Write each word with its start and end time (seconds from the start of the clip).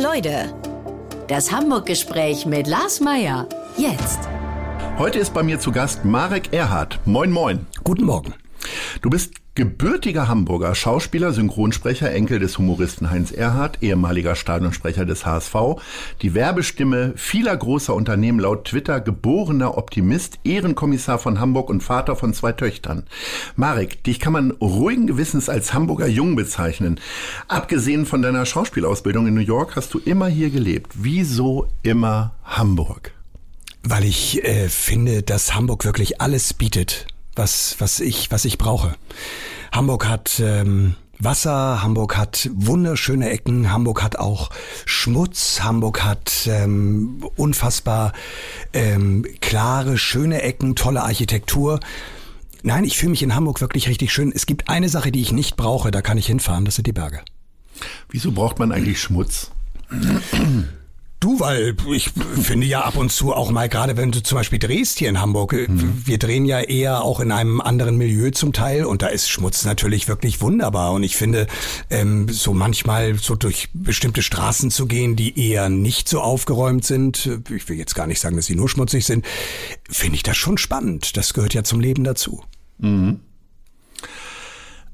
Leute. 0.00 0.52
Das 1.28 1.52
Hamburg-Gespräch 1.52 2.46
mit 2.46 2.66
Lars 2.66 3.00
Meier. 3.00 3.48
Jetzt. 3.76 4.20
Heute 4.98 5.18
ist 5.18 5.34
bei 5.34 5.42
mir 5.42 5.58
zu 5.58 5.72
Gast 5.72 6.04
Marek 6.04 6.52
Erhardt. 6.52 6.98
Moin, 7.04 7.30
moin. 7.30 7.66
Guten 7.84 8.04
Morgen. 8.04 8.34
Du 9.02 9.10
bist 9.10 9.32
gebürtiger 9.56 10.28
Hamburger, 10.28 10.74
Schauspieler, 10.74 11.32
Synchronsprecher, 11.32 12.12
Enkel 12.12 12.38
des 12.38 12.58
Humoristen 12.58 13.10
Heinz 13.10 13.32
Erhardt, 13.32 13.82
ehemaliger 13.82 14.36
Stadionsprecher 14.36 15.06
des 15.06 15.24
HSV, 15.24 15.54
die 16.22 16.34
Werbestimme 16.34 17.14
vieler 17.16 17.56
großer 17.56 17.94
Unternehmen 17.94 18.38
laut 18.38 18.66
Twitter, 18.66 19.00
geborener 19.00 19.78
Optimist, 19.78 20.38
Ehrenkommissar 20.44 21.18
von 21.18 21.40
Hamburg 21.40 21.70
und 21.70 21.82
Vater 21.82 22.16
von 22.16 22.34
zwei 22.34 22.52
Töchtern. 22.52 23.04
Marek, 23.56 24.04
dich 24.04 24.20
kann 24.20 24.34
man 24.34 24.50
ruhigen 24.52 25.06
Gewissens 25.06 25.48
als 25.48 25.72
Hamburger 25.72 26.06
Jung 26.06 26.36
bezeichnen. 26.36 27.00
Abgesehen 27.48 28.04
von 28.04 28.20
deiner 28.20 28.44
Schauspielausbildung 28.44 29.26
in 29.26 29.34
New 29.34 29.40
York 29.40 29.74
hast 29.74 29.94
du 29.94 29.98
immer 29.98 30.28
hier 30.28 30.50
gelebt. 30.50 30.92
Wieso 30.94 31.66
immer 31.82 32.34
Hamburg? 32.44 33.12
Weil 33.82 34.04
ich 34.04 34.44
äh, 34.44 34.68
finde, 34.68 35.22
dass 35.22 35.54
Hamburg 35.54 35.84
wirklich 35.84 36.20
alles 36.20 36.52
bietet, 36.52 37.06
was, 37.36 37.76
was, 37.78 38.00
ich, 38.00 38.30
was 38.30 38.44
ich 38.44 38.58
brauche. 38.58 38.94
Hamburg 39.72 40.08
hat 40.08 40.40
ähm, 40.40 40.96
Wasser, 41.18 41.82
Hamburg 41.82 42.16
hat 42.16 42.50
wunderschöne 42.52 43.30
Ecken, 43.30 43.72
Hamburg 43.72 44.02
hat 44.02 44.18
auch 44.18 44.50
Schmutz, 44.84 45.60
Hamburg 45.62 46.04
hat 46.04 46.46
ähm, 46.46 47.24
unfassbar 47.36 48.12
ähm, 48.72 49.24
klare, 49.40 49.96
schöne 49.96 50.42
Ecken, 50.42 50.76
tolle 50.76 51.02
Architektur. 51.02 51.80
Nein, 52.62 52.84
ich 52.84 52.98
fühle 52.98 53.10
mich 53.10 53.22
in 53.22 53.34
Hamburg 53.34 53.60
wirklich 53.60 53.88
richtig 53.88 54.12
schön. 54.12 54.32
Es 54.34 54.46
gibt 54.46 54.68
eine 54.68 54.88
Sache, 54.88 55.12
die 55.12 55.22
ich 55.22 55.32
nicht 55.32 55.56
brauche, 55.56 55.90
da 55.90 56.02
kann 56.02 56.18
ich 56.18 56.26
hinfahren, 56.26 56.64
das 56.64 56.74
sind 56.74 56.86
die 56.86 56.92
Berge. 56.92 57.20
Wieso 58.10 58.32
braucht 58.32 58.58
man 58.58 58.72
eigentlich 58.72 59.00
Schmutz? 59.00 59.50
Du, 61.18 61.40
weil 61.40 61.74
ich 61.92 62.10
finde 62.42 62.66
ja 62.66 62.82
ab 62.82 62.96
und 62.96 63.10
zu 63.10 63.32
auch 63.32 63.50
mal, 63.50 63.70
gerade 63.70 63.96
wenn 63.96 64.12
du 64.12 64.22
zum 64.22 64.36
Beispiel 64.36 64.58
drehst 64.58 64.98
hier 64.98 65.08
in 65.08 65.18
Hamburg, 65.18 65.52
mhm. 65.52 66.02
wir 66.04 66.18
drehen 66.18 66.44
ja 66.44 66.60
eher 66.60 67.02
auch 67.02 67.20
in 67.20 67.32
einem 67.32 67.62
anderen 67.62 67.96
Milieu 67.96 68.30
zum 68.32 68.52
Teil 68.52 68.84
und 68.84 69.00
da 69.00 69.06
ist 69.06 69.30
Schmutz 69.30 69.64
natürlich 69.64 70.08
wirklich 70.08 70.42
wunderbar 70.42 70.92
und 70.92 71.02
ich 71.02 71.16
finde, 71.16 71.46
ähm, 71.88 72.28
so 72.28 72.52
manchmal 72.52 73.14
so 73.14 73.34
durch 73.34 73.70
bestimmte 73.72 74.20
Straßen 74.20 74.70
zu 74.70 74.86
gehen, 74.86 75.16
die 75.16 75.38
eher 75.38 75.70
nicht 75.70 76.06
so 76.06 76.20
aufgeräumt 76.20 76.84
sind, 76.84 77.30
ich 77.48 77.66
will 77.68 77.78
jetzt 77.78 77.94
gar 77.94 78.06
nicht 78.06 78.20
sagen, 78.20 78.36
dass 78.36 78.46
sie 78.46 78.54
nur 78.54 78.68
schmutzig 78.68 79.06
sind, 79.06 79.24
finde 79.88 80.16
ich 80.16 80.22
das 80.22 80.36
schon 80.36 80.58
spannend. 80.58 81.16
Das 81.16 81.32
gehört 81.32 81.54
ja 81.54 81.64
zum 81.64 81.80
Leben 81.80 82.04
dazu. 82.04 82.44
Mhm. 82.78 83.20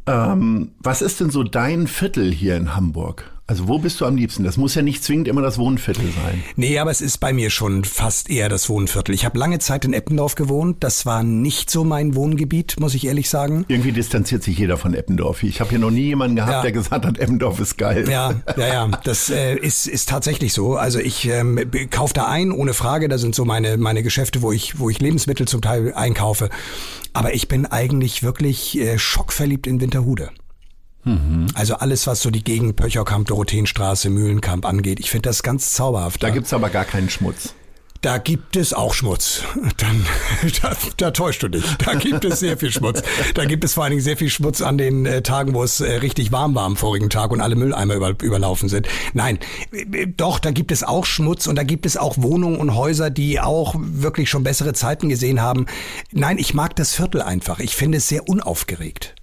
Ähm, 0.07 0.73
was 0.79 1.03
ist 1.03 1.21
denn 1.21 1.31
so 1.31 1.43
dein 1.43 1.89
Viertel 1.89 2.33
hier 2.33 2.57
in 2.57 2.77
Hamburg? 2.77 3.32
Also 3.49 3.67
wo 3.67 3.79
bist 3.79 4.01
du 4.01 4.07
am 4.07 4.17
liebsten? 4.17 4.45
Das 4.45 4.57
muss 4.57 4.77
ja 4.77 4.83
nicht 4.83 5.03
zwingend 5.03 5.27
immer 5.27 5.43
das 5.43 5.59
Wohnviertel 5.59 6.05
sein. 6.05 6.43
Nee, 6.55 6.79
aber 6.79 6.93
es 6.93 7.01
ist 7.01 7.19
bei 7.19 7.33
mir 7.33 7.51
schon 7.51 7.85
fast 7.85 8.31
eher 8.31 8.49
das 8.49 8.69
Wohnviertel. 8.69 9.15
Ich 9.15 9.25
habe 9.25 9.37
lange 9.37 9.59
Zeit 9.59 9.85
in 9.85 9.93
Eppendorf 9.93 10.37
gewohnt. 10.37 10.85
Das 10.85 11.07
war 11.07 11.25
nicht 11.25 11.69
so 11.69 11.83
mein 11.83 12.15
Wohngebiet, 12.15 12.79
muss 12.79 12.95
ich 12.95 13.07
ehrlich 13.07 13.29
sagen. 13.29 13.65
Irgendwie 13.67 13.91
distanziert 13.91 14.45
sich 14.45 14.57
jeder 14.57 14.79
von 14.79 14.95
Eppendorf. 14.95 15.43
Ich 15.43 15.61
habe 15.61 15.71
hier 15.71 15.81
noch 15.81 15.91
nie 15.91 16.05
jemanden 16.05 16.37
gehabt, 16.37 16.53
ja. 16.53 16.63
der 16.63 16.73
gesagt 16.73 17.05
hat, 17.05 17.19
Eppendorf 17.19 17.59
ist 17.59 17.77
geil. 17.77 18.09
Ja, 18.09 18.35
ja, 18.57 18.67
ja. 18.67 18.91
Das 19.05 19.29
äh, 19.29 19.57
ist, 19.57 19.89
ist 19.89 20.09
tatsächlich 20.09 20.53
so. 20.53 20.77
Also 20.77 21.01
ich 21.01 21.29
ähm, 21.29 21.59
kaufe 21.91 22.15
da 22.15 22.29
ein, 22.29 22.53
ohne 22.53 22.75
Frage. 22.75 23.09
Da 23.09 23.19
sind 23.19 23.35
so 23.35 23.45
meine, 23.45 23.77
meine 23.77 24.05
Geschäfte, 24.05 24.43
wo 24.43 24.53
ich, 24.53 24.79
wo 24.79 24.89
ich 24.89 25.01
Lebensmittel 25.01 25.49
zum 25.49 25.61
Teil 25.61 25.93
einkaufe. 25.95 26.49
Aber 27.13 27.35
ich 27.35 27.49
bin 27.49 27.67
eigentlich 27.67 28.23
wirklich 28.23 28.79
äh, 28.79 28.99
schockverliebt 28.99 29.67
in 29.67 29.81
Winterhude. 29.81 30.31
Mhm. 31.05 31.47
Also 31.55 31.77
alles, 31.77 32.07
was 32.07 32.23
so 32.23 32.31
die 32.31 32.45
Gegend 32.45 32.77
Pöcherkamp, 32.77 33.27
Dorotheenstraße, 33.29 34.11
Mühlenkamp 34.11 34.65
angeht. 34.65 35.01
Ich 35.01 35.11
finde 35.11 35.29
das 35.29 35.43
ganz 35.43 35.73
zauberhaft. 35.73 36.23
Da 36.23 36.31
gibt's 36.31 36.53
aber 36.53 36.71
gar 36.71 36.85
keinen 36.85 37.11
Schmutz. 37.11 37.55
Da 38.03 38.19
gibt 38.19 38.57
es 38.57 38.75
auch 38.75 38.95
Schmutz. 38.95 39.45
Dann, 39.77 40.05
da, 40.61 40.73
da 40.97 41.11
täuscht 41.13 41.45
du 41.45 41.49
dich. 41.49 41.65
Da 41.77 41.95
gibt 41.95 42.25
es 42.25 42.41
sehr 42.41 42.59
viel 42.59 42.73
Schmutz. 42.73 43.01
Da 43.35 43.45
gibt 43.45 43.63
es 43.63 43.75
vor 43.75 43.85
allen 43.85 43.93
Dingen 43.93 44.03
sehr 44.03 44.17
viel 44.17 44.29
Schmutz 44.29 44.61
an 44.61 44.77
den 44.77 45.07
äh, 45.07 45.23
Tagen, 45.23 45.55
wo 45.55 45.63
es 45.63 45.81
äh, 45.81 45.93
richtig 45.99 46.33
warm 46.33 46.57
war 46.57 46.65
am 46.65 46.77
vorigen 46.77 47.11
Tag 47.11 47.31
und 47.31 47.41
alle 47.41 47.55
Mülleimer 47.55 47.95
über, 47.95 48.11
überlaufen 48.21 48.69
sind. 48.69 48.89
Nein, 49.13 49.39
äh, 49.71 50.09
doch, 50.09 50.41
da 50.41 50.51
gibt 50.51 50.73
es 50.73 50.83
auch 50.83 51.07
Schmutz 51.07 51.47
und 51.47 51.55
da 51.55 51.63
gibt 51.63 51.87
es 51.87 51.97
auch 51.97 52.17
Wohnungen 52.19 52.57
und 52.57 52.75
Häuser, 52.75 53.09
die 53.09 53.39
auch 53.39 53.77
wirklich 53.79 54.29
schon 54.29 54.43
bessere 54.43 54.73
Zeiten 54.73 55.09
gesehen 55.09 55.41
haben. 55.41 55.67
Nein, 56.11 56.39
ich 56.39 56.55
mag 56.55 56.75
das 56.75 56.97
Viertel 56.97 57.23
einfach. 57.23 57.61
Ich 57.61 57.77
finde 57.77 57.99
es 57.99 58.09
sehr 58.09 58.29
unaufgeregt. 58.29 59.15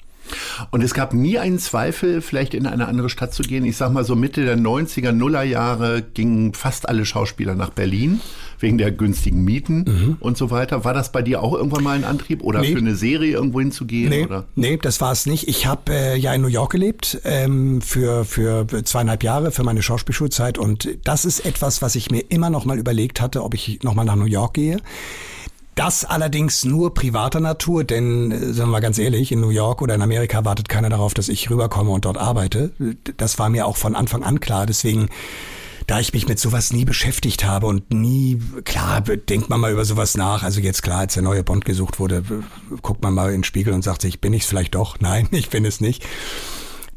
Und 0.72 0.84
es 0.84 0.94
gab 0.94 1.14
nie 1.14 1.38
einen 1.40 1.60
Zweifel, 1.60 2.22
vielleicht 2.22 2.54
in 2.54 2.66
eine 2.66 2.88
andere 2.88 3.10
Stadt 3.10 3.34
zu 3.34 3.44
gehen. 3.44 3.66
Ich 3.66 3.78
sag 3.78 3.92
mal 3.92 4.04
so 4.04 4.16
Mitte 4.16 4.46
der 4.46 4.58
90er, 4.58 5.12
Nullerjahre 5.12 6.04
gingen 6.14 6.54
fast 6.54 6.88
alle 6.88 7.06
Schauspieler 7.06 7.56
nach 7.56 7.70
Berlin 7.70 8.22
wegen 8.60 8.78
der 8.78 8.92
günstigen 8.92 9.44
Mieten 9.44 9.86
mhm. 9.88 10.18
und 10.20 10.38
so 10.38 10.52
weiter. 10.52 10.84
War 10.84 10.94
das 10.94 11.12
bei 11.12 11.22
dir 11.22 11.42
auch 11.42 11.54
irgendwann 11.54 11.84
mal 11.84 11.96
ein 11.96 12.04
Antrieb 12.04 12.44
oder 12.44 12.60
nee. 12.60 12.74
für 12.74 12.80
eine 12.80 12.96
Serie 12.96 13.32
irgendwo 13.32 13.60
hinzugehen? 13.60 14.10
Nee, 14.10 14.26
oder? 14.26 14.46
nee 14.56 14.78
das 14.78 15.02
war 15.02 15.12
es 15.12 15.26
nicht. 15.26 15.48
Ich 15.48 15.66
habe 15.66 15.94
äh, 15.94 16.18
ja 16.18 16.34
in 16.34 16.42
New 16.42 16.48
York 16.48 16.72
gelebt 16.72 17.20
ähm, 17.24 17.82
für, 17.82 18.26
für 18.26 18.68
zweieinhalb 18.84 19.24
Jahre, 19.24 19.52
für 19.52 19.64
meine 19.64 19.82
Schauspielschulzeit 19.82 20.58
und 20.58 20.90
das 21.04 21.26
ist 21.26 21.46
etwas, 21.46 21.82
was 21.82 21.96
ich 21.96 22.12
mir 22.12 22.22
immer 22.30 22.50
noch 22.50 22.66
mal 22.66 22.78
überlegt 22.78 23.22
hatte, 23.22 23.44
ob 23.44 23.54
ich 23.54 23.82
noch 23.84 23.94
mal 23.94 24.04
nach 24.04 24.16
New 24.16 24.26
York 24.26 24.54
gehe. 24.56 24.78
Das 25.80 26.04
allerdings 26.04 26.66
nur 26.66 26.94
privater 26.94 27.40
Natur, 27.40 27.86
denn, 27.86 28.32
äh, 28.34 28.38
sagen 28.52 28.68
wir 28.70 28.74
mal 28.74 28.80
ganz 28.82 28.98
ehrlich, 28.98 29.32
in 29.32 29.40
New 29.40 29.50
York 29.50 29.82
oder 29.82 29.96
in 29.96 30.02
Amerika 30.02 30.44
wartet 30.44 30.68
keiner 30.68 30.90
darauf, 30.90 31.14
dass 31.14 31.30
ich 31.30 31.50
rüberkomme 31.50 31.92
und 31.92 32.04
dort 32.04 32.18
arbeite. 32.18 32.74
Das 33.16 33.40
war 33.40 33.48
mir 33.48 33.66
auch 33.66 33.78
von 33.78 33.96
Anfang 33.96 34.26
an 34.26 34.42
klar. 34.42 34.66
Deswegen 34.66 35.08
da 35.88 36.02
ich 36.02 36.12
mich 36.12 36.28
mit 36.28 36.38
sowas 36.38 36.74
nie 36.74 36.84
beschäftigt 36.84 37.46
habe 37.46 37.68
und 37.68 37.94
nie, 37.94 38.42
klar, 38.66 39.00
denkt 39.00 39.50
man 39.50 39.62
mal 39.62 39.72
über 39.72 39.86
sowas 39.86 40.18
nach. 40.18 40.44
Also 40.44 40.60
jetzt 40.60 40.84
klar, 40.84 41.00
als 41.00 41.14
der 41.14 41.24
neue 41.24 41.46
Bond 41.46 41.64
gesucht 41.64 41.98
wurde, 41.98 42.24
guckt 42.82 43.02
man 43.02 43.14
mal 43.14 43.30
in 43.30 43.38
den 43.38 43.44
Spiegel 43.46 43.74
und 43.74 43.82
sagt 43.82 44.02
sich, 44.02 44.20
bin 44.20 44.34
ich 44.34 44.44
es 44.44 44.50
vielleicht 44.50 44.76
doch? 44.76 45.00
Nein, 45.00 45.30
ich 45.32 45.50
bin 45.50 45.64
es 45.64 45.80
nicht. 45.80 46.06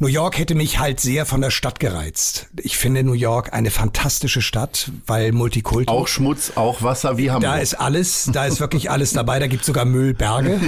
New 0.03 0.09
York 0.09 0.37
hätte 0.37 0.57
mich 0.57 0.81
halt 0.81 0.99
sehr 0.99 1.27
von 1.27 1.41
der 1.41 1.51
Stadt 1.51 1.79
gereizt. 1.79 2.49
Ich 2.61 2.77
finde 2.77 3.05
New 3.05 3.13
York 3.13 3.53
eine 3.53 3.71
fantastische 3.71 4.43
Stadt, 4.43 4.91
weil 5.07 5.31
Multikulti. 5.31 5.89
Auch 5.89 6.09
Schmutz, 6.09 6.55
auch 6.57 6.83
Wasser, 6.83 7.19
wie 7.19 7.31
Hamburg. 7.31 7.53
Da 7.53 7.59
ist 7.59 7.75
alles, 7.75 8.29
da 8.33 8.45
ist 8.47 8.59
wirklich 8.59 8.91
alles 8.91 9.13
dabei. 9.13 9.39
Da 9.39 9.47
gibt's 9.47 9.65
sogar 9.65 9.85
Müllberge. 9.85 10.61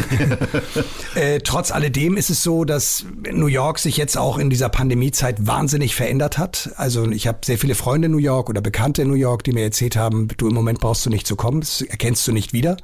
äh, 1.16 1.40
trotz 1.40 1.72
alledem 1.72 2.16
ist 2.16 2.30
es 2.30 2.44
so, 2.44 2.64
dass 2.64 3.06
New 3.32 3.48
York 3.48 3.80
sich 3.80 3.96
jetzt 3.96 4.16
auch 4.16 4.38
in 4.38 4.50
dieser 4.50 4.68
Pandemiezeit 4.68 5.44
wahnsinnig 5.44 5.96
verändert 5.96 6.38
hat. 6.38 6.70
Also 6.76 7.10
ich 7.10 7.26
habe 7.26 7.38
sehr 7.44 7.58
viele 7.58 7.74
Freunde 7.74 8.06
in 8.06 8.12
New 8.12 8.18
York 8.18 8.48
oder 8.48 8.60
Bekannte 8.60 9.02
in 9.02 9.08
New 9.08 9.14
York, 9.14 9.42
die 9.42 9.50
mir 9.50 9.64
erzählt 9.64 9.96
haben, 9.96 10.28
du 10.36 10.46
im 10.46 10.54
Moment 10.54 10.78
brauchst 10.78 11.06
du 11.06 11.10
nicht 11.10 11.26
zu 11.26 11.34
kommen, 11.34 11.58
das 11.58 11.80
erkennst 11.80 12.24
du 12.28 12.30
nicht 12.30 12.52
wieder. 12.52 12.76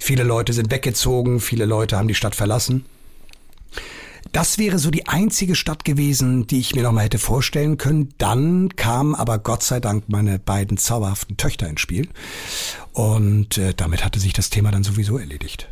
Viele 0.00 0.22
Leute 0.22 0.54
sind 0.54 0.70
weggezogen, 0.70 1.38
viele 1.38 1.66
Leute 1.66 1.98
haben 1.98 2.08
die 2.08 2.14
Stadt 2.14 2.34
verlassen. 2.34 2.86
Das 4.32 4.56
wäre 4.56 4.78
so 4.78 4.90
die 4.90 5.08
einzige 5.08 5.54
Stadt 5.54 5.84
gewesen, 5.84 6.46
die 6.46 6.58
ich 6.58 6.74
mir 6.74 6.82
noch 6.82 6.92
mal 6.92 7.04
hätte 7.04 7.18
vorstellen 7.18 7.76
können. 7.76 8.14
Dann 8.16 8.70
kamen 8.76 9.14
aber 9.14 9.38
Gott 9.38 9.62
sei 9.62 9.78
Dank 9.78 10.08
meine 10.08 10.38
beiden 10.38 10.78
zauberhaften 10.78 11.36
Töchter 11.36 11.68
ins 11.68 11.82
Spiel. 11.82 12.08
Und 12.92 13.58
äh, 13.58 13.74
damit 13.76 14.04
hatte 14.04 14.18
sich 14.18 14.32
das 14.32 14.48
Thema 14.48 14.70
dann 14.70 14.84
sowieso 14.84 15.18
erledigt. 15.18 15.68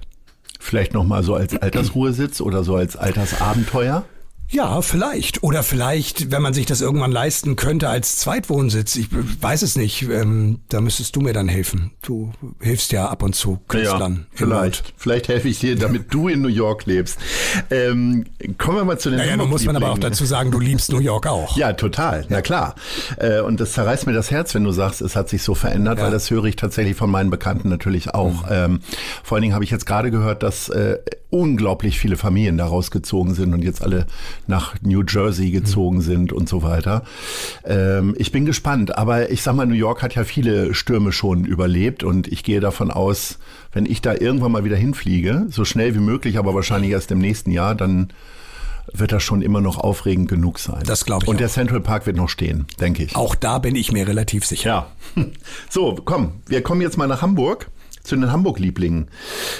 Vielleicht 0.59 0.93
noch 0.93 1.05
mal 1.05 1.23
so 1.23 1.35
als 1.35 1.57
Altersruhesitz 1.57 2.43
oder 2.43 2.63
so 2.63 2.77
als 2.77 2.97
Altersabenteuer? 2.97 4.05
Ja, 4.51 4.83
vielleicht. 4.83 5.45
Oder 5.45 5.63
vielleicht, 5.63 6.33
wenn 6.33 6.43
man 6.43 6.55
sich 6.55 6.67
das 6.67 6.81
irgendwann 6.81 7.13
leisten 7.13 7.55
könnte 7.55 7.89
als 7.89 8.17
Zweitwohnsitz. 8.17 8.97
Ich 8.97 9.09
weiß 9.41 9.63
es 9.63 9.77
nicht. 9.77 10.03
Ähm, 10.03 10.59
da 10.69 10.81
müsstest 10.81 11.15
du 11.15 11.21
mir 11.21 11.33
dann 11.33 11.49
helfen. 11.49 11.93
Du 12.03 12.33
hilfst 12.61 12.91
ja 12.91 13.07
ab 13.09 13.23
und 13.23 13.37
zu 13.37 13.61
Künstlern. 13.69 14.27
Ja, 14.33 14.39
vielleicht. 14.39 14.93
Vielleicht 14.97 15.29
helfe 15.29 15.49
ich 15.49 15.61
dir, 15.61 15.77
damit 15.77 16.13
du 16.13 16.27
in 16.27 16.43
New 16.43 16.49
York 16.49 16.87
lebst. 16.87 17.19
Ähm, 17.71 18.27
kommen 18.59 18.79
wir 18.79 18.85
mal 18.85 18.99
zu 18.99 19.11
den 19.11 19.21
Naja, 19.21 19.37
nun 19.37 19.49
muss 19.49 19.65
man 19.65 19.77
aber 19.77 19.93
auch 19.93 19.99
dazu 19.99 20.25
sagen, 20.25 20.51
du 20.51 20.59
liebst 20.59 20.91
New 20.91 20.99
York 20.99 21.29
auch. 21.29 21.57
Ja, 21.57 21.73
total. 21.73 22.27
Na 22.29 22.43
klar. 22.43 22.75
Äh, 23.19 23.41
und 23.41 23.61
das 23.61 23.73
zerreißt 23.73 24.09
mir 24.09 24.15
das 24.15 24.33
Herz, 24.33 24.55
wenn 24.57 24.65
du 24.65 24.73
sagst, 24.73 25.01
es 25.01 25.15
hat 25.15 25.29
sich 25.29 25.45
so 25.45 25.55
verändert, 25.55 25.99
ja. 25.99 26.05
weil 26.05 26.11
das 26.11 26.29
höre 26.29 26.45
ich 26.47 26.57
tatsächlich 26.57 26.97
von 26.97 27.11
meinen 27.11 27.31
Bekannten 27.31 27.69
natürlich 27.69 28.15
auch. 28.15 28.47
Mhm. 28.47 28.49
Ähm, 28.51 28.81
vor 29.23 29.37
allen 29.37 29.43
Dingen 29.43 29.55
habe 29.55 29.65
ich 29.65 29.71
jetzt 29.71 29.87
gerade 29.87 30.11
gehört, 30.11 30.43
dass 30.43 30.69
äh, 30.71 30.99
unglaublich 31.31 31.99
viele 31.99 32.17
Familien 32.17 32.59
da 32.59 32.67
rausgezogen 32.67 33.35
sind 33.35 33.55
und 33.55 33.63
jetzt 33.63 33.83
alle 33.83 34.07
nach 34.47 34.75
New 34.83 35.03
Jersey 35.09 35.51
gezogen 35.51 35.99
mhm. 35.99 36.03
sind 36.03 36.33
und 36.33 36.49
so 36.49 36.63
weiter. 36.63 37.05
Ähm, 37.65 38.15
ich 38.19 38.33
bin 38.33 38.45
gespannt, 38.45 38.99
aber 38.99 39.31
ich 39.31 39.43
sag 39.43 39.55
mal, 39.55 39.67
New 39.67 39.75
York 39.75 40.03
hat 40.03 40.15
ja 40.17 40.25
viele 40.25 40.75
Stürme 40.75 41.13
schon 41.13 41.45
überlebt 41.45 42.03
und 42.03 42.29
ich 42.29 42.43
gehe 42.43 42.61
davon 42.61 42.91
aus, 42.91 43.39
wenn 43.73 43.87
ich 43.87 44.03
da 44.03 44.15
irgendwann 44.15 44.53
mal 44.53 44.65
wieder 44.65 44.77
hinfliege, 44.77 45.47
so 45.51 45.65
schnell 45.65 45.95
wie 45.95 46.01
möglich, 46.01 46.39
aber 46.39 46.55
wahrscheinlich 46.55 46.91
erst 46.91 47.13
im 47.13 47.19
nächsten 47.19 47.53
Jahr, 47.53 47.75
dann 47.75 48.13
wird 48.93 49.13
das 49.13 49.23
schon 49.23 49.43
immer 49.43 49.61
noch 49.61 49.79
aufregend 49.79 50.29
genug 50.29 50.59
sein. 50.59 50.83
Das 50.85 51.05
glaube 51.05 51.25
ich. 51.25 51.29
Und 51.29 51.37
auch. 51.37 51.39
der 51.39 51.49
Central 51.49 51.81
Park 51.81 52.07
wird 52.07 52.17
noch 52.17 52.29
stehen, 52.29 52.67
denke 52.81 53.05
ich. 53.05 53.15
Auch 53.15 53.37
da 53.37 53.59
bin 53.59 53.77
ich 53.77 53.93
mir 53.93 54.09
relativ 54.09 54.45
sicher. 54.45 54.89
Ja. 55.17 55.25
So, 55.69 55.97
komm, 56.05 56.33
wir 56.47 56.63
kommen 56.63 56.81
jetzt 56.81 56.97
mal 56.97 57.07
nach 57.07 57.23
Hamburg 57.23 57.71
zu 58.03 58.17
den 58.17 58.31
Hamburg-Lieblingen. 58.31 59.09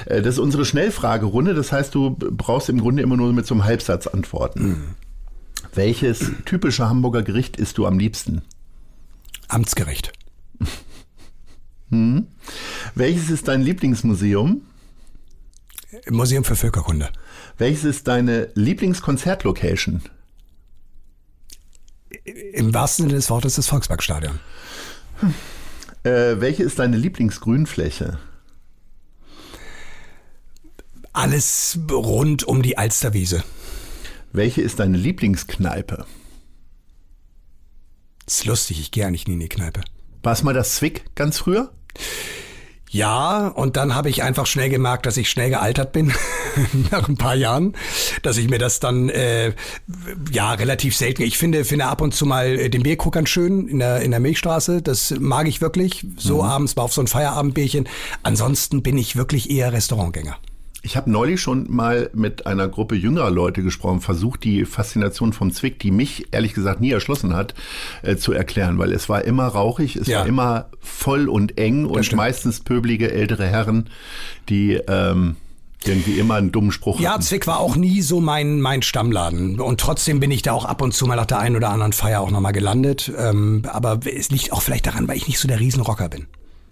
Äh, 0.07 0.23
das 0.23 0.35
ist 0.35 0.39
unsere 0.39 0.65
Schnellfragerunde. 0.65 1.55
Das 1.55 1.73
heißt, 1.73 1.95
du 1.95 2.17
brauchst 2.19 2.69
im 2.69 2.81
Grunde 2.81 3.03
immer 3.03 3.17
nur 3.17 3.33
mit 3.33 3.47
so 3.47 3.55
einem 3.55 3.65
Halbsatz 3.65 4.07
antworten. 4.07 4.69
Mhm. 4.69 4.95
Welches 5.75 6.33
typische 6.45 6.89
Hamburger 6.89 7.23
Gericht 7.23 7.57
isst 7.57 7.79
du 7.79 7.87
am 7.87 7.99
liebsten? 7.99 8.43
Amtsgericht. 9.49 10.13
hm. 11.91 12.27
Welches 12.95 13.31
ist 13.31 13.49
dein 13.49 13.63
Lieblingsmuseum? 13.63 14.63
Museum 16.09 16.45
für 16.45 16.57
Völkerkunde. 16.57 17.11
Welches 17.59 17.85
ist 17.85 18.09
deine 18.09 18.49
Lieblingskonzertlocation? 18.55 20.03
Im 22.25 22.75
wahrsten 22.75 23.05
Sinne 23.05 23.17
des 23.17 23.31
Wortes 23.31 23.57
das 23.57 23.67
Volksparkstadion. 23.67 24.41
Hm. 25.21 25.35
Äh, 26.03 26.41
welche 26.41 26.63
ist 26.63 26.79
deine 26.79 26.97
Lieblingsgrünfläche? 26.97 28.19
Alles 31.21 31.79
rund 31.91 32.45
um 32.45 32.63
die 32.63 32.79
Alsterwiese. 32.79 33.45
Welche 34.33 34.63
ist 34.63 34.79
deine 34.81 34.97
Lieblingskneipe? 34.97 36.07
ist 38.27 38.45
lustig, 38.45 38.81
ich 38.81 38.91
gehe 38.91 39.07
eigentlich 39.07 39.27
nie 39.27 39.35
in 39.35 39.41
die 39.41 39.49
Kneipe. 39.49 39.81
War 40.23 40.33
es 40.33 40.43
mal 40.43 40.55
das 40.55 40.77
Zwick 40.77 41.05
ganz 41.17 41.39
früher? 41.39 41.73
Ja, 42.89 43.49
und 43.49 43.77
dann 43.77 43.95
habe 43.95 44.09
ich 44.09 44.23
einfach 44.23 44.47
schnell 44.47 44.69
gemerkt, 44.69 45.07
dass 45.07 45.17
ich 45.17 45.31
schnell 45.31 45.51
gealtert 45.51 45.93
bin 45.93 46.13
nach 46.91 47.09
ein 47.09 47.17
paar 47.17 47.37
Jahren, 47.37 47.77
dass 48.23 48.37
ich 48.37 48.49
mir 48.49 48.59
das 48.59 48.81
dann 48.81 49.09
äh, 49.11 49.53
ja 50.33 50.53
relativ 50.55 50.97
selten. 50.97 51.23
Ich 51.23 51.39
finde 51.39 51.65
finde 51.65 51.87
ab 51.87 52.01
und 52.01 52.15
zu 52.15 52.27
mal 52.27 52.59
äh, 52.59 52.69
den 52.69 52.83
Bierkrug 52.83 53.15
ganz 53.15 53.29
schön 53.29 53.69
in 53.69 53.79
der 53.79 54.01
in 54.01 54.11
der 54.11 54.21
Milchstraße. 54.21 54.83
Das 54.83 55.15
mag 55.19 55.47
ich 55.47 55.61
wirklich. 55.61 56.05
So 56.17 56.37
mhm. 56.37 56.49
abends 56.49 56.77
mal 56.77 56.83
auf 56.83 56.93
so 56.93 57.01
ein 57.01 57.07
Feierabendbierchen. 57.07 57.89
Ansonsten 58.25 58.83
bin 58.83 58.99
ich 58.99 59.15
wirklich 59.15 59.51
eher 59.51 59.73
Restaurantgänger. 59.73 60.37
Ich 60.83 60.97
habe 60.97 61.11
neulich 61.11 61.41
schon 61.41 61.67
mal 61.71 62.11
mit 62.15 62.47
einer 62.47 62.67
Gruppe 62.67 62.95
jüngerer 62.95 63.31
Leute 63.31 63.63
gesprochen, 63.63 64.01
versucht 64.01 64.45
die 64.45 64.65
Faszination 64.65 65.33
vom 65.33 65.53
Zwick, 65.53 65.79
die 65.79 65.91
mich 65.91 66.29
ehrlich 66.33 66.55
gesagt 66.55 66.81
nie 66.81 66.91
erschlossen 66.91 67.35
hat, 67.35 67.55
äh, 68.03 68.17
zu 68.17 68.33
erklären, 68.33 68.79
weil 68.79 68.93
es 68.93 69.09
war 69.09 69.25
immer 69.25 69.47
rauchig, 69.47 69.97
es 69.97 70.07
ja. 70.07 70.21
war 70.21 70.27
immer 70.27 70.67
voll 70.81 71.29
und 71.29 71.59
eng 71.59 71.85
das 71.85 71.97
und 71.97 72.05
stimmt. 72.05 72.17
meistens 72.19 72.61
pöbelige 72.61 73.13
ältere 73.13 73.47
Herren, 73.47 73.91
die 74.49 74.73
ähm, 74.89 75.37
irgendwie 75.85 76.19
immer 76.19 76.37
einen 76.37 76.53
dummen 76.53 76.73
Spruch 76.73 76.99
Ja, 77.01 77.13
hatten. 77.13 77.23
Zwick 77.23 77.47
war 77.47 77.61
auch 77.61 77.77
nie 77.77 78.03
so 78.03 78.21
mein, 78.21 78.61
mein 78.61 78.83
Stammladen. 78.83 79.61
Und 79.61 79.81
trotzdem 79.81 80.21
bin 80.21 80.31
ich 80.31 80.43
da 80.43 80.53
auch 80.53 80.65
ab 80.65 80.83
und 80.83 80.93
zu 80.93 81.07
mal 81.07 81.17
nach 81.17 81.27
der 81.27 81.41
einen 81.41 81.57
oder 81.57 81.71
anderen 81.71 81.93
Feier 81.93 82.21
auch 82.21 82.31
nochmal 82.31 82.53
gelandet. 82.53 83.11
Ähm, 83.17 83.63
aber 83.71 84.01
es 84.05 84.31
liegt 84.31 84.53
auch 84.53 84.63
vielleicht 84.63 84.87
daran, 84.87 85.09
weil 85.09 85.17
ich 85.17 85.27
nicht 85.27 85.39
so 85.39 85.49
der 85.49 85.61
Riesenrocker 85.61 86.09
bin. 86.09 86.27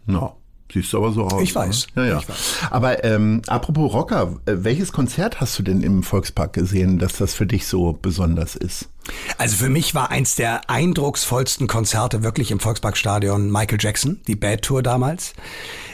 No. 0.07 0.38
Siehst 0.73 0.93
du 0.93 0.99
aber 0.99 1.13
so 1.13 1.25
aus. 1.25 1.43
Ich 1.43 1.55
weiß. 1.55 1.87
Ja, 1.97 2.05
ja. 2.05 2.19
Ich 2.19 2.29
weiß. 2.29 2.37
Aber 2.71 3.03
ähm, 3.05 3.41
apropos 3.47 3.93
Rocker, 3.93 4.35
äh, 4.45 4.53
welches 4.59 4.93
Konzert 4.93 5.41
hast 5.41 5.59
du 5.59 5.63
denn 5.63 5.83
im 5.83 6.03
Volkspark 6.03 6.53
gesehen, 6.53 6.99
dass 6.99 7.15
das 7.15 7.35
für 7.35 7.47
dich 7.47 7.67
so 7.67 7.99
besonders 8.01 8.55
ist? 8.55 8.91
Also 9.39 9.57
für 9.57 9.71
mich 9.71 9.95
war 9.95 10.11
eins 10.11 10.35
der 10.35 10.69
eindrucksvollsten 10.69 11.67
Konzerte 11.67 12.23
wirklich 12.23 12.51
im 12.51 12.61
Volksparkstadion 12.61 13.51
Michael 13.51 13.79
Jackson, 13.81 14.21
die 14.27 14.37
Bad 14.37 14.63
Tour 14.63 14.83
damals. 14.83 15.33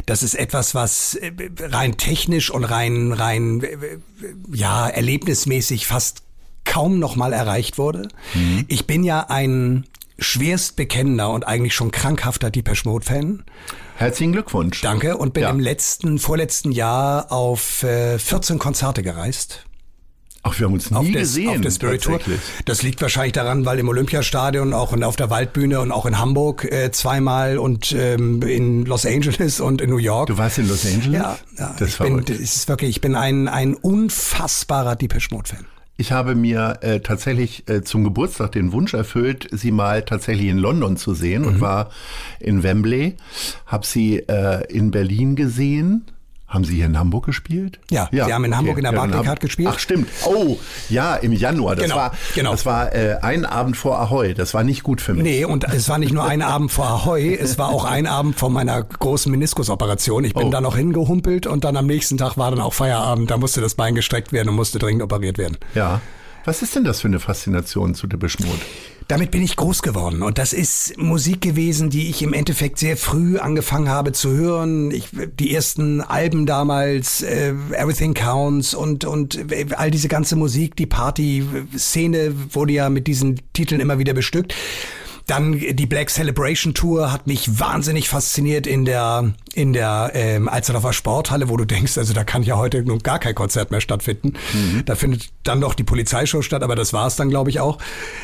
Das 0.07 0.25
ist 0.25 0.35
etwas, 0.35 0.75
was 0.75 1.15
äh, 1.15 1.33
rein 1.61 1.97
technisch 1.97 2.51
und 2.51 2.65
rein 2.65 3.13
rein 3.13 3.63
äh, 3.63 3.99
ja 4.53 4.89
erlebnismäßig 4.89 5.87
fast 5.87 6.23
kaum 6.65 6.99
noch 6.99 7.15
mal 7.15 7.33
erreicht 7.33 7.79
wurde. 7.79 8.09
Mhm. 8.35 8.65
Ich 8.69 8.87
bin 8.87 9.05
ja 9.05 9.27
ein 9.29 9.85
schwerst 10.19 10.77
bekennender 10.77 11.31
und 11.31 11.47
eigentlich 11.47 11.75
schon 11.75 11.91
krankhafter 11.91 12.51
Depeche 12.51 12.89
Mode 12.89 13.05
Fan. 13.05 13.45
Herzlichen 13.97 14.33
Glückwunsch. 14.33 14.81
Danke 14.81 15.17
und 15.17 15.35
bin 15.35 15.45
ja. 15.45 15.51
im 15.51 15.61
letzten, 15.61 16.19
vorletzten 16.19 16.73
Jahr 16.73 17.31
auf 17.31 17.83
äh, 17.83 18.19
14 18.19 18.59
Konzerte 18.59 19.03
gereist. 19.03 19.65
Ach, 20.47 20.59
wir 20.59 20.67
haben 20.67 20.75
uns 20.75 20.91
nie 20.91 20.97
auf 20.97 21.11
gesehen. 21.11 21.63
Des, 21.63 21.77
auf 21.77 21.79
der 21.79 21.99
Spirit 21.99 22.03
Tour. 22.03 22.39
Das 22.67 22.83
liegt 22.83 23.01
wahrscheinlich 23.01 23.33
daran, 23.33 23.65
weil 23.65 23.79
im 23.79 23.89
Olympiastadion, 23.89 24.75
auch 24.75 24.93
in, 24.93 25.03
auf 25.03 25.17
der 25.17 25.31
Waldbühne 25.31 25.81
und 25.81 25.91
auch 25.91 26.05
in 26.05 26.19
Hamburg 26.19 26.71
äh, 26.71 26.91
zweimal 26.91 27.57
und 27.57 27.93
ähm, 27.93 28.43
in 28.43 28.85
Los 28.85 29.07
Angeles 29.07 29.61
und 29.61 29.81
in 29.81 29.89
New 29.89 29.97
York. 29.97 30.27
Du 30.27 30.37
warst 30.37 30.59
in 30.59 30.69
Los 30.69 30.85
Angeles? 30.85 31.21
Ja, 31.21 31.39
ja 31.57 31.75
das 31.79 31.91
ich 31.91 31.99
bin, 31.99 32.23
das 32.27 32.37
ist 32.37 32.69
wirklich, 32.69 32.91
ich 32.91 33.01
bin 33.01 33.17
ein, 33.17 33.49
ein 33.49 33.75
unfassbarer 33.75 34.97
Depeche 34.97 35.29
Mode 35.33 35.49
Fan. 35.49 35.67
Ich 35.97 36.11
habe 36.11 36.35
mir 36.35 36.79
äh, 36.81 37.01
tatsächlich 37.01 37.69
äh, 37.69 37.83
zum 37.83 38.03
Geburtstag 38.03 38.53
den 38.53 38.73
Wunsch 38.73 38.95
erfüllt, 38.95 39.49
sie 39.53 39.71
mal 39.71 40.03
tatsächlich 40.03 40.49
in 40.49 40.59
London 40.59 40.97
zu 40.97 41.15
sehen 41.15 41.43
mhm. 41.43 41.49
und 41.49 41.61
war 41.61 41.91
in 42.41 42.63
Wembley, 42.63 43.17
habe 43.67 43.87
sie 43.87 44.19
äh, 44.19 44.67
in 44.73 44.91
Berlin 44.91 45.37
gesehen 45.37 46.07
haben 46.55 46.65
Sie 46.65 46.77
hier 46.77 46.87
in 46.87 46.99
Hamburg 46.99 47.27
gespielt? 47.27 47.81
Ja, 47.91 48.09
ja 48.13 48.27
Sie 48.27 48.33
haben 48.33 48.45
in 48.45 48.53
okay. 48.53 48.59
Hamburg 48.59 48.79
in 48.79 48.85
der 48.85 48.93
Barclaycard 48.93 49.41
gespielt. 49.41 49.69
Ach 49.73 49.79
stimmt. 49.79 50.09
Oh, 50.25 50.59
ja, 50.89 51.17
im 51.17 51.33
Januar. 51.33 51.77
Das 51.77 51.85
genau, 51.85 51.97
war, 51.97 52.13
genau. 52.35 52.53
Das 52.53 52.65
war 52.65 52.95
äh, 52.95 53.19
ein 53.21 53.45
Abend 53.45 53.77
vor 53.77 53.99
Ahoy. 53.99 54.35
Das 54.35 54.55
war 54.55 54.65
nicht 54.65 54.83
gut 54.83 55.01
für 55.01 55.15
mich. 55.15 55.25
Nee, 55.25 55.45
und 55.45 55.65
es 55.65 55.89
war 55.89 55.99
nicht 55.99 56.13
nur 56.13 56.25
ein 56.25 56.43
Abend 56.43 56.73
vor 56.73 56.87
Ahoy, 56.87 57.35
es 57.35 57.59
war 57.59 57.69
auch 57.69 57.85
ein 57.85 58.07
Abend 58.07 58.39
vor 58.39 58.51
meiner 58.51 58.83
großen 58.83 59.31
Meniskusoperation. 59.31 60.25
Ich 60.25 60.35
bin 60.35 60.49
oh. 60.49 60.51
da 60.51 60.61
noch 60.61 60.77
hingehumpelt 60.77 61.47
und 61.47 61.65
dann 61.65 61.77
am 61.77 61.87
nächsten 61.87 62.17
Tag 62.17 62.37
war 62.37 62.51
dann 62.51 62.61
auch 62.61 62.73
Feierabend. 62.73 63.31
Da 63.31 63.37
musste 63.37 63.61
das 63.61 63.75
Bein 63.75 63.95
gestreckt 63.95 64.33
werden 64.33 64.49
und 64.49 64.55
musste 64.55 64.79
dringend 64.79 65.03
operiert 65.03 65.39
werden. 65.39 65.59
Ja. 65.75 66.01
Was 66.45 66.61
ist 66.61 66.77
denn 66.77 66.85
das 66.85 67.01
für 67.01 67.09
eine 67.09 67.21
Faszination 67.21 67.95
zu 67.95 68.07
Depeche 68.07 68.43
Mode? 68.45 68.61
Damit 69.09 69.31
bin 69.31 69.43
ich 69.43 69.57
groß 69.57 69.83
geworden 69.83 70.23
und 70.23 70.39
das 70.39 70.53
ist 70.53 70.97
Musik 70.99 71.43
gewesen, 71.43 71.91
die 71.91 72.09
ich 72.09 72.23
im 72.23 72.33
Endeffekt 72.33 72.79
sehr 72.79 72.97
früh 72.97 73.39
angefangen 73.39 73.89
habe 73.89 74.13
zu 74.13 74.31
hören. 74.31 74.91
Ich, 74.91 75.09
die 75.39 75.55
ersten 75.55 76.01
Alben 76.01 76.47
damals, 76.47 77.23
äh, 77.23 77.55
Everything 77.73 78.15
Counts 78.15 78.75
und 78.75 79.05
und 79.05 79.47
all 79.77 79.91
diese 79.91 80.09
ganze 80.09 80.37
Musik, 80.37 80.77
die 80.77 80.87
Party-Szene 80.87 82.35
wurde 82.53 82.73
ja 82.73 82.89
mit 82.89 83.07
diesen 83.07 83.41
Titeln 83.53 83.81
immer 83.81 83.99
wieder 83.99 84.15
bestückt. 84.15 84.55
Dann 85.27 85.59
die 85.59 85.87
Black 85.87 86.11
Celebration 86.11 86.75
Tour 86.75 87.11
hat 87.11 87.27
mich 87.27 87.59
wahnsinnig 87.59 88.09
fasziniert 88.09 88.67
in 88.67 88.85
der 88.85 89.33
in 89.55 89.73
der 89.73 90.11
ähm, 90.15 90.49
Alsterdorfer 90.49 90.93
Sporthalle, 90.93 91.49
wo 91.49 91.57
du 91.57 91.65
denkst, 91.65 91.97
also 91.97 92.13
da 92.13 92.25
kann 92.25 92.43
ja 92.43 92.57
heute 92.57 92.83
nun 92.83 92.99
gar 92.99 93.19
kein 93.19 93.35
Konzert 93.35 93.71
mehr 93.71 93.81
stattfinden. 93.81 94.35
Mhm. 94.53 94.85
Da 94.85 94.97
findet 94.97 95.31
dann 95.45 95.61
noch 95.61 95.75
die 95.75 95.85
Polizeishow 95.85 96.43
statt, 96.43 96.63
aber 96.63 96.75
das 96.75 96.93
war 96.93 97.07
es 97.07 97.17
dann, 97.17 97.31
glaube 97.31 97.51
ich, 97.51 97.61
auch. 97.61 97.79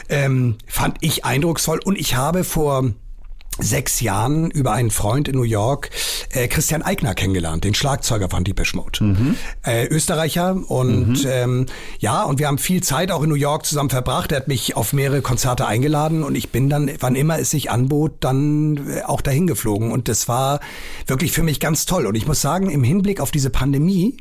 Ähm, 0.08 0.56
fand 0.66 0.98
ich 1.00 1.24
eindrucksvoll 1.24 1.80
und 1.82 1.96
ich 1.98 2.16
habe 2.16 2.44
vor 2.44 2.92
sechs 3.62 4.00
Jahren 4.00 4.50
über 4.50 4.72
einen 4.72 4.90
Freund 4.90 5.28
in 5.28 5.36
New 5.36 5.42
York 5.42 5.90
äh, 6.30 6.48
Christian 6.48 6.82
Eigner 6.82 7.14
kennengelernt, 7.14 7.64
den 7.64 7.74
Schlagzeuger 7.74 8.28
von 8.28 8.44
Deepish 8.44 8.74
Mode. 8.74 9.04
Mhm. 9.04 9.36
Äh, 9.64 9.86
Österreicher 9.86 10.56
und 10.68 11.24
mhm. 11.24 11.28
ähm, 11.28 11.66
ja, 11.98 12.22
und 12.22 12.38
wir 12.38 12.46
haben 12.46 12.58
viel 12.58 12.82
Zeit 12.82 13.10
auch 13.10 13.22
in 13.22 13.28
New 13.28 13.34
York 13.34 13.66
zusammen 13.66 13.90
verbracht. 13.90 14.32
Er 14.32 14.38
hat 14.38 14.48
mich 14.48 14.76
auf 14.76 14.92
mehrere 14.92 15.22
Konzerte 15.22 15.66
eingeladen 15.66 16.22
und 16.22 16.34
ich 16.34 16.50
bin 16.50 16.68
dann, 16.68 16.90
wann 17.00 17.14
immer 17.14 17.38
es 17.38 17.50
sich 17.50 17.70
anbot, 17.70 18.12
dann 18.20 18.88
äh, 18.88 19.02
auch 19.02 19.20
dahin 19.20 19.46
geflogen. 19.46 19.92
Und 19.92 20.08
das 20.08 20.28
war 20.28 20.60
wirklich 21.06 21.32
für 21.32 21.42
mich 21.42 21.60
ganz 21.60 21.86
toll. 21.86 22.06
Und 22.06 22.14
ich 22.14 22.26
muss 22.26 22.40
sagen, 22.40 22.70
im 22.70 22.84
Hinblick 22.84 23.20
auf 23.20 23.30
diese 23.30 23.50
Pandemie 23.50 24.16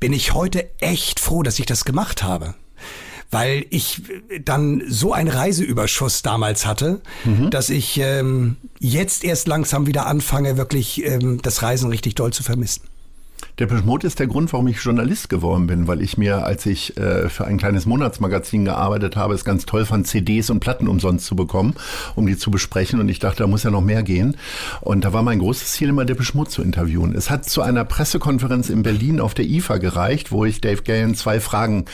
bin 0.00 0.12
ich 0.12 0.34
heute 0.34 0.68
echt 0.80 1.20
froh, 1.20 1.42
dass 1.42 1.58
ich 1.58 1.66
das 1.66 1.84
gemacht 1.84 2.22
habe 2.22 2.54
weil 3.32 3.64
ich 3.70 4.02
dann 4.44 4.82
so 4.86 5.12
einen 5.12 5.28
Reiseüberschuss 5.28 6.22
damals 6.22 6.66
hatte, 6.66 7.00
mhm. 7.24 7.50
dass 7.50 7.70
ich 7.70 7.98
ähm, 7.98 8.56
jetzt 8.78 9.24
erst 9.24 9.48
langsam 9.48 9.86
wieder 9.86 10.06
anfange, 10.06 10.56
wirklich 10.56 11.04
ähm, 11.04 11.40
das 11.42 11.62
Reisen 11.62 11.90
richtig 11.90 12.14
doll 12.14 12.32
zu 12.32 12.42
vermissen. 12.42 12.82
Der 13.58 13.70
Mode 13.70 14.06
ist 14.06 14.18
der 14.18 14.28
Grund, 14.28 14.50
warum 14.54 14.66
ich 14.68 14.78
Journalist 14.78 15.28
geworden 15.28 15.66
bin, 15.66 15.86
weil 15.86 16.00
ich 16.00 16.16
mir, 16.16 16.46
als 16.46 16.64
ich 16.64 16.96
äh, 16.96 17.28
für 17.28 17.44
ein 17.44 17.58
kleines 17.58 17.84
Monatsmagazin 17.84 18.64
gearbeitet 18.64 19.14
habe, 19.14 19.34
es 19.34 19.44
ganz 19.44 19.66
toll 19.66 19.84
fand, 19.84 20.06
CDs 20.06 20.48
und 20.48 20.60
Platten 20.60 20.88
umsonst 20.88 21.26
zu 21.26 21.36
bekommen, 21.36 21.74
um 22.14 22.26
die 22.26 22.38
zu 22.38 22.50
besprechen. 22.50 22.98
Und 22.98 23.10
ich 23.10 23.18
dachte, 23.18 23.42
da 23.42 23.46
muss 23.46 23.62
ja 23.62 23.70
noch 23.70 23.82
mehr 23.82 24.02
gehen. 24.02 24.38
Und 24.80 25.04
da 25.04 25.12
war 25.12 25.22
mein 25.22 25.38
großes 25.38 25.72
Ziel 25.72 25.90
immer, 25.90 26.06
der 26.06 26.16
Mode 26.32 26.48
zu 26.48 26.62
interviewen. 26.62 27.14
Es 27.14 27.28
hat 27.28 27.44
zu 27.44 27.60
einer 27.60 27.84
Pressekonferenz 27.84 28.70
in 28.70 28.82
Berlin 28.82 29.20
auf 29.20 29.34
der 29.34 29.44
IFA 29.44 29.76
gereicht, 29.76 30.32
wo 30.32 30.46
ich 30.46 30.62
Dave 30.62 30.82
Gahan 30.82 31.14
zwei 31.14 31.38
Fragen 31.38 31.84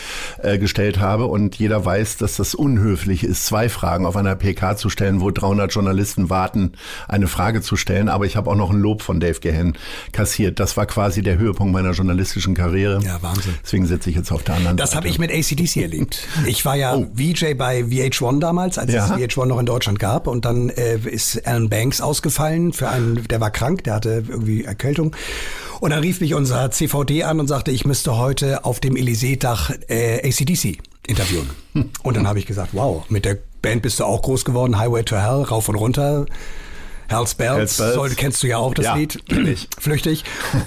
äh, 0.40 0.58
gestellt 0.58 1.00
habe. 1.00 1.26
Und 1.26 1.56
jeder 1.56 1.84
weiß, 1.84 2.18
dass 2.18 2.36
das 2.36 2.54
unhöflich 2.54 3.24
ist, 3.24 3.46
zwei 3.46 3.68
Fragen 3.68 4.06
auf 4.06 4.16
einer 4.16 4.36
PK 4.36 4.76
zu 4.76 4.90
stellen, 4.90 5.20
wo 5.20 5.32
300 5.32 5.74
Journalisten 5.74 6.30
warten, 6.30 6.74
eine 7.08 7.26
Frage 7.26 7.62
zu 7.62 7.74
stellen. 7.74 8.08
Aber 8.08 8.26
ich 8.26 8.36
habe 8.36 8.48
auch 8.48 8.56
noch 8.56 8.70
ein 8.70 8.78
Lob 8.78 9.02
von 9.02 9.18
Dave 9.18 9.40
Gahan 9.40 9.72
kassiert. 10.12 10.60
Das 10.60 10.76
war 10.76 10.86
quasi 10.86 11.22
der 11.22 11.36
Höhe 11.36 11.47
Höhepunkt 11.48 11.72
meiner 11.72 11.92
journalistischen 11.92 12.54
Karriere. 12.54 13.00
Ja, 13.02 13.22
Wahnsinn. 13.22 13.54
Deswegen 13.62 13.86
sitze 13.86 14.10
ich 14.10 14.16
jetzt 14.16 14.30
auf 14.30 14.42
der 14.42 14.56
anderen 14.56 14.76
das 14.76 14.90
Seite. 14.90 14.96
Das 14.96 14.96
habe 14.96 15.08
ich 15.08 15.18
mit 15.18 15.32
ACDC 15.32 15.82
erlebt. 15.82 16.26
Ich 16.46 16.64
war 16.64 16.76
ja 16.76 16.94
oh. 16.94 17.06
VJ 17.14 17.54
bei 17.54 17.80
VH1 17.80 18.40
damals, 18.40 18.78
als 18.78 18.92
ja. 18.92 19.06
es 19.06 19.12
VH1 19.12 19.46
noch 19.46 19.58
in 19.58 19.66
Deutschland 19.66 19.98
gab. 19.98 20.26
Und 20.26 20.44
dann 20.44 20.68
äh, 20.68 20.98
ist 20.98 21.46
Alan 21.46 21.68
Banks 21.68 22.00
ausgefallen 22.00 22.72
für 22.72 22.88
einen, 22.88 23.26
der 23.28 23.40
war 23.40 23.50
krank, 23.50 23.84
der 23.84 23.94
hatte 23.94 24.24
irgendwie 24.28 24.64
Erkältung. 24.64 25.16
Und 25.80 25.90
dann 25.90 26.00
rief 26.00 26.20
mich 26.20 26.34
unser 26.34 26.70
CVD 26.70 27.22
an 27.22 27.40
und 27.40 27.46
sagte, 27.46 27.70
ich 27.70 27.84
müsste 27.86 28.16
heute 28.16 28.64
auf 28.64 28.80
dem 28.80 28.96
Elysee-Dach 28.96 29.70
äh, 29.88 30.28
ACDC 30.28 30.78
interviewen. 31.06 31.48
Und 32.02 32.16
dann 32.16 32.26
habe 32.26 32.38
ich 32.38 32.46
gesagt, 32.46 32.70
wow, 32.72 33.04
mit 33.08 33.24
der 33.24 33.38
Band 33.62 33.82
bist 33.82 34.00
du 34.00 34.04
auch 34.04 34.22
groß 34.22 34.44
geworden, 34.44 34.78
Highway 34.78 35.02
to 35.04 35.16
Hell, 35.16 35.42
rauf 35.42 35.68
und 35.68 35.76
runter. 35.76 36.26
Hells 37.08 37.34
Bells, 37.34 37.56
Hells 37.56 37.76
Bells. 37.78 37.94
Soll, 37.94 38.10
kennst 38.10 38.42
du 38.42 38.46
ja 38.46 38.58
auch 38.58 38.74
das 38.74 38.84
Ja, 38.84 38.94
Lied. 38.96 39.18
ich. 39.28 39.68
Flüchtig. 39.78 40.24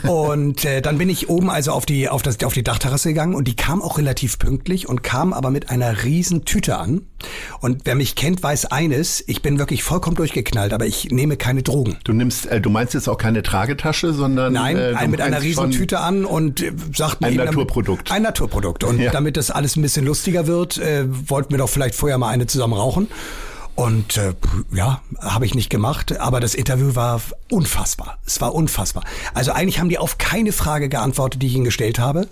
Und 0.08 0.66
äh, 0.66 0.82
dann 0.82 0.98
bin 0.98 1.10
ich 1.10 1.30
oben 1.30 1.50
also 1.50 1.72
auf 1.72 1.86
die, 1.86 2.10
auf, 2.10 2.22
das, 2.24 2.44
auf 2.44 2.54
die 2.54 2.64
Dachterrasse 2.64 3.10
gegangen 3.10 3.36
und 3.36 3.48
die 3.48 3.56
kam 3.56 3.82
auch 3.82 3.98
relativ 3.98 4.40
pünktlich 4.40 4.90
und 4.90 5.04
kam 5.04 5.34
aber 5.34 5.52
mit 5.52 5.70
einer 5.70 6.04
riesen 6.04 6.44
Tüte 6.46 6.78
an. 6.78 7.02
Und 7.60 7.82
wer 7.86 7.96
mich 7.96 8.16
kennt, 8.16 8.42
weiß 8.42 8.66
eines, 8.66 9.24
ich 9.28 9.42
bin 9.42 9.60
wirklich 9.60 9.84
vollkommen 9.84 10.16
durchgeknallt, 10.16 10.74
aber 10.74 10.86
ich 10.88 11.12
nehme 11.12 11.38
keine 11.38 11.62
Drogen. 11.62 11.98
Du 12.04 12.14
nimmst, 12.14 12.48
äh, 12.48 12.60
du 12.60 12.70
meinst 12.72 12.94
jetzt 12.96 13.08
auch 13.08 13.18
keine 13.18 13.44
Tragetasche, 13.44 14.14
sondern 14.14 14.54
Nein, 14.54 14.78
äh, 14.78 14.94
ein, 14.96 15.12
mit 15.12 15.22
einer 15.22 15.42
riesen 15.42 15.70
Tüte 15.72 16.00
an 16.00 16.26
und 16.26 16.62
äh, 16.62 16.72
sagt 16.96 17.22
mir 17.22 17.28
Ein 17.28 17.34
eben 17.34 17.38
damit- 17.40 17.54
Naturprodukt. 17.54 18.12
Ein 18.12 18.24
Naturprodukt. 18.24 18.84
Und 18.84 19.00
Ja. 19.00 19.12
damit 19.12 19.38
das 19.38 19.52
alles 19.52 19.76
ein 19.76 19.82
bisschen 19.84 20.06
lustiger 20.06 20.48
wird, 20.48 20.78
äh, 20.80 21.06
wollten 21.08 21.52
wir 21.52 21.60
doch 21.60 21.70
vielleicht 21.70 21.94
vorher 21.96 22.18
mal 22.18 22.30
eine 22.30 22.48
zusammen 22.48 22.74
rauchen. 22.74 23.08
Und 23.76 24.18
äh, 24.18 24.34
ja, 24.74 25.02
habe 25.20 25.46
ich 25.46 25.56
nicht 25.56 25.70
gemacht, 25.70 26.20
aber 26.20 26.40
das 26.40 26.56
Interview 26.56 26.96
war 26.96 27.22
unfassbar. 27.50 28.18
Es 28.26 28.42
war 28.42 28.54
unfassbar. 28.54 29.04
Also 29.34 29.52
eigentlich 29.52 29.80
haben 29.80 29.90
die 29.90 29.98
auf 29.98 30.18
keine 30.18 30.52
Frage 30.52 30.90
geantwortet, 30.90 31.42
die 31.42 31.48
ich 31.48 31.56
ihnen 31.56 31.64
gestellt 31.64 31.98
habe. 31.98 32.28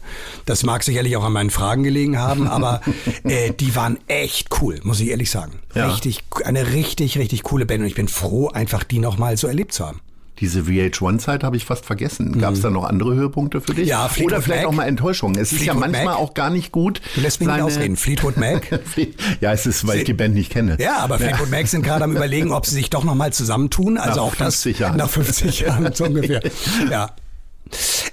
Das 0.46 0.64
mag 0.64 0.84
sicherlich 0.84 1.16
auch 1.18 1.24
an 1.24 1.34
meinen 1.34 1.50
Fragen 1.50 1.84
gelegen 1.84 2.20
haben, 2.20 2.48
aber 2.50 2.82
äh, 3.24 3.52
die 3.52 3.76
waren 3.76 3.98
echt 4.08 4.62
cool, 4.62 4.80
muss 4.84 5.00
ich 5.00 5.10
ehrlich 5.10 5.32
sagen. 5.32 5.60
Ja. 5.74 5.88
Richtig, 5.88 6.24
eine 6.44 6.74
richtig, 6.74 7.18
richtig 7.18 7.44
coole 7.44 7.66
Band 7.66 7.82
und 7.82 7.88
ich 7.88 7.96
bin 7.96 8.08
froh, 8.08 8.50
einfach 8.50 8.84
die 8.84 9.00
nochmal 9.00 9.38
so 9.38 9.48
erlebt 9.48 9.74
zu 9.74 9.88
haben. 9.88 10.02
Diese 10.40 10.62
VH1-Zeit 10.62 11.44
habe 11.44 11.58
ich 11.58 11.66
fast 11.66 11.86
vergessen. 11.86 12.40
Gab 12.40 12.54
es 12.54 12.62
da 12.62 12.70
noch 12.70 12.86
andere 12.86 13.14
Höhepunkte 13.16 13.60
für 13.62 13.74
dich? 13.74 13.86
Mhm. 13.86 13.90
Ja, 13.90 14.08
Fleetwood 14.08 14.34
Oder 14.34 14.42
vielleicht 14.42 14.62
Mac. 14.64 14.72
auch 14.72 14.76
mal 14.76 14.86
Enttäuschungen. 14.88 15.36
Es 15.40 15.52
ist 15.52 15.60
ja 15.66 15.74
Fleetwood 15.74 15.80
manchmal 15.82 16.06
Mac. 16.06 16.16
auch 16.18 16.34
gar 16.34 16.50
nicht 16.50 16.72
gut. 16.72 17.02
Du 17.16 17.22
lässt 17.22 17.40
mich 17.42 17.50
nicht 17.50 17.62
ausreden. 17.62 17.96
Fleetwood 17.98 18.38
Mac. 18.38 18.68
ja, 19.42 19.52
es 19.52 19.66
ist, 19.66 19.86
weil 19.88 20.00
ich 20.00 20.04
die 20.06 20.14
Band 20.14 20.34
nicht 20.36 20.52
kenne. 20.52 20.78
Ja, 20.80 20.98
aber 21.00 21.20
Fleetwood 21.20 21.52
Mac 21.52 21.68
sind 21.68 21.84
gerade 21.84 22.04
am 22.06 22.12
überlegen, 22.16 22.52
ob 22.52 22.66
sie 22.66 22.76
sich 22.76 22.90
doch 22.90 23.04
nochmal 23.04 23.34
zusammentun. 23.34 23.98
Also 23.98 24.22
Nach 24.22 24.28
auch 24.28 24.36
das 24.36 24.56
50 24.64 24.80
Jahren. 24.80 24.98
nach 24.98 25.10
50 25.10 25.60
Jahren 25.62 25.94
so 25.94 26.06
ungefähr. 26.06 26.42
Ja. 26.90 27.12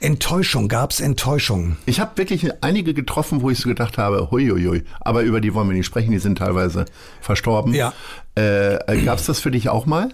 Enttäuschung, 0.00 0.68
gab's 0.68 1.00
Enttäuschung? 1.00 1.76
Ich 1.87 2.00
habe 2.00 2.18
wirklich 2.18 2.47
einige 2.62 2.92
getroffen, 2.92 3.40
wo 3.40 3.50
ich 3.50 3.59
so 3.59 3.68
gedacht 3.68 3.97
habe, 3.97 4.30
huiuiui, 4.30 4.83
aber 5.00 5.23
über 5.23 5.40
die 5.40 5.54
wollen 5.54 5.68
wir 5.68 5.75
nicht 5.76 5.87
sprechen, 5.87 6.11
die 6.11 6.18
sind 6.18 6.38
teilweise 6.38 6.85
verstorben. 7.23 7.73
Ja. 7.73 7.95
Äh, 8.37 8.75
äh, 8.75 9.02
Gab 9.02 9.18
es 9.18 9.26
das 9.26 9.40
für 9.40 9.50
dich 9.50 9.68
auch 9.71 9.87
mal? 9.87 10.11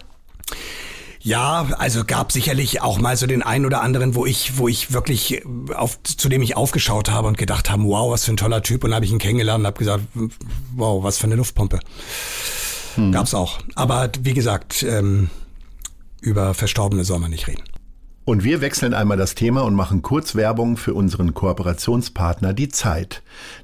Ja, 1.25 1.69
also 1.79 2.05
gab 2.05 2.33
sicherlich 2.33 2.83
auch 2.83 2.99
mal 2.99 3.17
so 3.17 3.27
den 3.27 3.43
einen 3.43 3.65
oder 3.65 3.81
anderen, 3.81 4.17
wo 4.17 4.27
ich, 4.27 4.59
wo 4.59 4.67
ich 4.67 4.93
wirklich 4.93 5.35
äh, 5.35 5.43
auf, 5.75 6.03
zu 6.03 6.29
dem 6.29 6.43
ich 6.43 6.57
aufgeschaut 6.57 7.11
habe 7.11 7.29
und 7.29 7.39
gedacht 7.39 7.71
habe, 7.71 7.85
wow, 7.85 8.11
was 8.11 8.25
für 8.25 8.33
ein 8.33 8.37
toller 8.37 8.63
Typ. 8.63 8.83
Und 8.85 8.95
habe 8.95 9.05
ich 9.05 9.13
ihn 9.13 9.19
kennengelernt 9.19 9.61
und 9.61 9.67
habe 9.67 9.79
gesagt, 9.79 10.05
wow, 10.75 11.03
was 11.03 11.19
für 11.19 11.25
eine 11.25 11.37
Luftpumpe. 11.37 11.81
Gab's 13.13 13.35
auch. 13.35 13.59
Aber 13.75 14.11
wie 14.21 14.35
gesagt, 14.35 14.83
ähm, 14.83 15.31
über 16.21 16.55
Verstorbene 16.55 17.05
soll 17.05 17.21
man 17.21 17.31
nicht 17.31 17.47
reden. 17.47 17.63
Und 18.25 18.45
wir 18.45 18.61
wechseln 18.61 18.95
einmal 18.95 19.17
das 19.17 19.35
Thema 19.35 19.63
und 19.63 19.75
machen 19.75 20.01
kurz 20.01 20.37
Werbung 20.37 20.77
für 20.77 20.95
unseren 20.95 21.35
Kooperationspartner 21.35 22.53
Die 22.53 22.69
Zeit. 22.69 23.21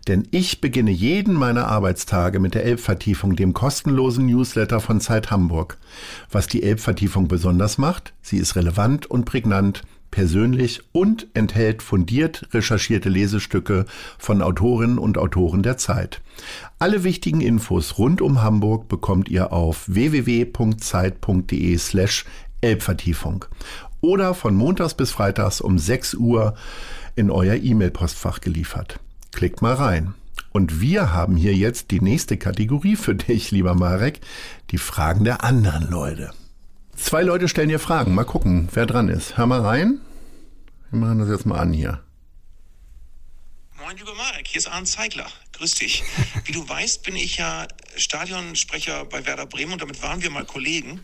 Denn 0.08 0.26
ich 0.32 0.60
beginne 0.60 0.90
jeden 0.90 1.34
meiner 1.34 1.68
Arbeitstage 1.68 2.40
mit 2.40 2.54
der 2.54 2.64
Elbvertiefung, 2.64 3.36
dem 3.36 3.54
kostenlosen 3.54 4.26
Newsletter 4.26 4.80
von 4.80 5.00
Zeit 5.00 5.30
Hamburg. 5.30 5.78
Was 6.32 6.48
die 6.48 6.64
Elbvertiefung 6.64 7.28
besonders 7.28 7.78
macht, 7.78 8.14
sie 8.20 8.38
ist 8.38 8.56
relevant 8.56 9.06
und 9.06 9.26
prägnant, 9.26 9.82
persönlich 10.10 10.80
und 10.90 11.28
enthält 11.34 11.80
fundiert 11.82 12.48
recherchierte 12.52 13.10
Lesestücke 13.10 13.84
von 14.18 14.42
Autorinnen 14.42 14.98
und 14.98 15.18
Autoren 15.18 15.62
der 15.62 15.76
Zeit. 15.76 16.20
Alle 16.80 17.04
wichtigen 17.04 17.42
Infos 17.42 17.98
rund 17.98 18.20
um 18.20 18.42
Hamburg 18.42 18.88
bekommt 18.88 19.28
ihr 19.28 19.52
auf 19.52 19.84
www.zeit.de 19.86 21.78
slash 21.78 22.24
Elbvertiefung 22.60 23.44
oder 24.00 24.34
von 24.34 24.54
montags 24.54 24.94
bis 24.94 25.10
freitags 25.10 25.60
um 25.60 25.78
6 25.78 26.14
Uhr 26.14 26.54
in 27.16 27.30
euer 27.30 27.54
E-Mail-Postfach 27.54 28.40
geliefert. 28.40 29.00
Klickt 29.32 29.62
mal 29.62 29.74
rein. 29.74 30.14
Und 30.50 30.80
wir 30.80 31.12
haben 31.12 31.36
hier 31.36 31.54
jetzt 31.54 31.90
die 31.90 32.00
nächste 32.00 32.36
Kategorie 32.36 32.96
für 32.96 33.14
dich, 33.14 33.50
lieber 33.50 33.74
Marek, 33.74 34.20
die 34.70 34.78
Fragen 34.78 35.24
der 35.24 35.44
anderen 35.44 35.90
Leute. 35.90 36.32
Zwei 36.96 37.22
Leute 37.22 37.48
stellen 37.48 37.68
dir 37.68 37.78
Fragen. 37.78 38.14
Mal 38.14 38.24
gucken, 38.24 38.68
wer 38.72 38.86
dran 38.86 39.08
ist. 39.08 39.36
Hör 39.36 39.46
mal 39.46 39.60
rein. 39.60 40.00
Wir 40.90 41.00
machen 41.00 41.18
das 41.18 41.28
jetzt 41.28 41.46
mal 41.46 41.58
an 41.58 41.72
hier. 41.72 42.00
Moin, 43.78 43.96
lieber 43.96 44.14
Marek, 44.14 44.48
hier 44.48 44.58
ist 44.58 44.66
Arndt 44.66 44.88
Zeigler. 44.88 45.26
Grüß 45.52 45.76
dich. 45.76 46.02
Wie 46.44 46.52
du 46.52 46.68
weißt, 46.68 47.04
bin 47.04 47.14
ich 47.14 47.36
ja 47.36 47.68
Stadionsprecher 47.96 49.04
bei 49.04 49.24
Werder 49.26 49.46
Bremen 49.46 49.72
und 49.72 49.82
damit 49.82 50.02
waren 50.02 50.22
wir 50.22 50.30
mal 50.30 50.44
Kollegen. 50.44 51.00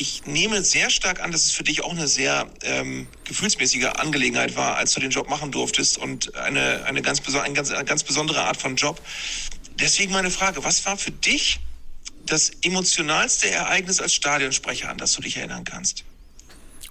Ich 0.00 0.24
nehme 0.24 0.64
sehr 0.64 0.88
stark 0.88 1.22
an, 1.22 1.30
dass 1.30 1.44
es 1.44 1.50
für 1.50 1.62
dich 1.62 1.84
auch 1.84 1.90
eine 1.90 2.08
sehr 2.08 2.50
ähm, 2.62 3.06
gefühlsmäßige 3.24 3.84
Angelegenheit 3.84 4.56
war, 4.56 4.76
als 4.76 4.94
du 4.94 5.00
den 5.00 5.10
Job 5.10 5.28
machen 5.28 5.52
durftest 5.52 5.98
und 5.98 6.34
eine, 6.36 6.86
eine, 6.86 7.02
ganz, 7.02 7.20
eine, 7.28 7.52
ganz, 7.52 7.70
eine 7.70 7.84
ganz 7.84 8.02
besondere 8.02 8.40
Art 8.40 8.56
von 8.56 8.76
Job. 8.76 8.98
Deswegen 9.78 10.10
meine 10.12 10.30
Frage, 10.30 10.64
was 10.64 10.86
war 10.86 10.96
für 10.96 11.10
dich 11.10 11.60
das 12.24 12.50
emotionalste 12.62 13.50
Ereignis 13.50 14.00
als 14.00 14.14
Stadionsprecher, 14.14 14.88
an 14.88 14.96
das 14.96 15.12
du 15.12 15.20
dich 15.20 15.36
erinnern 15.36 15.64
kannst? 15.64 16.04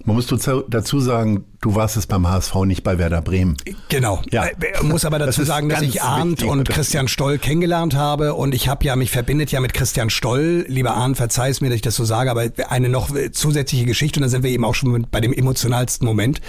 Man 0.04 0.16
muss 0.16 0.26
dazu- 0.26 0.64
dazu 0.68 0.98
sagen, 1.00 1.44
du 1.60 1.74
warst 1.74 1.96
es 1.96 2.06
beim 2.06 2.26
HSV, 2.28 2.54
nicht 2.64 2.82
bei 2.82 2.96
Werder 2.98 3.20
Bremen. 3.20 3.56
Genau. 3.90 4.22
Ja. 4.30 4.46
Äh, 4.46 4.54
muss 4.82 5.04
aber 5.04 5.18
dazu 5.18 5.40
Das 5.40 5.48
sagen, 5.48 5.68
dass 5.68 5.82
ich 5.82 6.02
Arndt 6.02 6.42
und 6.42 6.68
Christian 6.68 7.06
Stoll 7.06 7.38
kennengelernt 7.38 7.94
habe 7.94 8.34
und 8.34 8.54
ich 8.54 8.68
habe 8.68 8.84
ja, 8.84 8.96
mich 8.96 9.10
verbindet 9.10 9.52
ja 9.52 9.60
mit 9.60 9.74
Christian 9.74 10.08
Stoll. 10.08 10.64
Lieber 10.68 10.94
Arndt, 10.94 11.16
verzeih 11.18 11.50
es 11.50 11.60
mir, 11.60 11.68
dass 11.68 11.76
ich 11.76 11.82
das 11.82 11.96
so 11.96 12.04
sage, 12.04 12.30
aber 12.30 12.46
eine 12.68 12.88
noch 12.88 13.10
zusätzliche 13.32 13.84
Geschichte 13.84 14.20
und 14.20 14.22
da 14.22 14.28
sind 14.30 14.42
wir 14.42 14.50
eben 14.50 14.64
auch 14.64 14.74
schon 14.74 15.06
bei 15.10 15.20
dem 15.20 15.32
emotionalsten 15.34 16.06
Moment. 16.06 16.40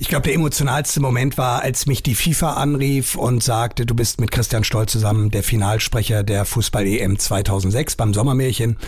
Ich 0.00 0.08
glaube, 0.08 0.22
der 0.22 0.34
emotionalste 0.34 0.98
Moment 0.98 1.36
war, 1.36 1.60
als 1.60 1.84
mich 1.84 2.02
die 2.02 2.14
FIFA 2.14 2.54
anrief 2.54 3.16
und 3.16 3.42
sagte, 3.42 3.84
du 3.84 3.94
bist 3.94 4.18
mit 4.18 4.30
Christian 4.30 4.64
Stoll 4.64 4.86
zusammen 4.86 5.30
der 5.30 5.42
Finalsprecher 5.42 6.22
der 6.22 6.46
Fußball-EM 6.46 7.18
2006 7.18 7.96
beim 7.96 8.14
Sommermärchen. 8.14 8.78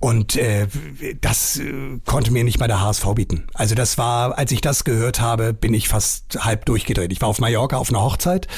Und 0.00 0.34
äh, 0.34 0.66
das 1.20 1.58
äh, 1.58 2.00
konnte 2.04 2.32
mir 2.32 2.42
nicht 2.42 2.58
mal 2.58 2.66
der 2.66 2.80
HSV 2.80 3.06
bieten. 3.14 3.46
Also 3.54 3.76
das 3.76 3.98
war, 3.98 4.36
als 4.36 4.50
ich 4.50 4.60
das 4.60 4.82
gehört 4.82 5.20
habe, 5.20 5.54
bin 5.54 5.74
ich 5.74 5.88
fast 5.88 6.44
halb 6.44 6.64
durchgedreht. 6.64 7.12
Ich 7.12 7.20
war 7.20 7.28
auf 7.28 7.38
Mallorca 7.38 7.76
auf 7.76 7.90
einer 7.90 8.02
Hochzeit. 8.02 8.48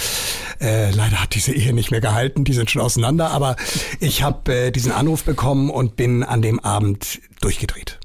Äh, 0.58 0.92
leider 0.92 1.20
hat 1.20 1.34
diese 1.34 1.52
Ehe 1.52 1.74
nicht 1.74 1.90
mehr 1.90 2.00
gehalten, 2.00 2.44
die 2.44 2.54
sind 2.54 2.70
schon 2.70 2.80
auseinander. 2.80 3.30
Aber 3.30 3.56
ich 4.00 4.22
habe 4.22 4.54
äh, 4.54 4.70
diesen 4.70 4.92
Anruf 4.92 5.24
bekommen 5.24 5.68
und 5.68 5.96
bin 5.96 6.22
an 6.22 6.40
dem 6.40 6.60
Abend 6.60 7.20
durchgedreht. 7.42 7.99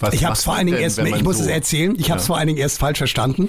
Was 0.00 0.14
Ich 0.14 0.24
habe 0.24 0.32
es 0.34 0.44
vor 0.44 0.54
allen 0.54 0.66
Dingen 0.66 0.76
denn, 0.78 0.84
erst, 0.84 0.98
ich 0.98 1.22
muss 1.22 1.36
so- 1.36 1.42
es 1.44 1.48
erzählen, 1.48 1.94
ich 1.98 2.10
habe 2.10 2.18
es 2.20 2.24
Ja. 2.24 2.28
vor 2.28 2.38
allen 2.38 2.46
Dingen 2.46 2.58
erst 2.58 2.78
falsch 2.78 2.98
verstanden. 2.98 3.48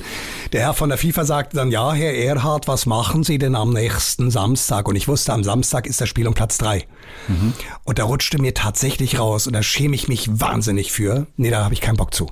Der 0.52 0.62
Herr 0.62 0.74
von 0.74 0.90
der 0.90 0.98
FIFA 0.98 1.26
sagte 1.26 1.56
dann, 1.58 1.72
ja, 1.72 1.94
Herr 1.94 2.14
Erhard, 2.14 2.68
was 2.68 2.86
machen 2.86 3.24
Sie 3.24 3.38
denn 3.38 3.56
am 3.56 3.72
nächsten 3.74 4.30
Samstag? 4.32 4.88
Und 4.88 4.96
ich 4.96 5.08
wusste, 5.08 5.34
am 5.34 5.44
Samstag 5.44 5.88
ist 5.88 6.02
das 6.02 6.10
Spiel 6.10 6.28
um 6.28 6.34
Platz 6.34 6.58
drei. 6.58 6.86
Mhm. 7.28 7.54
Und 7.86 8.00
da 8.00 8.04
rutschte 8.04 8.40
mir 8.40 8.54
tatsächlich 8.54 9.18
raus 9.20 9.48
und 9.48 9.54
da 9.54 9.64
schäme 9.64 9.96
ich 9.96 10.08
mich 10.08 10.28
wahnsinnig 10.40 10.92
für. 10.92 11.28
Nee, 11.38 11.50
da 11.50 11.64
habe 11.64 11.74
ich 11.74 11.82
keinen 11.82 11.98
Bock 11.98 12.14
zu. 12.14 12.30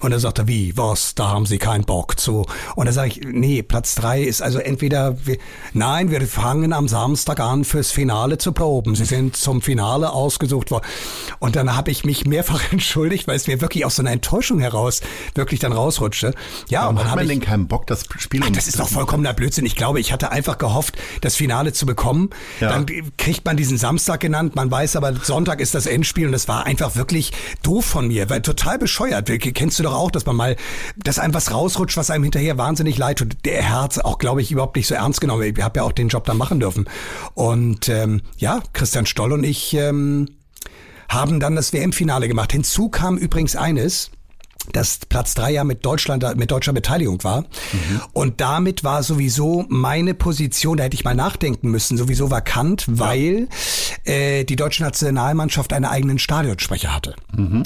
Und 0.00 0.12
er 0.12 0.20
sagte, 0.20 0.48
wie, 0.48 0.76
was, 0.76 1.14
da 1.14 1.28
haben 1.28 1.46
Sie 1.46 1.58
keinen 1.58 1.84
Bock 1.84 2.18
zu. 2.18 2.46
Und 2.76 2.86
da 2.86 2.92
sage 2.92 3.08
ich, 3.08 3.20
nee, 3.24 3.62
Platz 3.62 3.94
drei 3.94 4.22
ist 4.22 4.42
also 4.42 4.58
entweder, 4.58 5.16
wir, 5.26 5.38
nein, 5.72 6.10
wir 6.10 6.20
fangen 6.26 6.72
am 6.72 6.88
Samstag 6.88 7.40
an 7.40 7.64
fürs 7.64 7.90
Finale 7.90 8.38
zu 8.38 8.52
proben. 8.52 8.94
Sie 8.94 9.04
sind 9.04 9.36
zum 9.36 9.62
Finale 9.62 10.12
ausgesucht 10.12 10.70
worden. 10.70 10.84
Und 11.38 11.56
dann 11.56 11.76
habe 11.76 11.90
ich 11.90 12.04
mich 12.04 12.26
mehrfach 12.26 12.60
entschuldigt, 12.72 13.28
weil 13.28 13.36
es 13.36 13.46
mir 13.46 13.60
wirklich 13.60 13.84
aus 13.84 13.96
so 13.96 14.02
einer 14.02 14.12
Enttäuschung 14.12 14.60
heraus 14.60 15.00
wirklich 15.34 15.60
dann 15.60 15.72
rausrutschte. 15.72 16.34
Ja, 16.68 16.82
Warum 16.82 16.96
und 16.96 17.02
dann 17.02 17.10
hat 17.10 17.16
man 17.16 17.24
ich, 17.24 17.30
denn 17.30 17.40
keinen 17.40 17.68
Bock, 17.68 17.86
das 17.86 18.04
Spiel 18.18 18.40
Ach, 18.44 18.50
das 18.50 18.66
ist 18.66 18.78
doch 18.78 18.88
vollkommener 18.88 19.32
Blödsinn. 19.32 19.66
Ich 19.66 19.76
glaube, 19.76 20.00
ich 20.00 20.12
hatte 20.12 20.30
einfach 20.30 20.58
gehofft, 20.58 20.96
das 21.20 21.36
Finale 21.36 21.72
zu 21.72 21.86
bekommen. 21.86 22.30
Ja. 22.60 22.70
Dann 22.70 22.86
kriegt 23.16 23.44
man 23.44 23.56
diesen 23.56 23.78
Samstag 23.78 24.20
genannt. 24.20 24.56
Man 24.56 24.70
weiß 24.70 24.96
aber, 24.96 25.14
Sonntag 25.14 25.60
ist 25.60 25.74
das 25.74 25.86
Endspiel 25.86 26.26
und 26.26 26.32
das 26.32 26.48
war 26.48 26.66
einfach 26.66 26.96
wirklich 26.96 27.32
doof 27.62 27.84
von 27.84 28.08
mir, 28.08 28.28
weil 28.30 28.42
total 28.42 28.78
bescheuert. 28.78 29.30
Kennst 29.54 29.78
du 29.78 29.82
doch 29.84 29.94
auch, 29.94 30.10
dass 30.10 30.26
man 30.26 30.36
mal, 30.36 30.56
dass 30.96 31.18
einem 31.18 31.34
was 31.34 31.52
rausrutscht, 31.52 31.96
was 31.96 32.10
einem 32.10 32.24
hinterher 32.24 32.58
wahnsinnig 32.58 32.98
leid 32.98 33.18
tut. 33.18 33.36
Der 33.44 33.62
Herz 33.62 33.98
auch, 33.98 34.18
glaube 34.18 34.42
ich, 34.42 34.50
überhaupt 34.50 34.76
nicht 34.76 34.86
so 34.86 34.94
ernst 34.94 35.20
genommen. 35.20 35.42
Ich 35.42 35.62
habe 35.62 35.80
ja 35.80 35.84
auch 35.84 35.92
den 35.92 36.08
Job 36.08 36.24
da 36.24 36.34
machen 36.34 36.60
dürfen. 36.60 36.86
Und 37.34 37.88
ähm, 37.88 38.22
ja, 38.36 38.62
Christian 38.72 39.06
Stoll 39.06 39.32
und 39.32 39.44
ich 39.44 39.74
ähm, 39.74 40.28
haben 41.08 41.40
dann 41.40 41.56
das 41.56 41.72
WM-Finale 41.72 42.28
gemacht. 42.28 42.52
Hinzu 42.52 42.88
kam 42.88 43.16
übrigens 43.16 43.56
eines, 43.56 44.10
dass 44.72 45.00
Platz 45.08 45.34
drei 45.34 45.52
ja 45.52 45.64
mit 45.64 45.84
Deutschland, 45.84 46.24
mit 46.36 46.50
deutscher 46.50 46.72
Beteiligung 46.72 47.22
war. 47.22 47.44
Und 48.12 48.40
damit 48.40 48.82
war 48.82 49.02
sowieso 49.02 49.66
meine 49.68 50.14
Position, 50.14 50.78
da 50.78 50.84
hätte 50.84 50.94
ich 50.94 51.04
mal 51.04 51.14
nachdenken 51.14 51.70
müssen, 51.70 51.98
sowieso 51.98 52.30
vakant, 52.30 52.86
weil 52.88 53.48
äh, 54.04 54.44
die 54.44 54.56
deutsche 54.56 54.82
Nationalmannschaft 54.82 55.72
einen 55.72 55.84
eigenen 55.84 56.18
Stadionsprecher 56.18 56.94
hatte. 56.94 57.14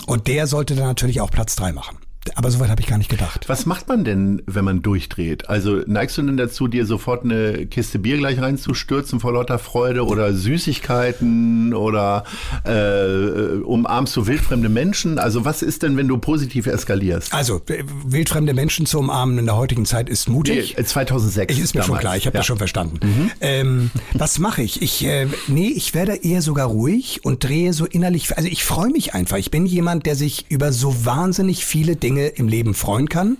Und 0.06 0.26
der 0.26 0.46
sollte 0.46 0.74
dann 0.74 0.86
natürlich 0.86 1.20
auch 1.20 1.30
Platz 1.30 1.54
drei 1.54 1.72
machen. 1.72 1.97
Aber 2.36 2.50
soweit 2.50 2.70
habe 2.70 2.80
ich 2.80 2.86
gar 2.86 2.98
nicht 2.98 3.10
gedacht. 3.10 3.48
Was 3.48 3.66
macht 3.66 3.88
man 3.88 4.04
denn, 4.04 4.42
wenn 4.46 4.64
man 4.64 4.82
durchdreht? 4.82 5.48
Also 5.48 5.82
neigst 5.86 6.18
du 6.18 6.22
denn 6.22 6.36
dazu, 6.36 6.68
dir 6.68 6.86
sofort 6.86 7.24
eine 7.24 7.66
Kiste 7.66 7.98
Bier 7.98 8.18
gleich 8.18 8.40
reinzustürzen 8.40 9.20
vor 9.20 9.32
lauter 9.32 9.58
Freude 9.58 10.04
oder 10.06 10.32
Süßigkeiten 10.32 11.74
oder 11.74 12.24
äh, 12.64 13.58
umarmst 13.62 14.16
du 14.16 14.26
wildfremde 14.26 14.68
Menschen? 14.68 15.18
Also 15.18 15.44
was 15.44 15.62
ist 15.62 15.82
denn, 15.82 15.96
wenn 15.96 16.08
du 16.08 16.18
positiv 16.18 16.66
eskalierst? 16.66 17.32
Also 17.32 17.60
wildfremde 18.04 18.54
Menschen 18.54 18.86
zu 18.86 18.98
umarmen 18.98 19.38
in 19.38 19.46
der 19.46 19.56
heutigen 19.56 19.86
Zeit 19.86 20.08
ist 20.08 20.28
mutig. 20.28 20.74
Nee, 20.76 20.84
2006. 20.84 21.54
Ich 21.54 21.60
ist 21.60 21.74
mir 21.74 21.80
damals. 21.80 21.86
schon 21.86 21.98
klar, 21.98 22.16
ich 22.16 22.26
habe 22.26 22.34
ja. 22.34 22.40
das 22.40 22.46
schon 22.46 22.58
verstanden. 22.58 22.98
Mhm. 23.02 23.30
Ähm, 23.40 23.90
was 24.14 24.38
mache 24.38 24.62
ich? 24.62 24.82
Ich 24.82 25.04
äh, 25.04 25.26
nee, 25.46 25.68
ich 25.68 25.94
werde 25.94 26.16
eher 26.16 26.42
sogar 26.42 26.66
ruhig 26.66 27.20
und 27.24 27.44
drehe 27.44 27.72
so 27.72 27.86
innerlich. 27.86 28.36
Also 28.36 28.48
ich 28.48 28.64
freue 28.64 28.90
mich 28.90 29.14
einfach. 29.14 29.36
Ich 29.36 29.50
bin 29.50 29.66
jemand, 29.66 30.06
der 30.06 30.16
sich 30.16 30.46
über 30.48 30.72
so 30.72 31.04
wahnsinnig 31.04 31.64
viele 31.64 31.96
Dinge 31.96 32.17
Dinge 32.18 32.28
im 32.28 32.48
Leben 32.48 32.74
freuen 32.74 33.08
kann. 33.08 33.38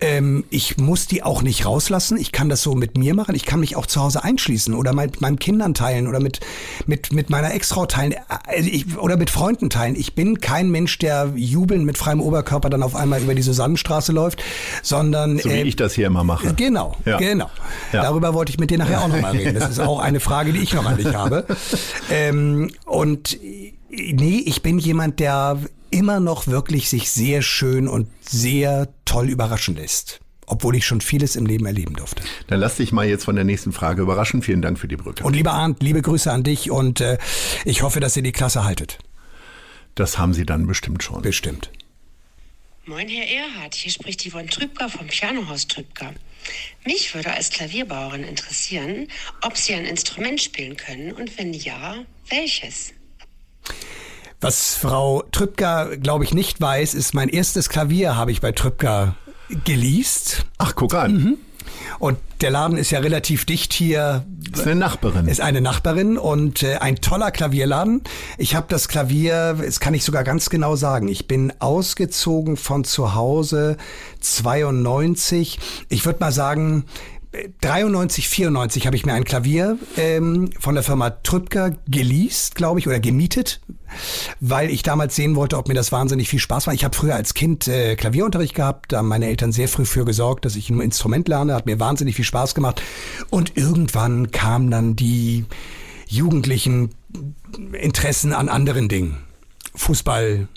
Ähm, 0.00 0.44
ich 0.48 0.76
muss 0.76 1.08
die 1.08 1.24
auch 1.24 1.42
nicht 1.42 1.66
rauslassen. 1.66 2.18
Ich 2.18 2.30
kann 2.30 2.48
das 2.48 2.62
so 2.62 2.76
mit 2.76 2.96
mir 2.96 3.14
machen. 3.14 3.34
Ich 3.34 3.44
kann 3.44 3.58
mich 3.58 3.74
auch 3.74 3.86
zu 3.86 4.00
Hause 4.00 4.22
einschließen 4.22 4.72
oder 4.72 4.92
mit 4.92 5.20
meinen 5.20 5.40
Kindern 5.40 5.74
teilen 5.74 6.06
oder 6.06 6.20
mit, 6.20 6.38
mit, 6.86 7.12
mit 7.12 7.30
meiner 7.30 7.52
Ex-Frau 7.52 7.84
teilen 7.86 8.14
also 8.28 8.70
ich, 8.70 8.96
oder 8.96 9.16
mit 9.16 9.28
Freunden 9.28 9.70
teilen. 9.70 9.96
Ich 9.96 10.14
bin 10.14 10.40
kein 10.40 10.70
Mensch, 10.70 10.98
der 10.98 11.32
jubeln 11.34 11.84
mit 11.84 11.98
freiem 11.98 12.20
Oberkörper 12.20 12.70
dann 12.70 12.84
auf 12.84 12.94
einmal 12.94 13.20
über 13.20 13.34
die 13.34 13.42
Susannenstraße 13.42 14.12
läuft, 14.12 14.40
sondern... 14.84 15.38
So 15.38 15.50
wie 15.50 15.54
äh, 15.54 15.62
ich 15.64 15.74
das 15.74 15.94
hier 15.94 16.06
immer 16.06 16.22
mache. 16.22 16.54
Genau, 16.54 16.94
ja. 17.04 17.18
genau. 17.18 17.50
Ja. 17.92 18.02
Darüber 18.02 18.34
wollte 18.34 18.52
ich 18.52 18.60
mit 18.60 18.70
dir 18.70 18.78
nachher 18.78 19.02
auch 19.02 19.08
nochmal 19.08 19.32
reden. 19.36 19.58
Das 19.58 19.68
ist 19.68 19.80
auch 19.80 19.98
eine 19.98 20.20
Frage, 20.20 20.52
die 20.52 20.60
ich 20.60 20.74
noch 20.74 20.86
an 20.86 20.96
dich 20.96 21.12
habe. 21.12 21.44
Ähm, 22.08 22.70
und 22.86 23.36
nee, 23.90 24.42
ich 24.46 24.62
bin 24.62 24.78
jemand, 24.78 25.18
der 25.18 25.58
immer 25.90 26.20
noch 26.20 26.46
wirklich 26.46 26.88
sich 26.88 27.10
sehr 27.10 27.42
schön 27.42 27.88
und 27.88 28.08
sehr 28.20 28.88
toll 29.04 29.28
überraschen 29.28 29.76
lässt. 29.76 30.20
Obwohl 30.46 30.76
ich 30.76 30.86
schon 30.86 31.02
vieles 31.02 31.36
im 31.36 31.44
Leben 31.44 31.66
erleben 31.66 31.94
durfte. 31.94 32.22
Dann 32.46 32.58
lass 32.58 32.76
dich 32.76 32.90
mal 32.90 33.06
jetzt 33.06 33.24
von 33.24 33.34
der 33.34 33.44
nächsten 33.44 33.72
Frage 33.72 34.00
überraschen. 34.00 34.40
Vielen 34.40 34.62
Dank 34.62 34.78
für 34.78 34.88
die 34.88 34.96
Brücke. 34.96 35.22
Und 35.24 35.34
lieber 35.34 35.52
Arndt, 35.52 35.82
liebe 35.82 36.00
Grüße 36.00 36.32
an 36.32 36.42
dich 36.42 36.70
und 36.70 37.02
äh, 37.02 37.18
ich 37.66 37.82
hoffe, 37.82 38.00
dass 38.00 38.16
ihr 38.16 38.22
die 38.22 38.32
Klasse 38.32 38.64
haltet. 38.64 38.98
Das 39.94 40.16
haben 40.16 40.32
Sie 40.32 40.46
dann 40.46 40.66
bestimmt 40.66 41.02
schon. 41.02 41.20
Bestimmt. 41.20 41.70
Moin, 42.86 43.08
Herr 43.08 43.26
Erhard. 43.28 43.74
Hier 43.74 43.92
spricht 43.92 44.26
Yvonne 44.26 44.48
Trübker 44.48 44.88
vom 44.88 45.06
Pianohaus 45.08 45.66
Trübker. 45.66 46.14
Mich 46.86 47.14
würde 47.14 47.32
als 47.32 47.50
Klavierbauerin 47.50 48.24
interessieren, 48.24 49.08
ob 49.42 49.58
Sie 49.58 49.74
ein 49.74 49.84
Instrument 49.84 50.40
spielen 50.40 50.76
können 50.78 51.12
und 51.12 51.36
wenn 51.36 51.52
ja, 51.52 51.96
welches? 52.30 52.94
Was 54.40 54.76
Frau 54.76 55.24
Trübker, 55.32 55.96
glaube 55.96 56.22
ich, 56.22 56.32
nicht 56.32 56.60
weiß, 56.60 56.94
ist, 56.94 57.12
mein 57.12 57.28
erstes 57.28 57.68
Klavier 57.68 58.14
habe 58.14 58.30
ich 58.30 58.40
bei 58.40 58.52
Trübker 58.52 59.16
geleast. 59.64 60.46
Ach, 60.58 60.74
guck 60.76 60.94
an. 60.94 61.12
Mhm. 61.12 61.38
Und 61.98 62.18
der 62.40 62.50
Laden 62.52 62.78
ist 62.78 62.90
ja 62.90 63.00
relativ 63.00 63.44
dicht 63.44 63.72
hier. 63.72 64.24
Ist 64.52 64.62
eine 64.62 64.76
Nachbarin. 64.76 65.26
Ist 65.26 65.40
eine 65.40 65.60
Nachbarin 65.60 66.16
und 66.16 66.62
äh, 66.62 66.76
ein 66.76 66.96
toller 66.96 67.32
Klavierladen. 67.32 68.02
Ich 68.36 68.54
habe 68.54 68.66
das 68.68 68.86
Klavier, 68.86 69.58
das 69.60 69.80
kann 69.80 69.94
ich 69.94 70.04
sogar 70.04 70.22
ganz 70.22 70.50
genau 70.50 70.76
sagen. 70.76 71.08
Ich 71.08 71.26
bin 71.26 71.52
ausgezogen 71.58 72.56
von 72.56 72.84
zu 72.84 73.14
Hause 73.16 73.76
92. 74.20 75.58
Ich 75.88 76.06
würde 76.06 76.20
mal 76.20 76.32
sagen, 76.32 76.84
93, 77.32 78.28
94 78.28 78.86
habe 78.86 78.96
ich 78.96 79.04
mir 79.04 79.12
ein 79.12 79.24
Klavier 79.24 79.78
ähm, 79.98 80.50
von 80.58 80.74
der 80.74 80.82
Firma 80.82 81.10
Trübker 81.10 81.72
geleast, 81.86 82.54
glaube 82.54 82.80
ich, 82.80 82.86
oder 82.86 83.00
gemietet, 83.00 83.60
weil 84.40 84.70
ich 84.70 84.82
damals 84.82 85.14
sehen 85.14 85.36
wollte, 85.36 85.58
ob 85.58 85.68
mir 85.68 85.74
das 85.74 85.92
wahnsinnig 85.92 86.28
viel 86.30 86.38
Spaß 86.38 86.66
macht. 86.66 86.76
Ich 86.76 86.84
habe 86.84 86.96
früher 86.96 87.14
als 87.14 87.34
Kind 87.34 87.68
äh, 87.68 87.96
Klavierunterricht 87.96 88.54
gehabt, 88.54 88.92
da 88.92 88.98
haben 88.98 89.08
meine 89.08 89.26
Eltern 89.26 89.52
sehr 89.52 89.68
früh 89.68 89.84
für 89.84 90.06
gesorgt, 90.06 90.46
dass 90.46 90.56
ich 90.56 90.70
ein 90.70 90.80
Instrument 90.80 91.28
lerne, 91.28 91.54
hat 91.54 91.66
mir 91.66 91.78
wahnsinnig 91.78 92.16
viel 92.16 92.24
Spaß 92.24 92.54
gemacht. 92.54 92.80
Und 93.28 93.58
irgendwann 93.58 94.30
kamen 94.30 94.70
dann 94.70 94.96
die 94.96 95.44
jugendlichen 96.06 96.94
Interessen 97.72 98.32
an 98.32 98.48
anderen 98.48 98.88
Dingen. 98.88 99.18
Fußball, 99.74 100.48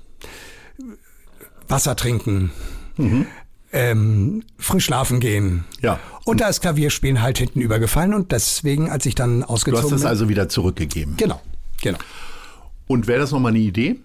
Wasser 1.68 1.98
trinken. 1.98 2.52
Mhm 2.96 3.26
ähm, 3.74 4.44
früh 4.58 4.80
schlafen 4.80 5.20
gehen. 5.20 5.66
Ja. 5.82 6.00
Und 6.26 6.42
da 6.42 6.48
ist 6.48 6.62
Klavierspielen 6.62 7.22
halt 7.22 7.38
hinten 7.38 7.62
übergefallen 7.62 8.14
und 8.14 8.32
deswegen, 8.32 8.90
als 8.90 9.06
ich 9.06 9.16
dann 9.16 9.44
ausgezogen 9.44 9.82
bin. 9.82 9.90
Du 9.90 9.96
hast 9.96 10.02
es 10.02 10.06
also 10.06 10.30
wieder 10.30 10.50
zurückgegeben. 10.50 11.16
Genau, 11.18 11.42
genau. 11.82 11.98
Und 12.88 13.08
wäre 13.08 13.20
das 13.20 13.32
nochmal 13.32 13.52
eine 13.52 13.60
Idee? 13.60 13.98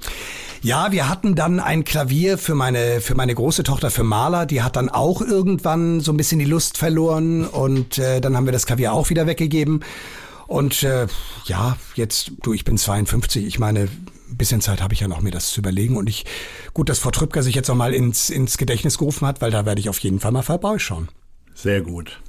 Ja, 0.62 0.92
wir 0.92 1.08
hatten 1.08 1.34
dann 1.34 1.60
ein 1.60 1.84
Klavier 1.84 2.38
für 2.38 2.54
meine, 2.54 3.00
für 3.00 3.14
meine 3.14 3.34
große 3.34 3.62
Tochter, 3.62 3.90
für 3.90 4.04
Maler. 4.04 4.46
Die 4.46 4.62
hat 4.62 4.76
dann 4.76 4.88
auch 4.88 5.20
irgendwann 5.20 6.00
so 6.00 6.12
ein 6.12 6.16
bisschen 6.16 6.38
die 6.38 6.44
Lust 6.44 6.78
verloren 6.78 7.44
und 7.44 7.98
äh, 7.98 8.20
dann 8.20 8.36
haben 8.36 8.46
wir 8.46 8.52
das 8.52 8.66
Klavier 8.66 8.92
auch 8.92 9.10
wieder 9.10 9.26
weggegeben. 9.26 9.80
Und 10.46 10.82
äh, 10.84 11.06
ja, 11.46 11.76
jetzt, 11.94 12.32
du, 12.42 12.52
ich 12.52 12.64
bin 12.64 12.78
52, 12.78 13.44
ich 13.44 13.58
meine, 13.58 13.88
ein 14.28 14.36
bisschen 14.36 14.60
Zeit 14.60 14.82
habe 14.82 14.94
ich 14.94 15.00
ja 15.00 15.08
noch, 15.08 15.20
mir 15.20 15.30
das 15.30 15.50
zu 15.50 15.60
überlegen. 15.60 15.96
Und 15.96 16.08
ich, 16.08 16.24
gut, 16.74 16.88
dass 16.88 16.98
Frau 16.98 17.10
Trübker 17.10 17.42
sich 17.42 17.54
jetzt 17.54 17.68
noch 17.68 17.74
mal 17.74 17.94
ins, 17.94 18.30
ins 18.30 18.58
Gedächtnis 18.58 18.98
gerufen 18.98 19.26
hat, 19.26 19.40
weil 19.40 19.50
da 19.50 19.66
werde 19.66 19.80
ich 19.80 19.88
auf 19.88 19.98
jeden 19.98 20.20
Fall 20.20 20.32
mal 20.32 20.42
vorbeischauen. 20.42 21.08
Sehr 21.54 21.80
gut. 21.80 22.20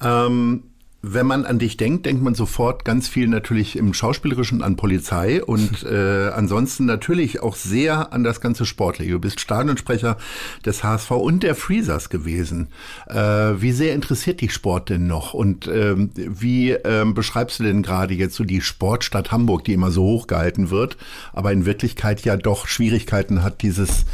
Ähm, 0.00 0.64
wenn 1.06 1.26
man 1.26 1.44
an 1.44 1.58
dich 1.58 1.76
denkt, 1.76 2.06
denkt 2.06 2.22
man 2.22 2.34
sofort 2.34 2.84
ganz 2.84 3.08
viel 3.08 3.28
natürlich 3.28 3.76
im 3.76 3.92
Schauspielerischen 3.92 4.62
an 4.62 4.76
Polizei 4.76 5.44
und 5.44 5.82
äh, 5.90 6.30
ansonsten 6.34 6.86
natürlich 6.86 7.42
auch 7.42 7.56
sehr 7.56 8.12
an 8.12 8.24
das 8.24 8.40
ganze 8.40 8.64
Sportliche. 8.64 9.12
Du 9.12 9.18
bist 9.18 9.40
Stadionsprecher 9.40 10.16
des 10.64 10.82
HSV 10.82 11.10
und 11.10 11.42
der 11.42 11.54
Freezers 11.54 12.08
gewesen. 12.08 12.68
Äh, 13.06 13.16
wie 13.16 13.72
sehr 13.72 13.94
interessiert 13.94 14.40
dich 14.40 14.52
Sport 14.52 14.88
denn 14.88 15.06
noch? 15.06 15.34
Und 15.34 15.66
ähm, 15.68 16.10
wie 16.14 16.70
ähm, 16.70 17.14
beschreibst 17.14 17.60
du 17.60 17.64
denn 17.64 17.82
gerade 17.82 18.14
jetzt 18.14 18.34
so 18.34 18.44
die 18.44 18.62
Sportstadt 18.62 19.30
Hamburg, 19.30 19.64
die 19.64 19.74
immer 19.74 19.90
so 19.90 20.02
hoch 20.02 20.26
gehalten 20.26 20.70
wird, 20.70 20.96
aber 21.32 21.52
in 21.52 21.66
Wirklichkeit 21.66 22.24
ja 22.24 22.36
doch 22.36 22.66
Schwierigkeiten 22.66 23.42
hat, 23.42 23.62
dieses, 23.62 24.06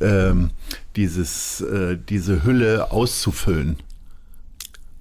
ähm, 0.00 0.50
dieses, 0.96 1.62
äh, 1.62 1.96
diese 2.08 2.44
Hülle 2.44 2.90
auszufüllen? 2.90 3.76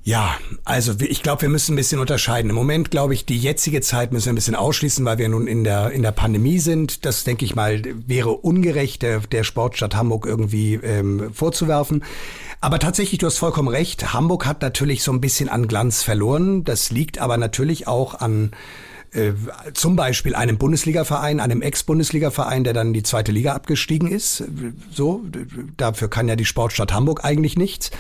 Ja, 0.06 0.36
also 0.66 0.94
ich 1.00 1.24
glaube, 1.24 1.44
wir 1.44 1.50
müssen 1.50 1.74
ein 1.74 1.76
bisschen 1.78 2.02
unterscheiden. 2.02 2.50
Im 2.50 2.58
Moment 2.58 2.92
glaube 2.92 3.14
ich, 3.14 3.26
die 3.26 3.38
jetzige 3.38 3.80
Zeit 3.80 4.12
müssen 4.12 4.26
wir 4.26 4.34
ein 4.34 4.36
bisschen 4.36 4.56
ausschließen, 4.56 5.06
weil 5.06 5.18
wir 5.18 5.30
nun 5.30 5.48
in 5.48 5.64
der 5.64 5.92
in 5.92 6.02
der 6.02 6.12
Pandemie 6.12 6.60
sind. 6.60 7.06
Das 7.06 7.24
denke 7.24 7.46
ich 7.46 7.56
mal 7.56 7.82
wäre 8.06 8.32
ungerecht 8.32 9.02
der, 9.02 9.22
der 9.22 9.46
Sportstadt 9.46 9.96
Hamburg 9.96 10.26
irgendwie 10.26 10.74
ähm, 10.76 11.34
vorzuwerfen. 11.34 12.04
Aber 12.60 12.80
tatsächlich, 12.80 13.20
du 13.20 13.28
hast 13.28 13.38
vollkommen 13.38 13.70
recht. 13.70 14.14
Hamburg 14.14 14.46
hat 14.46 14.62
natürlich 14.62 15.04
so 15.04 15.14
ein 15.14 15.22
bisschen 15.22 15.48
an 15.48 15.70
Glanz 15.70 16.04
verloren. 16.04 16.66
Das 16.66 16.92
liegt 16.92 17.20
aber 17.20 17.38
natürlich 17.38 17.88
auch 17.88 18.16
an 18.16 18.52
äh, 19.14 19.34
zum 19.74 19.96
Beispiel 19.96 20.36
einem 20.36 20.58
Bundesligaverein, 20.58 21.40
einem 21.40 21.62
Ex-Bundesligaverein, 21.62 22.64
der 22.64 22.74
dann 22.74 22.88
in 22.88 22.94
die 22.94 23.04
zweite 23.04 23.32
Liga 23.32 23.54
abgestiegen 23.54 24.10
ist. 24.10 24.44
So, 24.92 25.24
dafür 25.78 26.10
kann 26.10 26.28
ja 26.28 26.36
die 26.36 26.46
Sportstadt 26.46 26.94
Hamburg 26.94 27.24
eigentlich 27.24 27.58
nichts. 27.58 27.92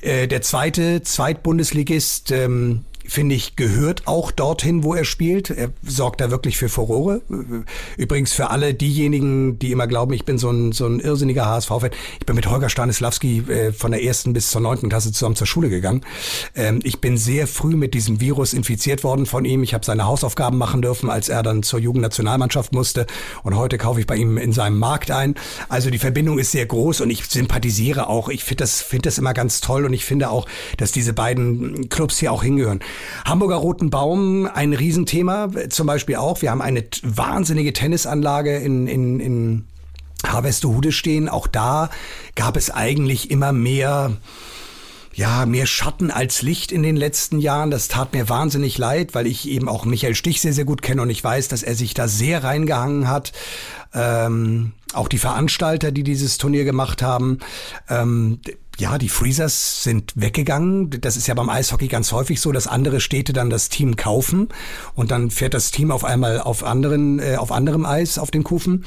Äh, 0.00 0.28
der 0.28 0.42
zweite 0.42 1.02
Zweitbundesligist 1.02 2.30
ähm, 2.32 2.84
finde 3.06 3.34
ich, 3.34 3.56
gehört 3.56 4.06
auch 4.06 4.30
dorthin, 4.30 4.84
wo 4.84 4.94
er 4.94 5.04
spielt. 5.04 5.50
Er 5.50 5.70
sorgt 5.82 6.20
da 6.20 6.30
wirklich 6.30 6.56
für 6.56 6.68
Furore. 6.68 7.22
Übrigens 7.96 8.32
für 8.32 8.50
alle 8.50 8.74
diejenigen, 8.74 9.58
die 9.58 9.72
immer 9.72 9.86
glauben, 9.86 10.12
ich 10.12 10.24
bin 10.24 10.38
so 10.38 10.50
ein, 10.50 10.72
so 10.72 10.86
ein 10.86 11.00
irrsinniger 11.00 11.46
HSV-Fan. 11.46 11.90
Ich 12.20 12.26
bin 12.26 12.36
mit 12.36 12.48
Holger 12.48 12.68
Stanislawski 12.68 13.38
äh, 13.48 13.72
von 13.72 13.92
der 13.92 14.02
ersten 14.02 14.32
bis 14.32 14.50
zur 14.50 14.60
neunten 14.60 14.88
Klasse 14.88 15.12
zusammen 15.12 15.36
zur 15.36 15.46
Schule 15.46 15.68
gegangen. 15.68 16.02
Ähm, 16.54 16.80
ich 16.82 17.00
bin 17.00 17.16
sehr 17.16 17.46
früh 17.46 17.76
mit 17.76 17.94
diesem 17.94 18.20
Virus 18.20 18.52
infiziert 18.52 19.04
worden 19.04 19.26
von 19.26 19.44
ihm. 19.44 19.62
Ich 19.62 19.74
habe 19.74 19.84
seine 19.84 20.06
Hausaufgaben 20.06 20.58
machen 20.58 20.82
dürfen, 20.82 21.10
als 21.10 21.28
er 21.28 21.42
dann 21.42 21.62
zur 21.62 21.80
Jugendnationalmannschaft 21.80 22.72
musste. 22.72 23.06
Und 23.42 23.56
heute 23.56 23.78
kaufe 23.78 24.00
ich 24.00 24.06
bei 24.06 24.16
ihm 24.16 24.38
in 24.38 24.52
seinem 24.52 24.78
Markt 24.78 25.10
ein. 25.10 25.34
Also 25.68 25.90
die 25.90 25.98
Verbindung 25.98 26.38
ist 26.38 26.52
sehr 26.52 26.66
groß 26.66 27.00
und 27.00 27.10
ich 27.10 27.24
sympathisiere 27.26 28.08
auch. 28.08 28.28
Ich 28.28 28.44
finde 28.44 28.62
das, 28.64 28.80
finde 28.80 29.08
das 29.08 29.18
immer 29.18 29.34
ganz 29.34 29.60
toll 29.60 29.84
und 29.84 29.92
ich 29.92 30.04
finde 30.04 30.30
auch, 30.30 30.46
dass 30.76 30.92
diese 30.92 31.12
beiden 31.12 31.88
Clubs 31.88 32.18
hier 32.18 32.32
auch 32.32 32.42
hingehören. 32.42 32.80
Hamburger 33.24 33.56
Roten 33.56 33.90
Baum, 33.90 34.48
ein 34.52 34.72
Riesenthema, 34.72 35.48
zum 35.68 35.86
Beispiel 35.86 36.16
auch. 36.16 36.42
Wir 36.42 36.50
haben 36.50 36.62
eine 36.62 36.84
wahnsinnige 37.02 37.72
Tennisanlage 37.72 38.56
in, 38.56 38.86
in, 38.86 39.20
in 39.20 39.64
Harvestehude 40.26 40.92
stehen. 40.92 41.28
Auch 41.28 41.46
da 41.46 41.90
gab 42.34 42.56
es 42.56 42.70
eigentlich 42.70 43.30
immer 43.30 43.52
mehr 43.52 44.12
ja, 45.14 45.44
mehr 45.46 45.66
Schatten 45.66 46.10
als 46.10 46.42
Licht 46.42 46.72
in 46.72 46.82
den 46.82 46.96
letzten 46.96 47.38
Jahren. 47.38 47.70
Das 47.70 47.88
tat 47.88 48.14
mir 48.14 48.28
wahnsinnig 48.28 48.78
leid, 48.78 49.14
weil 49.14 49.26
ich 49.26 49.48
eben 49.48 49.68
auch 49.68 49.84
Michael 49.84 50.14
Stich 50.14 50.40
sehr, 50.40 50.52
sehr 50.52 50.64
gut 50.64 50.82
kenne 50.82 51.02
und 51.02 51.10
ich 51.10 51.22
weiß, 51.22 51.48
dass 51.48 51.62
er 51.62 51.74
sich 51.74 51.94
da 51.94 52.08
sehr 52.08 52.42
reingehangen 52.44 53.08
hat. 53.08 53.32
Ähm, 53.92 54.72
auch 54.94 55.08
die 55.08 55.18
Veranstalter, 55.18 55.92
die 55.92 56.02
dieses 56.02 56.38
Turnier 56.38 56.64
gemacht 56.64 57.02
haben. 57.02 57.40
Ähm, 57.88 58.40
ja, 58.82 58.98
die 58.98 59.08
Freezers 59.08 59.84
sind 59.84 60.12
weggegangen. 60.16 60.90
Das 60.90 61.16
ist 61.16 61.28
ja 61.28 61.34
beim 61.34 61.48
Eishockey 61.48 61.86
ganz 61.86 62.10
häufig 62.10 62.40
so, 62.40 62.50
dass 62.50 62.66
andere 62.66 63.00
Städte 63.00 63.32
dann 63.32 63.48
das 63.48 63.68
Team 63.68 63.94
kaufen 63.94 64.48
und 64.96 65.12
dann 65.12 65.30
fährt 65.30 65.54
das 65.54 65.70
Team 65.70 65.92
auf 65.92 66.04
einmal 66.04 66.40
auf 66.40 66.64
anderen, 66.64 67.20
äh, 67.20 67.36
auf 67.36 67.52
anderem 67.52 67.86
Eis 67.86 68.18
auf 68.18 68.32
den 68.32 68.42
Kufen. 68.42 68.84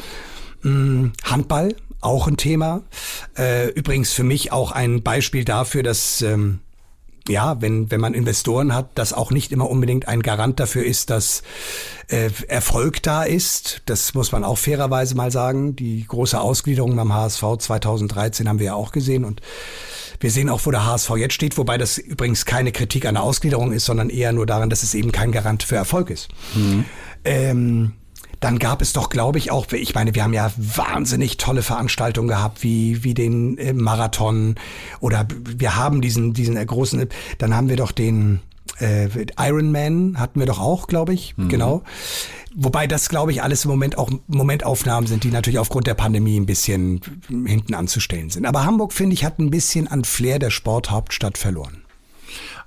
Mm, 0.63 1.07
Handball, 1.23 1.75
auch 2.01 2.27
ein 2.27 2.35
Thema. 2.35 2.81
Äh, 3.37 3.69
übrigens 3.69 4.11
für 4.11 4.23
mich 4.23 4.51
auch 4.51 4.73
ein 4.73 5.01
Beispiel 5.01 5.45
dafür, 5.45 5.81
dass 5.81 6.21
ähm, 6.21 6.59
ja, 7.27 7.59
wenn, 7.61 7.89
wenn 7.89 7.99
man 7.99 8.13
Investoren 8.13 8.73
hat, 8.73 8.89
das 8.95 9.13
auch 9.13 9.31
nicht 9.31 9.51
immer 9.51 9.69
unbedingt 9.69 10.07
ein 10.07 10.21
Garant 10.21 10.59
dafür 10.59 10.85
ist, 10.85 11.09
dass 11.09 11.41
äh, 12.07 12.29
Erfolg 12.47 13.01
da 13.01 13.23
ist. 13.23 13.81
Das 13.85 14.13
muss 14.13 14.31
man 14.31 14.43
auch 14.43 14.57
fairerweise 14.57 15.15
mal 15.15 15.31
sagen. 15.31 15.75
Die 15.75 16.05
große 16.07 16.39
Ausgliederung 16.39 16.95
beim 16.95 17.13
HSV 17.13 17.43
2013 17.59 18.47
haben 18.47 18.59
wir 18.59 18.67
ja 18.67 18.75
auch 18.75 18.91
gesehen 18.91 19.25
und 19.25 19.41
wir 20.19 20.31
sehen 20.31 20.49
auch, 20.49 20.65
wo 20.65 20.71
der 20.71 20.85
HSV 20.85 21.11
jetzt 21.17 21.33
steht, 21.33 21.57
wobei 21.57 21.77
das 21.77 21.97
übrigens 21.97 22.45
keine 22.45 22.71
Kritik 22.71 23.05
an 23.05 23.15
der 23.15 23.23
Ausgliederung 23.23 23.73
ist, 23.73 23.85
sondern 23.85 24.09
eher 24.09 24.31
nur 24.31 24.45
daran, 24.45 24.69
dass 24.69 24.83
es 24.83 24.93
eben 24.93 25.11
kein 25.11 25.31
Garant 25.31 25.63
für 25.63 25.75
Erfolg 25.75 26.09
ist. 26.09 26.29
Mhm. 26.53 26.85
Ähm, 27.25 27.93
dann 28.45 28.59
gab 28.59 28.83
es 28.83 28.93
doch, 28.93 29.09
glaube 29.09 29.39
ich, 29.39 29.49
auch, 29.49 29.71
ich 29.71 29.95
meine, 29.95 30.13
wir 30.13 30.23
haben 30.23 30.33
ja 30.33 30.51
wahnsinnig 30.55 31.37
tolle 31.37 31.63
Veranstaltungen 31.63 32.27
gehabt, 32.27 32.61
wie, 32.61 33.03
wie 33.03 33.15
den 33.15 33.57
äh, 33.57 33.73
Marathon 33.73 34.53
oder 34.99 35.27
wir 35.57 35.75
haben 35.75 35.99
diesen, 35.99 36.33
diesen 36.33 36.55
äh, 36.55 36.63
großen, 36.63 37.09
dann 37.39 37.55
haben 37.55 37.69
wir 37.69 37.75
doch 37.75 37.91
den 37.91 38.41
äh, 38.79 39.07
Iron 39.39 39.71
Man, 39.71 40.19
hatten 40.19 40.39
wir 40.39 40.45
doch 40.45 40.59
auch, 40.59 40.85
glaube 40.85 41.11
ich, 41.15 41.35
mhm. 41.37 41.49
genau. 41.49 41.81
Wobei 42.53 42.85
das, 42.85 43.09
glaube 43.09 43.31
ich, 43.31 43.41
alles 43.41 43.65
im 43.65 43.71
Moment 43.71 43.97
auch 43.97 44.11
Momentaufnahmen 44.27 45.07
sind, 45.07 45.23
die 45.23 45.31
natürlich 45.31 45.57
aufgrund 45.57 45.87
der 45.87 45.95
Pandemie 45.95 46.39
ein 46.39 46.45
bisschen 46.45 47.01
hinten 47.27 47.73
anzustellen 47.73 48.29
sind. 48.29 48.45
Aber 48.45 48.63
Hamburg, 48.63 48.93
finde 48.93 49.15
ich, 49.15 49.25
hat 49.25 49.39
ein 49.39 49.49
bisschen 49.49 49.87
an 49.87 50.03
Flair 50.03 50.37
der 50.37 50.51
Sporthauptstadt 50.51 51.39
verloren. 51.39 51.84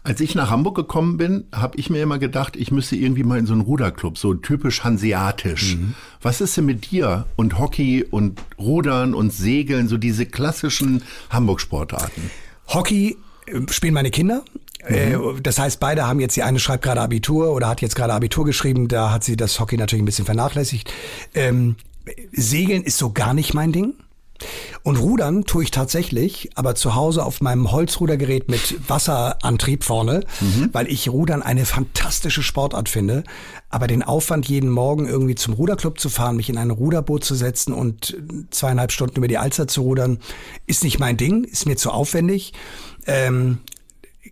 Als 0.04 0.20
ich 0.20 0.34
nach 0.34 0.50
Hamburg 0.50 0.76
gekommen 0.76 1.16
bin, 1.16 1.44
habe 1.52 1.76
ich 1.76 1.90
mir 1.90 2.02
immer 2.02 2.18
gedacht, 2.18 2.56
ich 2.56 2.70
müsste 2.70 2.96
irgendwie 2.96 3.24
mal 3.24 3.38
in 3.38 3.46
so 3.46 3.52
einen 3.52 3.62
Ruderclub, 3.62 4.16
so 4.16 4.34
typisch 4.34 4.84
hanseatisch. 4.84 5.76
Mhm. 5.76 5.94
Was 6.22 6.40
ist 6.40 6.56
denn 6.56 6.66
mit 6.66 6.90
dir 6.90 7.26
und 7.36 7.58
Hockey 7.58 8.04
und 8.04 8.40
Rudern 8.58 9.14
und 9.14 9.32
Segeln, 9.32 9.88
so 9.88 9.98
diese 9.98 10.24
klassischen 10.24 11.02
Hamburg-Sportarten? 11.30 12.30
Hockey 12.68 13.16
äh, 13.46 13.60
spielen 13.70 13.94
meine 13.94 14.10
Kinder. 14.10 14.42
Äh, 14.86 15.16
mhm. 15.16 15.42
Das 15.42 15.58
heißt, 15.58 15.80
beide 15.80 16.06
haben 16.06 16.20
jetzt, 16.20 16.36
die 16.36 16.42
eine 16.42 16.58
schreibt 16.58 16.84
gerade 16.84 17.00
Abitur 17.00 17.52
oder 17.52 17.68
hat 17.68 17.82
jetzt 17.82 17.96
gerade 17.96 18.12
Abitur 18.12 18.44
geschrieben, 18.44 18.88
da 18.88 19.10
hat 19.10 19.24
sie 19.24 19.36
das 19.36 19.58
Hockey 19.60 19.76
natürlich 19.76 20.02
ein 20.02 20.06
bisschen 20.06 20.24
vernachlässigt. 20.24 20.92
Ähm, 21.34 21.76
Segeln 22.32 22.82
ist 22.82 22.98
so 22.98 23.12
gar 23.12 23.34
nicht 23.34 23.52
mein 23.52 23.72
Ding. 23.72 23.94
Und 24.82 24.96
rudern 24.96 25.44
tue 25.44 25.64
ich 25.64 25.70
tatsächlich, 25.70 26.50
aber 26.54 26.74
zu 26.74 26.94
Hause 26.94 27.24
auf 27.24 27.40
meinem 27.40 27.72
Holzrudergerät 27.72 28.48
mit 28.48 28.88
Wasserantrieb 28.88 29.84
vorne, 29.84 30.24
mhm. 30.40 30.70
weil 30.72 30.88
ich 30.88 31.08
Rudern 31.08 31.42
eine 31.42 31.64
fantastische 31.64 32.42
Sportart 32.42 32.88
finde. 32.88 33.24
Aber 33.70 33.86
den 33.86 34.02
Aufwand, 34.02 34.48
jeden 34.48 34.70
Morgen 34.70 35.06
irgendwie 35.06 35.34
zum 35.34 35.54
Ruderclub 35.54 35.98
zu 35.98 36.08
fahren, 36.08 36.36
mich 36.36 36.48
in 36.48 36.58
ein 36.58 36.70
Ruderboot 36.70 37.24
zu 37.24 37.34
setzen 37.34 37.72
und 37.72 38.16
zweieinhalb 38.50 38.92
Stunden 38.92 39.16
über 39.16 39.28
die 39.28 39.38
Alster 39.38 39.68
zu 39.68 39.82
rudern, 39.82 40.18
ist 40.66 40.84
nicht 40.84 40.98
mein 40.98 41.16
Ding, 41.16 41.44
ist 41.44 41.66
mir 41.66 41.76
zu 41.76 41.90
aufwendig. 41.90 42.52
Ähm, 43.06 43.58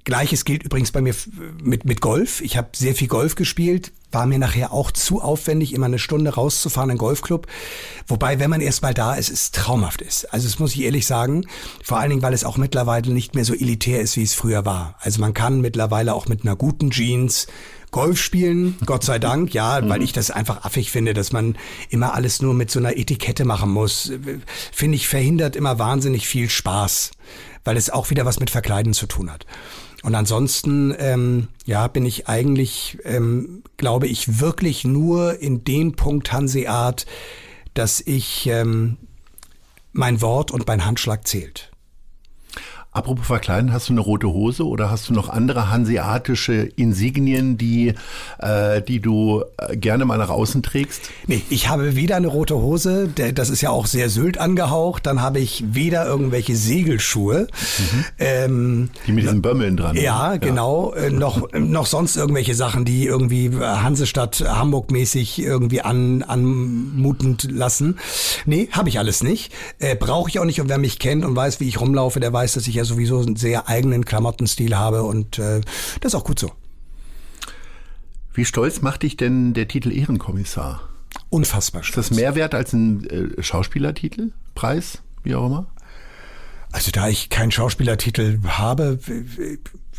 Gleiches 0.06 0.44
gilt 0.44 0.62
übrigens 0.62 0.92
bei 0.92 1.00
mir 1.00 1.14
mit, 1.60 1.84
mit 1.84 2.00
Golf. 2.00 2.40
Ich 2.40 2.56
habe 2.56 2.68
sehr 2.76 2.94
viel 2.94 3.08
Golf 3.08 3.34
gespielt, 3.34 3.90
war 4.12 4.24
mir 4.24 4.38
nachher 4.38 4.72
auch 4.72 4.92
zu 4.92 5.20
aufwendig, 5.20 5.74
immer 5.74 5.86
eine 5.86 5.98
Stunde 5.98 6.32
rauszufahren 6.32 6.90
in 6.90 6.94
den 6.94 7.00
Golfclub. 7.00 7.48
Wobei, 8.06 8.38
wenn 8.38 8.48
man 8.48 8.60
erstmal 8.60 8.94
da 8.94 9.16
ist, 9.16 9.30
es 9.30 9.50
traumhaft 9.50 10.00
ist. 10.02 10.32
Also 10.32 10.46
das 10.46 10.60
muss 10.60 10.76
ich 10.76 10.82
ehrlich 10.82 11.06
sagen. 11.06 11.44
Vor 11.82 11.98
allen 11.98 12.10
Dingen, 12.10 12.22
weil 12.22 12.34
es 12.34 12.44
auch 12.44 12.56
mittlerweile 12.56 13.12
nicht 13.12 13.34
mehr 13.34 13.44
so 13.44 13.52
elitär 13.52 14.00
ist, 14.00 14.16
wie 14.16 14.22
es 14.22 14.32
früher 14.32 14.64
war. 14.64 14.94
Also 15.00 15.20
man 15.20 15.34
kann 15.34 15.60
mittlerweile 15.60 16.14
auch 16.14 16.28
mit 16.28 16.42
einer 16.42 16.54
guten 16.54 16.92
Jeans 16.92 17.48
Golf 17.90 18.22
spielen, 18.22 18.76
Gott 18.86 19.02
sei 19.02 19.18
Dank, 19.18 19.54
ja, 19.54 19.88
weil 19.88 20.02
ich 20.02 20.12
das 20.12 20.30
einfach 20.30 20.64
affig 20.64 20.92
finde, 20.92 21.14
dass 21.14 21.32
man 21.32 21.56
immer 21.90 22.14
alles 22.14 22.40
nur 22.40 22.54
mit 22.54 22.70
so 22.70 22.78
einer 22.78 22.96
Etikette 22.96 23.44
machen 23.44 23.70
muss. 23.70 24.12
Finde 24.70 24.94
ich, 24.94 25.08
verhindert 25.08 25.56
immer 25.56 25.80
wahnsinnig 25.80 26.28
viel 26.28 26.48
Spaß, 26.48 27.10
weil 27.64 27.76
es 27.76 27.90
auch 27.90 28.10
wieder 28.10 28.24
was 28.24 28.38
mit 28.38 28.50
Verkleiden 28.50 28.94
zu 28.94 29.08
tun 29.08 29.32
hat. 29.32 29.46
Und 30.02 30.14
ansonsten, 30.14 30.94
ähm, 30.98 31.48
ja, 31.64 31.88
bin 31.88 32.04
ich 32.04 32.28
eigentlich, 32.28 32.98
ähm, 33.04 33.62
glaube 33.76 34.06
ich, 34.06 34.40
wirklich 34.40 34.84
nur 34.84 35.40
in 35.40 35.64
dem 35.64 35.96
Punkt 35.96 36.32
Hanseat, 36.32 37.06
dass 37.74 38.00
ich 38.00 38.46
ähm, 38.46 38.98
mein 39.92 40.20
Wort 40.20 40.50
und 40.50 40.66
mein 40.66 40.84
Handschlag 40.84 41.26
zählt. 41.26 41.70
Apropos 42.96 43.26
verkleiden, 43.26 43.74
hast 43.74 43.90
du 43.90 43.92
eine 43.92 44.00
rote 44.00 44.28
Hose 44.28 44.66
oder 44.66 44.90
hast 44.90 45.10
du 45.10 45.12
noch 45.12 45.28
andere 45.28 45.70
hanseatische 45.70 46.54
Insignien, 46.76 47.58
die, 47.58 47.92
äh, 48.38 48.80
die 48.80 49.00
du 49.00 49.44
äh, 49.58 49.76
gerne 49.76 50.06
mal 50.06 50.16
nach 50.16 50.30
außen 50.30 50.62
trägst? 50.62 51.10
Nee, 51.26 51.42
ich 51.50 51.68
habe 51.68 51.94
weder 51.94 52.16
eine 52.16 52.28
rote 52.28 52.54
Hose, 52.56 53.10
das 53.34 53.50
ist 53.50 53.60
ja 53.60 53.68
auch 53.68 53.84
sehr 53.84 54.08
Sylt 54.08 54.38
angehaucht, 54.38 55.04
dann 55.04 55.20
habe 55.20 55.40
ich 55.40 55.62
weder 55.72 56.06
irgendwelche 56.06 56.56
Segelschuhe. 56.56 57.48
Mhm. 57.50 58.04
Ähm, 58.18 58.88
die 59.06 59.12
mit 59.12 59.24
diesen 59.24 59.42
Bömmeln 59.42 59.76
dran. 59.76 59.94
Ja, 59.94 60.32
ja. 60.32 60.36
genau. 60.38 60.94
Äh, 60.94 61.10
noch, 61.10 61.52
noch 61.52 61.84
sonst 61.84 62.16
irgendwelche 62.16 62.54
Sachen, 62.54 62.86
die 62.86 63.04
irgendwie 63.04 63.50
Hansestadt 63.54 64.42
Hamburg 64.48 64.90
mäßig 64.90 65.38
irgendwie 65.38 65.82
an, 65.82 66.22
anmutend 66.22 67.46
lassen. 67.50 67.98
Nee, 68.46 68.70
habe 68.72 68.88
ich 68.88 68.98
alles 68.98 69.22
nicht. 69.22 69.52
Äh, 69.80 69.96
Brauche 69.96 70.30
ich 70.30 70.38
auch 70.38 70.46
nicht 70.46 70.62
und 70.62 70.70
wer 70.70 70.78
mich 70.78 70.98
kennt 70.98 71.26
und 71.26 71.36
weiß, 71.36 71.60
wie 71.60 71.68
ich 71.68 71.78
rumlaufe, 71.78 72.20
der 72.20 72.32
weiß, 72.32 72.54
dass 72.54 72.66
ich 72.66 72.76
ja 72.76 72.85
sowieso 72.86 73.20
einen 73.20 73.36
sehr 73.36 73.68
eigenen 73.68 74.04
Klamottenstil 74.04 74.76
habe 74.76 75.02
und 75.02 75.38
äh, 75.38 75.60
das 76.00 76.12
ist 76.12 76.14
auch 76.14 76.24
gut 76.24 76.38
so. 76.38 76.52
Wie 78.32 78.44
stolz 78.44 78.82
macht 78.82 79.02
dich 79.02 79.16
denn 79.16 79.54
der 79.54 79.68
Titel 79.68 79.90
Ehrenkommissar? 79.90 80.88
Unfassbar 81.30 81.82
stolz. 81.82 82.06
Ist 82.06 82.10
das 82.10 82.16
mehr 82.16 82.34
wert 82.34 82.54
als 82.54 82.72
ein 82.72 83.04
äh, 83.08 83.42
Schauspielertitel, 83.42 84.32
Preis, 84.54 85.02
wie 85.22 85.34
auch 85.34 85.46
immer? 85.46 85.66
Also 86.72 86.90
da 86.90 87.08
ich 87.08 87.30
keinen 87.30 87.50
Schauspielertitel 87.50 88.38
habe, 88.46 88.98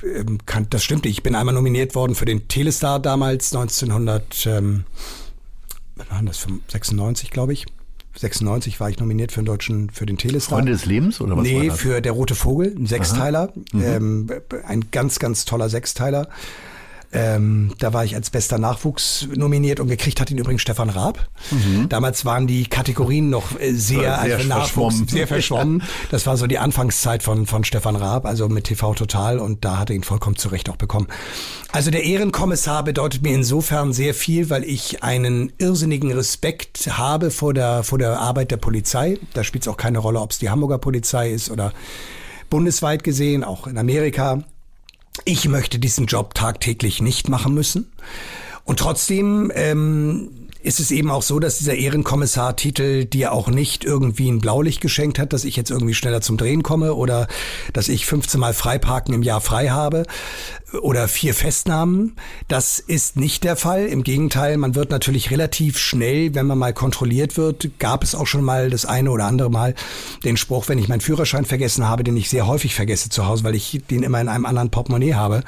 ähm, 0.03 0.39
kann, 0.45 0.67
das 0.69 0.83
stimmt. 0.83 1.05
Ich 1.05 1.23
bin 1.23 1.33
einmal 1.33 1.55
nominiert 1.55 1.95
worden 1.95 2.13
für 2.13 2.25
den 2.25 2.47
Telestar 2.47 2.99
damals 2.99 3.55
1900, 3.55 4.45
ähm, 4.45 4.83
was 5.95 6.11
war 6.11 6.21
das, 6.23 6.45
96 6.67 7.31
glaube 7.31 7.53
ich. 7.53 7.65
96 8.17 8.79
war 8.79 8.89
ich 8.89 8.99
nominiert 8.99 9.31
für 9.31 9.41
den 9.41 9.45
deutschen, 9.45 9.89
für 9.89 10.05
den 10.05 10.17
Telestar. 10.17 10.57
Freunde 10.57 10.71
des 10.71 10.85
Lebens 10.85 11.21
oder 11.21 11.37
was? 11.37 11.43
Nee, 11.43 11.69
für 11.69 12.01
Der 12.01 12.11
Rote 12.11 12.35
Vogel, 12.35 12.75
ein 12.77 12.85
Sechsteiler. 12.85 13.53
Mhm. 13.71 13.83
Ähm, 13.83 14.29
ein 14.65 14.85
ganz, 14.91 15.19
ganz 15.19 15.45
toller 15.45 15.69
Sechsteiler. 15.69 16.29
Ähm, 17.13 17.73
da 17.79 17.93
war 17.93 18.03
ich 18.03 18.15
als 18.15 18.29
bester 18.29 18.57
Nachwuchs 18.57 19.27
nominiert 19.33 19.79
und 19.79 19.87
gekriegt 19.87 20.19
hat 20.19 20.29
ihn 20.29 20.37
übrigens 20.37 20.61
Stefan 20.61 20.89
Raab. 20.89 21.29
Mhm. 21.51 21.87
Damals 21.87 22.25
waren 22.25 22.47
die 22.47 22.65
Kategorien 22.65 23.29
noch 23.29 23.57
äh, 23.59 23.71
sehr, 23.71 24.01
sehr 24.01 24.19
also 24.19 24.47
Nachwuchs, 24.47 24.71
verschwommen. 24.71 25.07
sehr 25.07 25.27
verschwommen. 25.27 25.83
Das 26.11 26.25
war 26.25 26.35
so 26.35 26.47
die 26.47 26.57
Anfangszeit 26.57 27.23
von, 27.23 27.45
von 27.45 27.63
Stefan 27.63 27.95
Raab, 27.95 28.25
also 28.25 28.49
mit 28.49 28.65
TV 28.65 28.93
Total 28.93 29.39
und 29.39 29.63
da 29.63 29.77
hat 29.77 29.89
er 29.89 29.95
ihn 29.95 30.03
vollkommen 30.03 30.35
zurecht 30.35 30.69
auch 30.69 30.75
bekommen. 30.75 31.07
Also 31.71 31.91
der 31.91 32.03
Ehrenkommissar 32.03 32.83
bedeutet 32.83 33.23
mir 33.23 33.33
insofern 33.33 33.93
sehr 33.93 34.13
viel, 34.13 34.49
weil 34.49 34.65
ich 34.65 35.03
einen 35.03 35.53
irrsinnigen 35.57 36.11
Respekt 36.11 36.97
habe 36.97 37.31
vor 37.31 37.53
der, 37.53 37.83
vor 37.83 37.99
der 37.99 38.19
Arbeit 38.19 38.51
der 38.51 38.57
Polizei. 38.57 39.17
Da 39.33 39.45
spielt 39.45 39.63
es 39.63 39.67
auch 39.69 39.77
keine 39.77 39.99
Rolle, 39.99 40.19
ob 40.19 40.31
es 40.31 40.39
die 40.39 40.49
Hamburger 40.49 40.77
Polizei 40.77 41.31
ist 41.31 41.49
oder 41.49 41.71
bundesweit 42.49 43.03
gesehen, 43.03 43.43
auch 43.43 43.67
in 43.67 43.77
Amerika. 43.77 44.43
Ich 45.25 45.47
möchte 45.47 45.79
diesen 45.79 46.05
Job 46.05 46.33
tagtäglich 46.33 47.01
nicht 47.01 47.29
machen 47.29 47.53
müssen. 47.53 47.91
Und 48.63 48.79
trotzdem 48.79 49.51
ähm, 49.55 50.36
ist 50.67 50.81
es 50.81 50.91
eben 50.91 51.09
auch 51.09 51.23
so, 51.23 51.39
dass 51.39 51.59
dieser 51.59 51.75
Ehrenkommissar-Titel 51.75 53.05
dir 53.05 53.31
auch 53.31 53.47
nicht 53.47 53.85
irgendwie 53.85 54.29
ein 54.29 54.39
Blaulicht 54.39 54.81
geschenkt 54.81 55.17
hat, 55.17 55.31
dass 55.31 55.45
ich 55.45 55.55
jetzt 55.55 55.71
irgendwie 55.71 55.93
schneller 55.93 56.19
zum 56.19 56.35
Drehen 56.35 56.61
komme 56.61 56.93
oder 56.93 57.27
dass 57.71 57.87
ich 57.87 58.05
15 58.05 58.37
Mal 58.37 58.53
Freiparken 58.53 59.13
im 59.13 59.23
Jahr 59.23 59.39
frei 59.39 59.69
habe 59.69 60.03
oder 60.81 61.07
vier 61.07 61.33
Festnahmen. 61.33 62.17
Das 62.49 62.79
ist 62.79 63.15
nicht 63.15 63.45
der 63.45 63.55
Fall. 63.55 63.85
Im 63.85 64.03
Gegenteil, 64.03 64.57
man 64.57 64.75
wird 64.75 64.91
natürlich 64.91 65.31
relativ 65.31 65.77
schnell, 65.77 66.35
wenn 66.35 66.45
man 66.45 66.57
mal 66.57 66.73
kontrolliert 66.73 67.37
wird, 67.37 67.79
gab 67.79 68.03
es 68.03 68.13
auch 68.13 68.27
schon 68.27 68.43
mal 68.43 68.69
das 68.69 68.85
eine 68.85 69.11
oder 69.11 69.23
andere 69.23 69.49
Mal 69.49 69.73
den 70.25 70.35
Spruch, 70.35 70.67
wenn 70.67 70.79
ich 70.79 70.89
meinen 70.89 70.99
Führerschein 70.99 71.45
vergessen 71.45 71.87
habe, 71.87 72.03
den 72.03 72.17
ich 72.17 72.29
sehr 72.29 72.45
häufig 72.45 72.75
vergesse 72.75 73.07
zu 73.07 73.25
Hause, 73.25 73.45
weil 73.45 73.55
ich 73.55 73.83
den 73.89 74.03
immer 74.03 74.19
in 74.19 74.27
einem 74.27 74.45
anderen 74.45 74.69
Portemonnaie 74.69 75.13
habe 75.13 75.43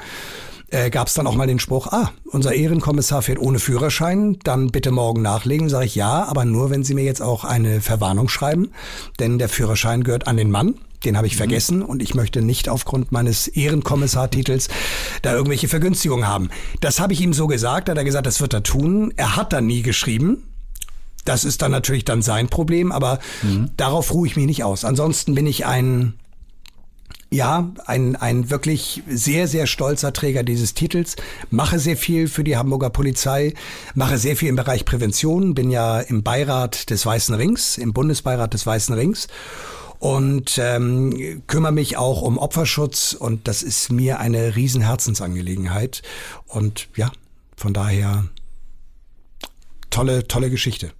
äh, 0.70 0.90
gab 0.90 1.08
es 1.08 1.14
dann 1.14 1.26
auch 1.26 1.34
mal 1.34 1.46
den 1.46 1.58
Spruch, 1.58 1.88
ah, 1.88 2.12
unser 2.24 2.54
Ehrenkommissar 2.54 3.22
fährt 3.22 3.38
ohne 3.38 3.58
Führerschein, 3.58 4.38
dann 4.44 4.68
bitte 4.68 4.90
morgen 4.90 5.22
nachlegen. 5.22 5.68
Sage 5.68 5.86
ich 5.86 5.94
ja, 5.94 6.24
aber 6.24 6.44
nur, 6.44 6.70
wenn 6.70 6.84
Sie 6.84 6.94
mir 6.94 7.04
jetzt 7.04 7.22
auch 7.22 7.44
eine 7.44 7.80
Verwarnung 7.80 8.28
schreiben, 8.28 8.70
denn 9.18 9.38
der 9.38 9.48
Führerschein 9.48 10.04
gehört 10.04 10.26
an 10.26 10.36
den 10.36 10.50
Mann. 10.50 10.76
Den 11.04 11.16
habe 11.16 11.26
ich 11.26 11.34
mhm. 11.34 11.38
vergessen 11.38 11.82
und 11.82 12.02
ich 12.02 12.14
möchte 12.14 12.42
nicht 12.42 12.68
aufgrund 12.68 13.10
meines 13.10 13.48
Ehrenkommissartitels 13.48 14.68
da 15.22 15.32
irgendwelche 15.32 15.68
Vergünstigungen 15.68 16.28
haben. 16.28 16.50
Das 16.80 17.00
habe 17.00 17.14
ich 17.14 17.20
ihm 17.20 17.32
so 17.32 17.46
gesagt, 17.46 17.88
hat 17.88 17.96
er 17.96 18.04
gesagt, 18.04 18.26
das 18.26 18.40
wird 18.40 18.52
er 18.52 18.62
tun. 18.62 19.12
Er 19.16 19.36
hat 19.36 19.52
dann 19.52 19.66
nie 19.66 19.82
geschrieben. 19.82 20.44
Das 21.24 21.44
ist 21.44 21.62
dann 21.62 21.70
natürlich 21.70 22.04
dann 22.04 22.22
sein 22.22 22.48
Problem, 22.48 22.92
aber 22.92 23.18
mhm. 23.42 23.70
darauf 23.76 24.12
ruhe 24.12 24.26
ich 24.26 24.36
mich 24.36 24.46
nicht 24.46 24.64
aus. 24.64 24.84
Ansonsten 24.84 25.34
bin 25.34 25.46
ich 25.46 25.66
ein 25.66 26.14
ja, 27.32 27.70
ein, 27.86 28.16
ein 28.16 28.50
wirklich 28.50 29.02
sehr, 29.08 29.46
sehr 29.46 29.68
stolzer 29.68 30.12
Träger 30.12 30.42
dieses 30.42 30.74
Titels. 30.74 31.14
Mache 31.50 31.78
sehr 31.78 31.96
viel 31.96 32.26
für 32.26 32.42
die 32.42 32.56
Hamburger 32.56 32.90
Polizei, 32.90 33.54
mache 33.94 34.18
sehr 34.18 34.36
viel 34.36 34.48
im 34.48 34.56
Bereich 34.56 34.84
Prävention, 34.84 35.54
bin 35.54 35.70
ja 35.70 36.00
im 36.00 36.24
Beirat 36.24 36.90
des 36.90 37.06
Weißen 37.06 37.34
Rings, 37.36 37.78
im 37.78 37.92
Bundesbeirat 37.92 38.52
des 38.52 38.66
Weißen 38.66 38.94
Rings. 38.94 39.28
Und 40.00 40.58
ähm, 40.58 41.42
kümmere 41.46 41.72
mich 41.72 41.98
auch 41.98 42.22
um 42.22 42.38
Opferschutz. 42.38 43.12
Und 43.12 43.46
das 43.46 43.62
ist 43.62 43.92
mir 43.92 44.18
eine 44.18 44.56
riesen 44.56 44.80
Herzensangelegenheit 44.80 46.02
und 46.46 46.88
ja, 46.96 47.12
von 47.54 47.74
daher 47.74 48.24
tolle, 49.90 50.26
tolle 50.26 50.50
Geschichte. 50.50 50.92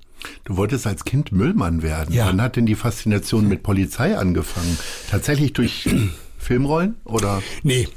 Du 0.45 0.57
wolltest 0.57 0.87
als 0.87 1.05
Kind 1.05 1.33
Müllmann 1.33 1.83
werden. 1.83 2.15
Ja. 2.15 2.27
Wann 2.27 2.41
hat 2.41 2.57
denn 2.57 2.67
die 2.67 2.75
Faszination 2.75 3.49
mit 3.49 3.63
Polizei 3.63 4.17
angefangen? 4.17 4.79
Tatsächlich 5.11 5.53
durch 5.53 5.89
Filmrollen 6.41 6.97
oder? 7.05 7.43
Nee, 7.63 7.89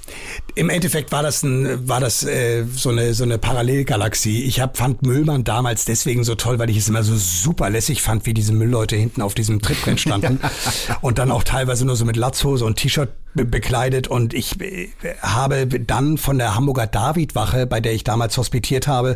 im 0.55 0.69
Endeffekt 0.69 1.11
war 1.11 1.23
das 1.23 1.43
ein, 1.43 1.87
war 1.87 1.99
das 1.99 2.23
äh, 2.23 2.65
so 2.75 2.89
eine 2.89 3.13
so 3.13 3.23
eine 3.23 3.37
Parallelgalaxie. 3.37 4.43
Ich 4.43 4.59
hab, 4.59 4.77
fand 4.77 5.01
Müllmann 5.01 5.43
damals 5.43 5.85
deswegen 5.85 6.23
so 6.23 6.35
toll, 6.35 6.59
weil 6.59 6.69
ich 6.69 6.77
es 6.77 6.89
immer 6.89 7.03
so 7.03 7.15
super 7.15 7.69
lässig 7.69 8.01
fand, 8.01 8.25
wie 8.25 8.33
diese 8.33 8.53
Müllleute 8.53 8.95
hinten 8.95 9.21
auf 9.21 9.33
diesem 9.33 9.61
Trittbrett 9.61 9.99
standen 9.99 10.39
und 11.01 11.17
dann 11.17 11.31
auch 11.31 11.43
teilweise 11.43 11.85
nur 11.85 11.95
so 11.95 12.05
mit 12.05 12.17
Latzhose 12.17 12.65
und 12.65 12.75
T-Shirt 12.75 13.09
bekleidet 13.33 14.07
und 14.07 14.33
ich 14.33 14.61
äh, 14.61 14.89
habe 15.21 15.65
dann 15.67 16.17
von 16.17 16.37
der 16.37 16.55
Hamburger 16.55 16.85
Davidwache, 16.85 17.65
bei 17.65 17.79
der 17.79 17.93
ich 17.93 18.03
damals 18.03 18.37
hospitiert 18.37 18.87
habe, 18.87 19.15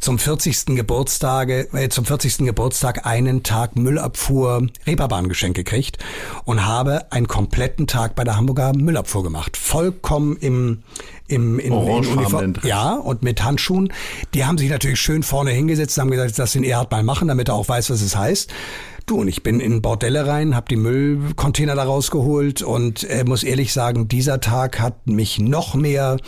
zum 0.00 0.18
40. 0.18 0.66
Geburtstag, 0.76 1.50
äh, 1.50 1.88
zum 1.90 2.06
40. 2.06 2.38
Geburtstag 2.38 3.04
einen 3.06 3.42
Tag 3.42 3.76
Müllabfuhr 3.76 4.66
Reeperbahn 4.86 5.28
geschenkt 5.28 5.56
gekriegt 5.56 5.98
und 6.44 6.64
habe 6.64 7.12
einen 7.12 7.28
kompletten 7.28 7.86
Tag 7.86 8.14
bei 8.14 8.24
der 8.24 8.36
Hamburger 8.36 8.67
Müllabfuhr 8.72 9.22
gemacht. 9.22 9.56
Vollkommen 9.56 10.36
im 10.36 10.82
im 11.28 11.58
in, 11.58 11.72
in 11.72 11.72
Uniform. 11.72 12.54
Ja, 12.62 12.94
und 12.94 13.22
mit 13.22 13.44
Handschuhen. 13.44 13.92
Die 14.34 14.46
haben 14.46 14.58
sich 14.58 14.70
natürlich 14.70 15.00
schön 15.00 15.22
vorne 15.22 15.50
hingesetzt 15.50 15.98
und 15.98 16.02
haben 16.02 16.10
gesagt, 16.10 16.38
das 16.38 16.52
den 16.52 16.64
Erhard 16.64 16.90
mal 16.90 17.02
machen, 17.02 17.28
damit 17.28 17.48
er 17.48 17.54
auch 17.54 17.68
weiß, 17.68 17.90
was 17.90 18.00
es 18.00 18.16
heißt. 18.16 18.50
Du, 19.06 19.20
und 19.20 19.28
ich 19.28 19.42
bin 19.42 19.60
in 19.60 19.80
Bordelle 19.80 20.26
rein, 20.26 20.54
habe 20.54 20.66
die 20.68 20.76
Müllcontainer 20.76 21.74
da 21.74 21.84
rausgeholt 21.84 22.62
und 22.62 23.04
äh, 23.04 23.24
muss 23.24 23.42
ehrlich 23.42 23.72
sagen, 23.72 24.08
dieser 24.08 24.40
Tag 24.40 24.80
hat 24.80 25.06
mich 25.06 25.38
noch 25.38 25.74
mehr 25.74 26.18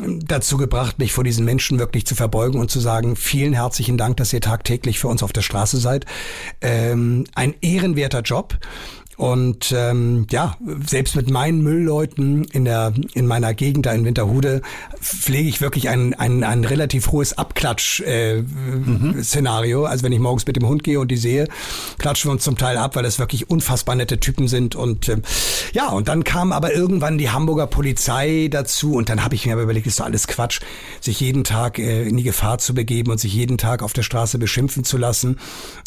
ähm, 0.00 0.20
dazu 0.24 0.56
gebracht, 0.56 0.98
mich 0.98 1.12
vor 1.12 1.24
diesen 1.24 1.44
Menschen 1.44 1.78
wirklich 1.78 2.06
zu 2.06 2.14
verbeugen 2.14 2.60
und 2.60 2.70
zu 2.70 2.78
sagen, 2.78 3.16
vielen 3.16 3.52
herzlichen 3.52 3.96
Dank, 3.96 4.16
dass 4.16 4.32
ihr 4.32 4.40
tagtäglich 4.40 5.00
für 5.00 5.08
uns 5.08 5.24
auf 5.24 5.32
der 5.32 5.42
Straße 5.42 5.78
seid. 5.78 6.06
Ähm, 6.60 7.24
ein 7.34 7.54
ehrenwerter 7.60 8.20
Job. 8.20 8.58
Und 9.16 9.72
ähm, 9.76 10.26
ja, 10.30 10.56
selbst 10.86 11.16
mit 11.16 11.30
meinen 11.30 11.62
Müllleuten 11.62 12.44
in 12.44 12.64
der 12.64 12.92
in 13.14 13.26
meiner 13.26 13.54
Gegend 13.54 13.86
da 13.86 13.92
in 13.92 14.04
Winterhude 14.04 14.60
pflege 15.00 15.48
ich 15.48 15.60
wirklich 15.60 15.88
ein, 15.88 16.14
ein, 16.14 16.42
ein 16.42 16.64
relativ 16.64 17.12
hohes 17.12 17.38
Abklatsch-Szenario. 17.38 19.78
Äh, 19.78 19.82
mhm. 19.82 19.86
Also 19.86 20.02
wenn 20.04 20.12
ich 20.12 20.20
morgens 20.20 20.46
mit 20.46 20.56
dem 20.56 20.66
Hund 20.66 20.84
gehe 20.84 20.98
und 20.98 21.08
die 21.08 21.16
sehe, 21.16 21.46
klatschen 21.98 22.28
wir 22.28 22.32
uns 22.32 22.44
zum 22.44 22.58
Teil 22.58 22.76
ab, 22.76 22.96
weil 22.96 23.04
das 23.04 23.18
wirklich 23.18 23.50
unfassbar 23.50 23.94
nette 23.94 24.18
Typen 24.18 24.48
sind. 24.48 24.74
Und 24.74 25.08
äh, 25.08 25.18
ja, 25.72 25.90
und 25.90 26.08
dann 26.08 26.24
kam 26.24 26.52
aber 26.52 26.74
irgendwann 26.74 27.18
die 27.18 27.30
Hamburger 27.30 27.66
Polizei 27.66 28.48
dazu 28.50 28.94
und 28.94 29.08
dann 29.08 29.24
habe 29.24 29.34
ich 29.34 29.46
mir 29.46 29.52
aber 29.52 29.62
überlegt, 29.62 29.86
ist 29.86 30.00
doch 30.00 30.06
alles 30.06 30.26
Quatsch, 30.26 30.60
sich 31.00 31.20
jeden 31.20 31.44
Tag 31.44 31.78
äh, 31.78 32.08
in 32.08 32.16
die 32.16 32.24
Gefahr 32.24 32.58
zu 32.58 32.74
begeben 32.74 33.10
und 33.10 33.18
sich 33.18 33.34
jeden 33.34 33.58
Tag 33.58 33.82
auf 33.82 33.92
der 33.92 34.02
Straße 34.02 34.38
beschimpfen 34.38 34.84
zu 34.84 34.98
lassen. 34.98 35.38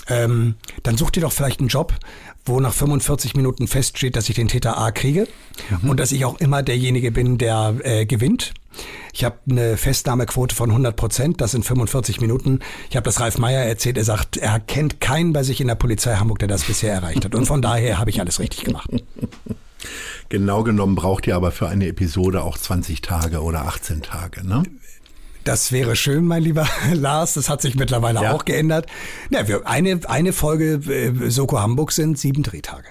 Ähm, 0.08 0.56
dann 0.84 0.98
such 0.98 1.12
dir 1.12 1.22
doch 1.22 1.34
vielleicht 1.34 1.60
einen 1.60 1.70
Job, 1.70 1.94
wo 2.48 2.60
nach 2.60 2.74
45 2.74 3.36
Minuten 3.36 3.68
feststeht, 3.68 4.16
dass 4.16 4.30
ich 4.30 4.36
den 4.36 4.48
Täter 4.48 4.78
A 4.78 4.92
kriege 4.92 5.28
mhm. 5.70 5.90
und 5.90 6.00
dass 6.00 6.12
ich 6.12 6.26
auch 6.26 6.40
immer 6.40 6.64
derjenige 6.64 7.12
bin, 7.12 7.38
der 7.38 7.76
äh, 7.84 8.06
gewinnt. 8.06 8.54
Ich 9.14 9.24
habe 9.24 9.38
eine 9.50 9.78
Festnahmequote 9.78 10.56
von 10.56 10.70
100 10.70 10.96
Prozent, 10.96 11.42
das 11.42 11.52
sind 11.52 11.66
45 11.66 12.22
Minuten. 12.22 12.60
Ich 12.90 12.96
habe 12.96 13.06
das 13.06 13.20
Ralf 13.20 13.38
Meyer 13.40 13.64
erzählt, 13.64 13.98
er 13.98 14.04
sagt, 14.04 14.38
er 14.38 14.60
kennt 14.60 15.02
keinen 15.02 15.34
bei 15.34 15.44
sich 15.44 15.60
in 15.62 15.68
der 15.68 15.76
Polizei 15.76 16.16
Hamburg, 16.16 16.40
der 16.40 16.48
das 16.48 16.64
bisher 16.64 16.94
erreicht 16.94 17.26
hat. 17.26 17.34
Und 17.34 17.46
von 17.46 17.62
daher 17.62 17.98
habe 17.98 18.12
ich 18.12 18.20
alles 18.20 18.40
richtig 18.40 18.66
gemacht. 18.66 18.90
Genau 20.30 20.64
genommen 20.64 20.96
braucht 20.96 21.26
ihr 21.28 21.36
aber 21.36 21.52
für 21.52 21.70
eine 21.70 21.88
Episode 21.88 22.44
auch 22.44 22.58
20 22.58 23.02
Tage 23.02 23.42
oder 23.42 23.66
18 23.66 24.02
Tage, 24.02 24.46
ne? 24.46 24.64
Das 25.48 25.72
wäre 25.72 25.96
schön, 25.96 26.26
mein 26.26 26.44
lieber 26.44 26.68
Lars. 26.94 27.36
Das 27.36 27.48
hat 27.48 27.62
sich 27.62 27.76
mittlerweile 27.76 28.22
ja. 28.22 28.34
auch 28.34 28.44
geändert. 28.44 28.88
Ja, 29.30 29.48
wir, 29.48 29.66
eine, 29.66 30.02
eine 30.10 30.34
Folge 30.34 30.82
äh, 30.92 31.30
Soko 31.30 31.60
Hamburg 31.60 31.94
sind 31.94 32.20
sieben 32.20 32.44
Drehtage. 32.44 32.90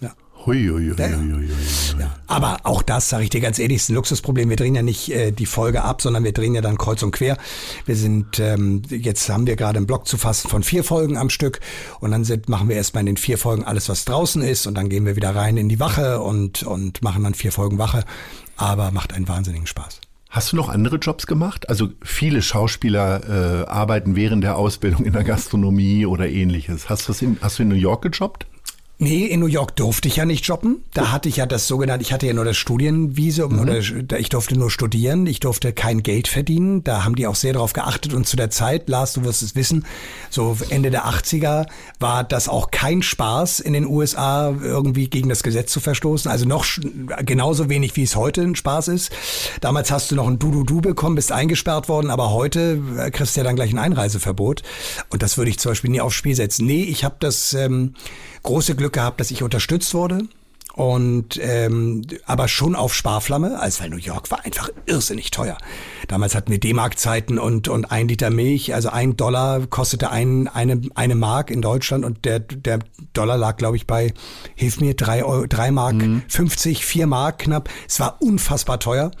Ja. 0.00 0.12
Hui, 0.46 0.68
hui, 0.68 0.90
hui, 0.90 0.94
ja, 0.96 1.08
ja. 1.98 2.14
Aber 2.28 2.58
auch 2.62 2.82
das, 2.82 3.08
sage 3.08 3.24
ich 3.24 3.30
dir 3.30 3.40
ganz 3.40 3.58
ehrlich, 3.58 3.78
ist 3.78 3.88
ein 3.88 3.96
Luxusproblem. 3.96 4.48
Wir 4.48 4.54
drehen 4.54 4.76
ja 4.76 4.82
nicht 4.82 5.10
äh, 5.10 5.32
die 5.32 5.44
Folge 5.44 5.82
ab, 5.82 6.02
sondern 6.02 6.22
wir 6.22 6.30
drehen 6.30 6.54
ja 6.54 6.60
dann 6.60 6.78
kreuz 6.78 7.02
und 7.02 7.10
quer. 7.10 7.36
Wir 7.84 7.96
sind, 7.96 8.38
ähm, 8.38 8.82
jetzt 8.88 9.28
haben 9.28 9.48
wir 9.48 9.56
gerade 9.56 9.78
einen 9.78 9.88
Block 9.88 10.06
zu 10.06 10.18
fassen 10.18 10.48
von 10.48 10.62
vier 10.62 10.84
Folgen 10.84 11.16
am 11.16 11.30
Stück 11.30 11.58
und 11.98 12.12
dann 12.12 12.22
sind, 12.22 12.48
machen 12.48 12.68
wir 12.68 12.76
erstmal 12.76 13.00
in 13.00 13.06
den 13.06 13.16
vier 13.16 13.38
Folgen 13.38 13.64
alles, 13.64 13.88
was 13.88 14.04
draußen 14.04 14.40
ist 14.40 14.68
und 14.68 14.76
dann 14.76 14.88
gehen 14.88 15.04
wir 15.04 15.16
wieder 15.16 15.34
rein 15.34 15.56
in 15.56 15.68
die 15.68 15.80
Wache 15.80 16.20
und, 16.20 16.62
und 16.62 17.02
machen 17.02 17.24
dann 17.24 17.34
vier 17.34 17.50
Folgen 17.50 17.78
Wache. 17.78 18.04
Aber 18.56 18.92
macht 18.92 19.12
einen 19.12 19.26
wahnsinnigen 19.26 19.66
Spaß. 19.66 20.00
Hast 20.36 20.52
du 20.52 20.56
noch 20.56 20.68
andere 20.68 20.96
Jobs 20.96 21.26
gemacht? 21.26 21.70
Also 21.70 21.88
viele 22.02 22.42
Schauspieler 22.42 23.62
äh, 23.64 23.66
arbeiten 23.68 24.16
während 24.16 24.44
der 24.44 24.58
Ausbildung 24.58 25.06
in 25.06 25.14
der 25.14 25.24
Gastronomie 25.24 26.04
oder 26.04 26.28
ähnliches. 26.28 26.90
Hast 26.90 27.08
du, 27.08 27.24
in, 27.24 27.38
hast 27.40 27.58
du 27.58 27.62
in 27.62 27.70
New 27.70 27.74
York 27.74 28.02
gejobbt? 28.02 28.46
Nee, 28.98 29.26
in 29.26 29.40
New 29.40 29.46
York 29.46 29.76
durfte 29.76 30.08
ich 30.08 30.16
ja 30.16 30.24
nicht 30.24 30.46
jobben. 30.46 30.82
Da 30.94 31.12
hatte 31.12 31.28
ich 31.28 31.36
ja 31.36 31.44
das 31.44 31.68
sogenannte, 31.68 32.02
ich 32.02 32.14
hatte 32.14 32.26
ja 32.26 32.32
nur 32.32 32.46
das 32.46 32.56
Studienvisum 32.56 33.52
mhm. 33.52 33.58
oder 33.58 33.78
ich 34.18 34.28
durfte 34.30 34.58
nur 34.58 34.70
studieren, 34.70 35.26
ich 35.26 35.38
durfte 35.38 35.74
kein 35.74 36.02
Geld 36.02 36.28
verdienen. 36.28 36.82
Da 36.82 37.04
haben 37.04 37.14
die 37.14 37.26
auch 37.26 37.34
sehr 37.34 37.52
darauf 37.52 37.74
geachtet 37.74 38.14
und 38.14 38.26
zu 38.26 38.36
der 38.36 38.48
Zeit, 38.48 38.88
Lars, 38.88 39.12
du 39.12 39.22
wirst 39.22 39.42
es 39.42 39.54
wissen, 39.54 39.84
so 40.30 40.56
Ende 40.70 40.90
der 40.90 41.04
80er 41.04 41.66
war 42.00 42.24
das 42.24 42.48
auch 42.48 42.70
kein 42.70 43.02
Spaß 43.02 43.60
in 43.60 43.74
den 43.74 43.84
USA 43.84 44.56
irgendwie 44.62 45.08
gegen 45.10 45.28
das 45.28 45.42
Gesetz 45.42 45.72
zu 45.72 45.80
verstoßen. 45.80 46.30
Also 46.30 46.46
noch 46.46 46.64
genauso 47.26 47.68
wenig 47.68 47.96
wie 47.96 48.02
es 48.02 48.16
heute 48.16 48.40
ein 48.40 48.54
Spaß 48.54 48.88
ist. 48.88 49.10
Damals 49.60 49.90
hast 49.90 50.10
du 50.10 50.14
noch 50.14 50.26
ein 50.26 50.38
Du-Du-Du 50.38 50.80
bekommen, 50.80 51.16
bist 51.16 51.32
eingesperrt 51.32 51.90
worden, 51.90 52.10
aber 52.10 52.30
heute 52.30 52.80
äh, 52.96 53.10
kriegst 53.10 53.36
du 53.36 53.40
ja 53.40 53.44
dann 53.44 53.56
gleich 53.56 53.72
ein 53.74 53.78
Einreiseverbot. 53.78 54.62
Und 55.10 55.22
das 55.22 55.36
würde 55.36 55.50
ich 55.50 55.58
zum 55.58 55.72
Beispiel 55.72 55.90
nie 55.90 56.00
aufs 56.00 56.16
Spiel 56.16 56.34
setzen. 56.34 56.64
Nee, 56.64 56.84
ich 56.84 57.04
habe 57.04 57.16
das 57.18 57.52
ähm, 57.52 57.92
große 58.42 58.74
Glück 58.74 58.85
gehabt, 58.92 59.20
dass 59.20 59.30
ich 59.30 59.42
unterstützt 59.42 59.94
wurde 59.94 60.28
und 60.76 61.40
ähm, 61.42 62.02
aber 62.26 62.48
schon 62.48 62.76
auf 62.76 62.94
Sparflamme, 62.94 63.58
als 63.58 63.80
weil 63.80 63.88
New 63.88 63.96
York 63.96 64.30
war 64.30 64.44
einfach 64.44 64.68
irrsinnig 64.84 65.30
teuer. 65.30 65.56
Damals 66.06 66.34
hatten 66.34 66.50
wir 66.50 66.60
D-Mark-Zeiten 66.60 67.38
und 67.38 67.68
und 67.68 67.90
ein 67.90 68.08
Liter 68.08 68.28
Milch, 68.28 68.74
also 68.74 68.90
ein 68.90 69.16
Dollar 69.16 69.66
kostete 69.68 70.10
ein, 70.10 70.48
eine 70.48 70.82
eine 70.94 71.14
Mark 71.14 71.50
in 71.50 71.62
Deutschland 71.62 72.04
und 72.04 72.26
der 72.26 72.40
der 72.40 72.80
Dollar 73.14 73.38
lag 73.38 73.56
glaube 73.56 73.78
ich 73.78 73.86
bei 73.86 74.12
hilf 74.54 74.78
mir 74.78 74.94
drei 74.94 75.24
Euro, 75.24 75.46
drei 75.46 75.70
Mark 75.70 75.94
mhm. 75.94 76.22
50, 76.28 76.84
vier 76.84 77.06
Mark 77.06 77.38
knapp. 77.38 77.70
Es 77.88 77.98
war 77.98 78.20
unfassbar 78.20 78.78
teuer. 78.78 79.12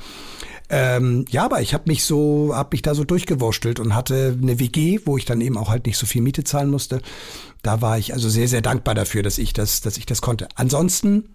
Ähm, 0.68 1.24
ja, 1.30 1.44
aber 1.44 1.60
ich 1.60 1.74
habe 1.74 1.84
mich 1.86 2.02
so, 2.04 2.50
habe 2.52 2.70
mich 2.72 2.82
da 2.82 2.94
so 2.94 3.04
durchgewurstelt 3.04 3.78
und 3.78 3.94
hatte 3.94 4.36
eine 4.40 4.58
WG, 4.58 4.98
wo 5.04 5.16
ich 5.16 5.24
dann 5.24 5.40
eben 5.40 5.56
auch 5.56 5.70
halt 5.70 5.86
nicht 5.86 5.96
so 5.96 6.06
viel 6.06 6.22
Miete 6.22 6.42
zahlen 6.42 6.70
musste. 6.70 7.00
Da 7.62 7.80
war 7.80 7.98
ich 7.98 8.12
also 8.12 8.28
sehr, 8.28 8.48
sehr 8.48 8.62
dankbar 8.62 8.94
dafür, 8.94 9.22
dass 9.22 9.38
ich 9.38 9.52
das, 9.52 9.80
dass 9.80 9.96
ich 9.96 10.06
das 10.06 10.22
konnte. 10.22 10.48
Ansonsten 10.54 11.28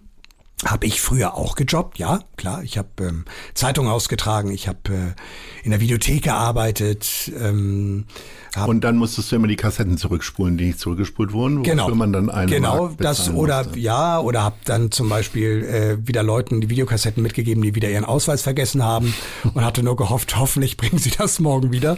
habe 0.64 0.86
ich 0.86 1.00
früher 1.00 1.34
auch 1.34 1.56
gejobbt, 1.56 1.98
ja, 1.98 2.20
klar. 2.36 2.62
Ich 2.62 2.78
habe 2.78 2.88
ähm, 3.00 3.24
Zeitung 3.54 3.88
ausgetragen, 3.88 4.50
ich 4.52 4.68
habe 4.68 4.78
äh, 4.88 5.64
in 5.64 5.72
der 5.72 5.80
Videothek 5.80 6.22
gearbeitet. 6.22 7.32
Ähm, 7.38 8.06
hab, 8.54 8.68
und 8.68 8.84
dann 8.84 8.96
musstest 8.96 9.32
du 9.32 9.36
immer 9.36 9.46
die 9.46 9.56
Kassetten 9.56 9.96
zurückspulen, 9.96 10.58
die 10.58 10.66
nicht 10.66 10.78
zurückgespult 10.78 11.32
wurden, 11.32 11.62
genau, 11.62 11.88
man 11.94 12.12
dann 12.12 12.28
eine 12.28 12.50
Genau, 12.50 12.88
das 12.98 13.30
oder 13.30 13.64
musste. 13.64 13.78
ja, 13.78 14.20
oder 14.20 14.42
habe 14.42 14.56
dann 14.66 14.90
zum 14.90 15.08
Beispiel 15.08 15.64
äh, 15.64 16.06
wieder 16.06 16.22
Leuten 16.22 16.60
die 16.60 16.68
Videokassetten 16.68 17.22
mitgegeben, 17.22 17.62
die 17.62 17.74
wieder 17.74 17.88
ihren 17.88 18.04
Ausweis 18.04 18.42
vergessen 18.42 18.82
haben 18.82 19.14
und 19.54 19.64
hatte 19.64 19.82
nur 19.82 19.96
gehofft, 19.96 20.36
hoffentlich 20.36 20.76
bringen 20.76 20.98
sie 20.98 21.10
das 21.10 21.40
morgen 21.40 21.72
wieder, 21.72 21.96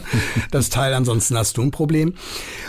das 0.51 0.69
Teil, 0.69 0.93
ansonsten 0.93 1.37
hast 1.37 1.57
du 1.57 1.61
ein 1.61 1.71
Problem. 1.71 2.13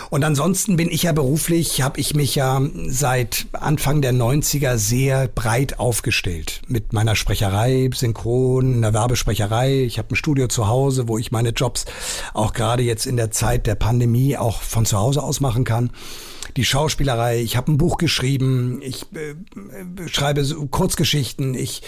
Und 0.09 0.23
ansonsten 0.23 0.75
bin 0.75 0.89
ich 0.89 1.03
ja 1.03 1.13
beruflich, 1.13 1.81
habe 1.81 1.99
ich 1.99 2.13
mich 2.13 2.35
ja 2.35 2.61
seit 2.87 3.47
Anfang 3.53 4.01
der 4.01 4.13
90er 4.13 4.77
sehr 4.77 5.27
breit 5.27 5.79
aufgestellt 5.79 6.61
mit 6.67 6.91
meiner 6.91 7.15
Sprecherei, 7.15 7.89
Synchron, 7.93 8.73
in 8.73 8.81
der 8.81 8.93
Werbesprecherei. 8.93 9.83
Ich 9.83 9.97
habe 9.97 10.13
ein 10.13 10.15
Studio 10.15 10.47
zu 10.47 10.67
Hause, 10.67 11.07
wo 11.07 11.17
ich 11.17 11.31
meine 11.31 11.49
Jobs 11.49 11.85
auch 12.33 12.53
gerade 12.53 12.83
jetzt 12.83 13.05
in 13.05 13.17
der 13.17 13.31
Zeit 13.31 13.67
der 13.67 13.76
Pandemie 13.77 14.35
auch 14.35 14.61
von 14.61 14.85
zu 14.85 14.97
Hause 14.97 15.23
aus 15.23 15.39
machen 15.39 15.63
kann 15.63 15.91
die 16.57 16.65
Schauspielerei, 16.65 17.39
ich 17.39 17.55
habe 17.55 17.71
ein 17.71 17.77
Buch 17.77 17.97
geschrieben, 17.97 18.81
ich 18.81 19.05
äh, 19.13 19.31
äh 19.31 20.07
schreibe 20.07 20.43
so 20.43 20.65
Kurzgeschichten, 20.65 21.53
ich 21.53 21.81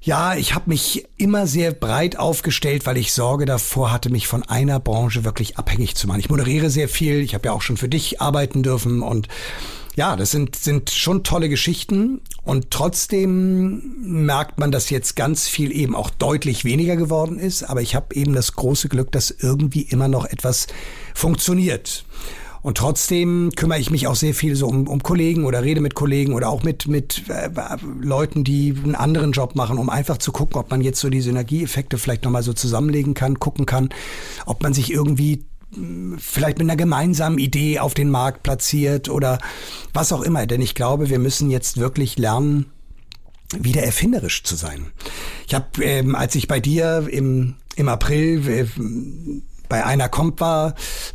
Ja, 0.00 0.36
ich 0.36 0.54
habe 0.54 0.70
mich 0.70 1.04
immer 1.16 1.46
sehr 1.48 1.72
breit 1.72 2.16
aufgestellt, 2.16 2.86
weil 2.86 2.96
ich 2.96 3.12
Sorge 3.12 3.44
davor 3.44 3.90
hatte, 3.90 4.08
mich 4.08 4.28
von 4.28 4.44
einer 4.44 4.78
Branche 4.78 5.24
wirklich 5.24 5.58
abhängig 5.58 5.96
zu 5.96 6.06
machen. 6.06 6.20
Ich 6.20 6.30
moderiere 6.30 6.70
sehr 6.70 6.88
viel, 6.88 7.20
ich 7.20 7.34
habe 7.34 7.46
ja 7.48 7.52
auch 7.52 7.62
schon 7.62 7.76
für 7.76 7.88
dich 7.88 8.20
arbeiten 8.20 8.62
dürfen 8.62 9.02
und 9.02 9.26
ja, 9.96 10.14
das 10.14 10.30
sind, 10.30 10.56
sind 10.56 10.90
schon 10.90 11.24
tolle 11.24 11.48
Geschichten 11.48 12.20
und 12.42 12.70
trotzdem 12.70 14.26
merkt 14.26 14.58
man, 14.58 14.70
dass 14.70 14.90
jetzt 14.90 15.16
ganz 15.16 15.48
viel 15.48 15.74
eben 15.74 15.96
auch 15.96 16.10
deutlich 16.10 16.66
weniger 16.66 16.96
geworden 16.96 17.38
ist, 17.38 17.62
aber 17.62 17.80
ich 17.80 17.94
habe 17.94 18.14
eben 18.14 18.34
das 18.34 18.52
große 18.52 18.90
Glück, 18.90 19.10
dass 19.10 19.30
irgendwie 19.30 19.82
immer 19.82 20.06
noch 20.06 20.26
etwas 20.26 20.66
funktioniert. 21.14 22.04
Und 22.60 22.78
trotzdem 22.78 23.52
kümmere 23.56 23.78
ich 23.78 23.90
mich 23.90 24.06
auch 24.06 24.16
sehr 24.16 24.34
viel 24.34 24.54
so 24.54 24.66
um, 24.66 24.86
um 24.86 25.02
Kollegen 25.02 25.44
oder 25.44 25.62
rede 25.62 25.80
mit 25.80 25.94
Kollegen 25.94 26.34
oder 26.34 26.50
auch 26.50 26.62
mit, 26.62 26.88
mit 26.88 27.22
äh, 27.28 27.48
Leuten, 28.00 28.44
die 28.44 28.74
einen 28.82 28.96
anderen 28.96 29.32
Job 29.32 29.54
machen, 29.54 29.78
um 29.78 29.88
einfach 29.88 30.18
zu 30.18 30.30
gucken, 30.32 30.58
ob 30.58 30.70
man 30.70 30.80
jetzt 30.80 31.00
so 31.00 31.08
die 31.08 31.20
Synergieeffekte 31.20 31.96
vielleicht 31.96 32.24
nochmal 32.24 32.42
so 32.42 32.52
zusammenlegen 32.52 33.14
kann, 33.14 33.38
gucken 33.38 33.66
kann, 33.66 33.90
ob 34.46 34.62
man 34.62 34.74
sich 34.74 34.92
irgendwie 34.92 35.44
vielleicht 36.18 36.58
mit 36.58 36.66
einer 36.66 36.76
gemeinsamen 36.76 37.38
Idee 37.38 37.78
auf 37.78 37.94
den 37.94 38.10
Markt 38.10 38.42
platziert 38.42 39.08
oder 39.08 39.38
was 39.92 40.12
auch 40.12 40.22
immer. 40.22 40.46
Denn 40.46 40.60
ich 40.60 40.74
glaube, 40.74 41.08
wir 41.10 41.18
müssen 41.18 41.50
jetzt 41.50 41.78
wirklich 41.78 42.18
lernen, 42.18 42.66
wieder 43.56 43.82
erfinderisch 43.82 44.42
zu 44.42 44.56
sein. 44.56 44.86
Ich 45.46 45.54
habe, 45.54 45.66
ähm, 45.82 46.14
als 46.14 46.34
ich 46.34 46.48
bei 46.48 46.60
dir 46.60 47.06
im, 47.10 47.54
im 47.76 47.88
April 47.88 48.48
äh, 48.48 48.66
bei 49.68 49.84
einer 49.84 50.08
kommt 50.08 50.40
war, 50.40 50.74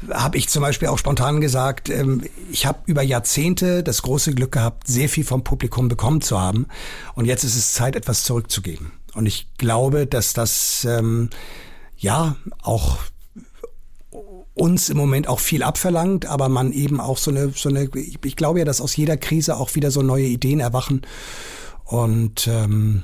habe 0.09 0.37
ich 0.37 0.49
zum 0.49 0.61
Beispiel 0.61 0.89
auch 0.89 0.97
spontan 0.97 1.41
gesagt, 1.41 1.89
ähm, 1.89 2.23
ich 2.51 2.65
habe 2.65 2.79
über 2.85 3.01
Jahrzehnte 3.01 3.83
das 3.83 4.01
große 4.01 4.33
Glück 4.33 4.51
gehabt, 4.51 4.87
sehr 4.87 5.09
viel 5.09 5.23
vom 5.23 5.43
Publikum 5.43 5.87
bekommen 5.87 6.21
zu 6.21 6.39
haben. 6.39 6.67
Und 7.15 7.25
jetzt 7.25 7.43
ist 7.43 7.55
es 7.55 7.73
Zeit, 7.73 7.95
etwas 7.95 8.23
zurückzugeben. 8.23 8.91
Und 9.13 9.25
ich 9.25 9.47
glaube, 9.57 10.07
dass 10.07 10.33
das 10.33 10.85
ähm, 10.85 11.29
ja 11.97 12.35
auch 12.61 12.97
uns 14.53 14.89
im 14.89 14.97
Moment 14.97 15.27
auch 15.27 15.39
viel 15.39 15.63
abverlangt, 15.63 16.25
aber 16.25 16.49
man 16.49 16.71
eben 16.71 16.99
auch 16.99 17.17
so 17.17 17.31
eine, 17.31 17.49
so 17.55 17.69
eine, 17.69 17.89
ich 17.95 18.35
glaube 18.35 18.59
ja, 18.59 18.65
dass 18.65 18.81
aus 18.81 18.95
jeder 18.95 19.17
Krise 19.17 19.57
auch 19.57 19.75
wieder 19.75 19.91
so 19.91 20.01
neue 20.01 20.25
Ideen 20.25 20.59
erwachen. 20.59 21.01
Und 21.85 22.47
ähm, 22.47 23.03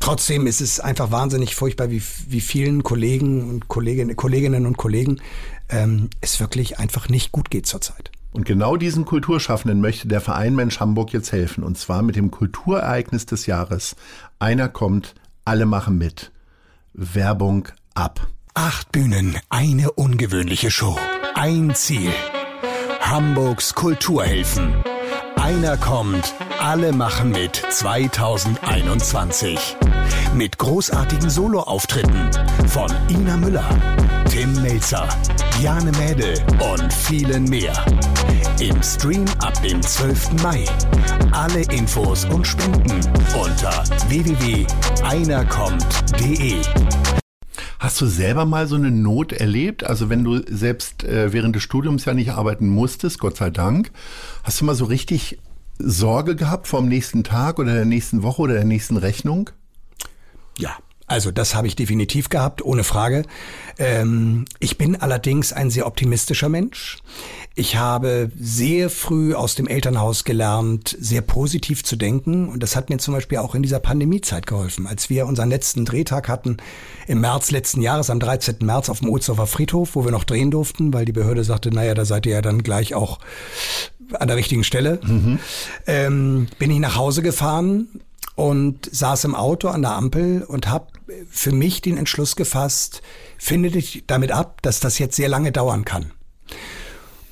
Trotzdem 0.00 0.46
ist 0.46 0.60
es 0.60 0.80
einfach 0.80 1.10
wahnsinnig 1.10 1.54
furchtbar, 1.54 1.90
wie, 1.90 2.00
wie 2.28 2.40
vielen 2.40 2.82
Kollegen 2.82 3.48
und 3.50 3.68
Kolleginnen, 3.68 4.16
Kolleginnen 4.16 4.64
und 4.64 4.76
Kollegen 4.76 5.20
ähm, 5.68 6.08
es 6.20 6.40
wirklich 6.40 6.78
einfach 6.78 7.08
nicht 7.08 7.32
gut 7.32 7.50
geht 7.50 7.66
zurzeit. 7.66 8.10
Und 8.32 8.44
genau 8.46 8.76
diesen 8.76 9.04
Kulturschaffenden 9.04 9.80
möchte 9.80 10.06
der 10.06 10.20
Verein 10.20 10.54
Mensch 10.54 10.80
Hamburg 10.80 11.12
jetzt 11.12 11.32
helfen. 11.32 11.64
Und 11.64 11.76
zwar 11.76 12.02
mit 12.02 12.14
dem 12.14 12.30
Kulturereignis 12.30 13.26
des 13.26 13.46
Jahres. 13.46 13.96
Einer 14.38 14.68
kommt, 14.68 15.14
alle 15.44 15.66
machen 15.66 15.98
mit. 15.98 16.30
Werbung 16.92 17.68
ab. 17.94 18.28
Acht 18.60 18.90
Bühnen, 18.90 19.38
eine 19.50 19.92
ungewöhnliche 19.92 20.72
Show. 20.72 20.98
Ein 21.34 21.76
Ziel. 21.76 22.10
Hamburgs 23.00 23.72
Kulturhelfen. 23.72 24.74
Einer 25.36 25.76
kommt, 25.76 26.34
alle 26.58 26.92
machen 26.92 27.30
mit 27.30 27.54
2021. 27.54 29.76
Mit 30.34 30.58
großartigen 30.58 31.30
Soloauftritten 31.30 32.30
von 32.66 32.90
Ina 33.08 33.36
Müller, 33.36 33.64
Tim 34.28 34.60
Melzer, 34.60 35.06
Diane 35.60 35.92
Mädel 35.92 36.34
und 36.74 36.92
vielen 36.92 37.44
mehr. 37.44 37.72
Im 38.58 38.82
Stream 38.82 39.26
ab 39.38 39.62
dem 39.62 39.80
12. 39.80 40.42
Mai. 40.42 40.64
Alle 41.30 41.60
Infos 41.72 42.24
und 42.24 42.44
Spenden 42.44 42.98
unter 43.40 43.84
www.einerkommt.de. 44.08 46.56
Hast 47.78 48.00
du 48.00 48.06
selber 48.06 48.44
mal 48.44 48.66
so 48.66 48.74
eine 48.74 48.90
Not 48.90 49.32
erlebt? 49.32 49.84
Also 49.84 50.10
wenn 50.10 50.24
du 50.24 50.42
selbst 50.48 51.04
äh, 51.04 51.32
während 51.32 51.54
des 51.54 51.62
Studiums 51.62 52.04
ja 52.04 52.14
nicht 52.14 52.30
arbeiten 52.30 52.68
musstest, 52.68 53.20
Gott 53.20 53.36
sei 53.36 53.50
Dank, 53.50 53.92
hast 54.42 54.60
du 54.60 54.64
mal 54.64 54.74
so 54.74 54.84
richtig 54.84 55.38
Sorge 55.78 56.34
gehabt 56.34 56.66
vom 56.66 56.88
nächsten 56.88 57.22
Tag 57.22 57.60
oder 57.60 57.74
der 57.74 57.84
nächsten 57.84 58.24
Woche 58.24 58.42
oder 58.42 58.54
der 58.54 58.64
nächsten 58.64 58.96
Rechnung? 58.96 59.50
Ja, 60.58 60.76
also 61.08 61.30
das 61.30 61.54
habe 61.54 61.66
ich 61.66 61.74
definitiv 61.74 62.28
gehabt, 62.28 62.62
ohne 62.62 62.84
Frage. 62.84 63.24
Ähm, 63.78 64.44
ich 64.60 64.76
bin 64.76 65.00
allerdings 65.00 65.54
ein 65.54 65.70
sehr 65.70 65.86
optimistischer 65.86 66.50
Mensch. 66.50 66.98
Ich 67.54 67.76
habe 67.76 68.30
sehr 68.38 68.90
früh 68.90 69.34
aus 69.34 69.54
dem 69.54 69.66
Elternhaus 69.66 70.24
gelernt, 70.24 70.94
sehr 71.00 71.22
positiv 71.22 71.82
zu 71.82 71.96
denken. 71.96 72.50
Und 72.50 72.62
das 72.62 72.76
hat 72.76 72.90
mir 72.90 72.98
zum 72.98 73.14
Beispiel 73.14 73.38
auch 73.38 73.54
in 73.54 73.62
dieser 73.62 73.80
Pandemiezeit 73.80 74.46
geholfen. 74.46 74.86
Als 74.86 75.08
wir 75.08 75.26
unseren 75.26 75.48
letzten 75.48 75.86
Drehtag 75.86 76.28
hatten 76.28 76.58
im 77.06 77.22
März 77.22 77.50
letzten 77.50 77.80
Jahres, 77.80 78.10
am 78.10 78.20
13. 78.20 78.56
März 78.60 78.90
auf 78.90 79.00
dem 79.00 79.08
Ohlsdorfer 79.08 79.46
Friedhof, 79.46 79.96
wo 79.96 80.04
wir 80.04 80.12
noch 80.12 80.24
drehen 80.24 80.50
durften, 80.50 80.92
weil 80.92 81.06
die 81.06 81.12
Behörde 81.12 81.42
sagte, 81.42 81.70
naja, 81.70 81.94
da 81.94 82.04
seid 82.04 82.26
ihr 82.26 82.32
ja 82.32 82.42
dann 82.42 82.62
gleich 82.62 82.94
auch 82.94 83.18
an 84.12 84.28
der 84.28 84.36
richtigen 84.36 84.64
Stelle, 84.64 85.00
mhm. 85.02 85.38
ähm, 85.86 86.48
bin 86.58 86.70
ich 86.70 86.78
nach 86.78 86.96
Hause 86.96 87.22
gefahren 87.22 87.88
und 88.38 88.88
saß 88.92 89.24
im 89.24 89.34
Auto 89.34 89.66
an 89.66 89.82
der 89.82 89.96
Ampel 89.96 90.44
und 90.44 90.68
habe 90.68 90.86
für 91.28 91.50
mich 91.50 91.82
den 91.82 91.96
Entschluss 91.96 92.36
gefasst, 92.36 93.02
finde 93.36 93.68
dich 93.68 94.04
damit 94.06 94.30
ab, 94.30 94.62
dass 94.62 94.78
das 94.78 95.00
jetzt 95.00 95.16
sehr 95.16 95.28
lange 95.28 95.50
dauern 95.50 95.84
kann. 95.84 96.12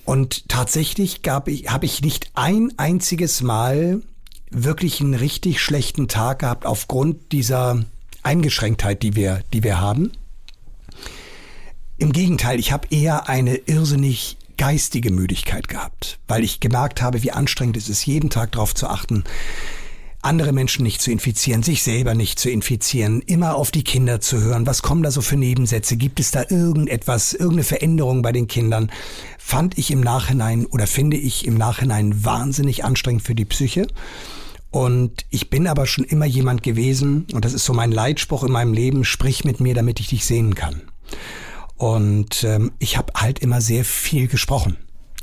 Und 0.05 0.49
tatsächlich 0.49 1.23
gab 1.23 1.47
ich, 1.47 1.71
habe 1.71 1.87
ich 1.87 2.03
nicht 2.03 2.33
ein 2.35 2.73
einziges 2.77 3.41
Mal 3.41 4.03
wirklich 4.51 5.01
einen 5.01 5.15
richtig 5.15 5.61
schlechten 5.61 6.09
Tag 6.09 6.41
gehabt 6.41 6.67
aufgrund 6.67 7.31
dieser 7.31 7.85
Eingeschränktheit, 8.25 9.05
die 9.05 9.15
wir, 9.15 9.45
die 9.53 9.63
wir 9.63 9.81
haben. 9.81 10.11
Im 11.99 12.13
Gegenteil, 12.13 12.59
ich 12.59 12.73
habe 12.73 12.89
eher 12.91 13.29
eine 13.29 13.55
irrsinnig 13.55 14.39
geistige 14.59 15.13
Müdigkeit 15.13 15.69
gehabt, 15.69 16.19
weil 16.27 16.43
ich 16.43 16.59
gemerkt 16.59 17.01
habe, 17.01 17.23
wie 17.23 17.31
anstrengend 17.31 17.77
es 17.77 17.89
ist, 17.89 18.05
jeden 18.07 18.29
Tag 18.29 18.51
darauf 18.53 18.75
zu 18.75 18.89
achten, 18.89 19.23
andere 20.27 20.53
Menschen 20.53 20.83
nicht 20.83 21.01
zu 21.01 21.11
infizieren, 21.11 21.63
sich 21.63 21.83
selber 21.83 22.15
nicht 22.15 22.39
zu 22.39 22.51
infizieren, 22.51 23.23
immer 23.23 23.55
auf 23.55 23.71
die 23.71 23.85
Kinder 23.85 24.21
zu 24.21 24.41
hören, 24.41 24.67
was 24.67 24.83
kommen 24.83 25.03
da 25.03 25.11
so 25.11 25.23
für 25.23 25.37
Nebensätze, 25.37 25.97
gibt 25.97 26.21
es 26.21 26.33
da 26.33 26.45
irgendetwas, 26.49 27.33
irgendeine 27.33 27.65
Veränderung 27.65 28.23
bei 28.23 28.33
den 28.33 28.49
Kindern, 28.49 28.91
fand 29.39 29.79
ich 29.79 29.91
im 29.91 30.01
Nachhinein 30.01 30.67
oder 30.67 30.87
finde 30.87 31.17
ich 31.17 31.47
im 31.47 31.55
Nachhinein 31.55 32.25
wahnsinnig 32.25 32.85
anstrengend 32.85 33.23
für 33.23 33.35
die 33.35 33.45
Psyche. 33.45 33.87
Und 34.71 35.25
ich 35.31 35.49
bin 35.49 35.67
aber 35.67 35.87
schon 35.87 36.05
immer 36.05 36.27
jemand 36.27 36.63
gewesen, 36.63 37.27
und 37.33 37.45
das 37.45 37.55
ist 37.55 37.65
so 37.65 37.73
mein 37.73 37.93
Leitspruch 37.93 38.43
in 38.45 38.53
meinem 38.53 38.75
Leben, 38.75 39.05
sprich 39.05 39.45
mit 39.45 39.61
mir, 39.61 39.75
damit 39.75 40.01
ich 40.01 40.09
dich 40.09 40.27
sehen 40.27 40.55
kann. 40.55 40.83
Und 41.77 42.43
ähm, 42.45 42.73
ich 42.79 42.97
habe 42.97 43.13
halt 43.15 43.39
immer 43.39 43.61
sehr 43.61 43.85
viel 43.85 44.27
gesprochen. 44.27 44.77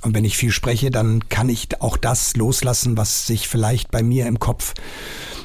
Und 0.03 0.13
wenn 0.13 0.25
ich 0.25 0.37
viel 0.37 0.51
spreche, 0.51 0.91
dann 0.91 1.29
kann 1.29 1.49
ich 1.49 1.81
auch 1.81 1.97
das 1.97 2.35
loslassen, 2.35 2.97
was 2.97 3.25
sich 3.25 3.47
vielleicht 3.47 3.89
bei 3.89 4.03
mir 4.03 4.27
im 4.27 4.37
Kopf 4.37 4.73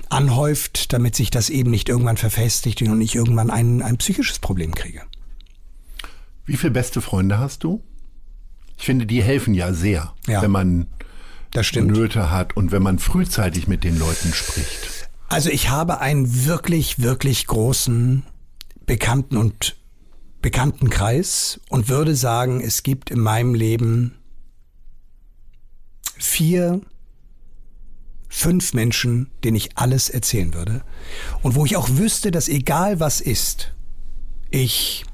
anhäuft, 0.09 0.93
damit 0.93 1.15
sich 1.15 1.31
das 1.31 1.49
eben 1.49 1.71
nicht 1.71 1.89
irgendwann 1.89 2.17
verfestigt 2.17 2.83
und 2.83 3.01
ich 3.01 3.15
irgendwann 3.15 3.51
ein, 3.51 3.83
ein 3.83 3.99
psychisches 3.99 4.39
Problem 4.39 4.75
kriege. 4.75 5.03
Wie 6.45 6.57
viele 6.57 6.73
beste 6.73 7.01
Freunde 7.01 7.39
hast 7.39 7.63
du? 7.63 7.83
Ich 8.79 8.85
finde, 8.85 9.07
die 9.07 9.23
helfen 9.23 9.55
ja 9.55 9.73
sehr, 9.73 10.15
ja, 10.27 10.43
wenn 10.43 10.51
man 10.51 10.87
Nöte 11.75 12.31
hat 12.31 12.57
und 12.57 12.73
wenn 12.73 12.83
man 12.83 12.99
frühzeitig 12.99 13.69
mit 13.69 13.85
den 13.85 13.99
Leuten 13.99 14.33
spricht. 14.33 15.09
Also 15.29 15.51
ich 15.51 15.69
habe 15.69 16.01
einen 16.01 16.47
wirklich, 16.47 17.01
wirklich 17.01 17.47
großen 17.47 18.25
Bekannten- 18.87 19.37
und 19.37 19.77
Bekanntenkreis 20.41 21.61
und 21.69 21.89
würde 21.89 22.15
sagen, 22.15 22.61
es 22.61 22.83
gibt 22.83 23.11
in 23.11 23.21
meinem 23.21 23.55
Leben 23.55 24.18
vier, 26.19 26.81
fünf 28.29 28.75
Menschen, 28.75 29.31
denen 29.45 29.57
ich 29.57 29.77
alles 29.77 30.11
erzählen 30.11 30.55
würde 30.55 30.83
und 31.43 31.55
wo 31.55 31.65
ich 31.65 31.77
auch 31.77 31.89
wüsste, 31.91 32.31
dass 32.31 32.49
egal 32.49 33.01
was 33.01 33.21
ist, 33.21 33.73
ich 34.51 35.05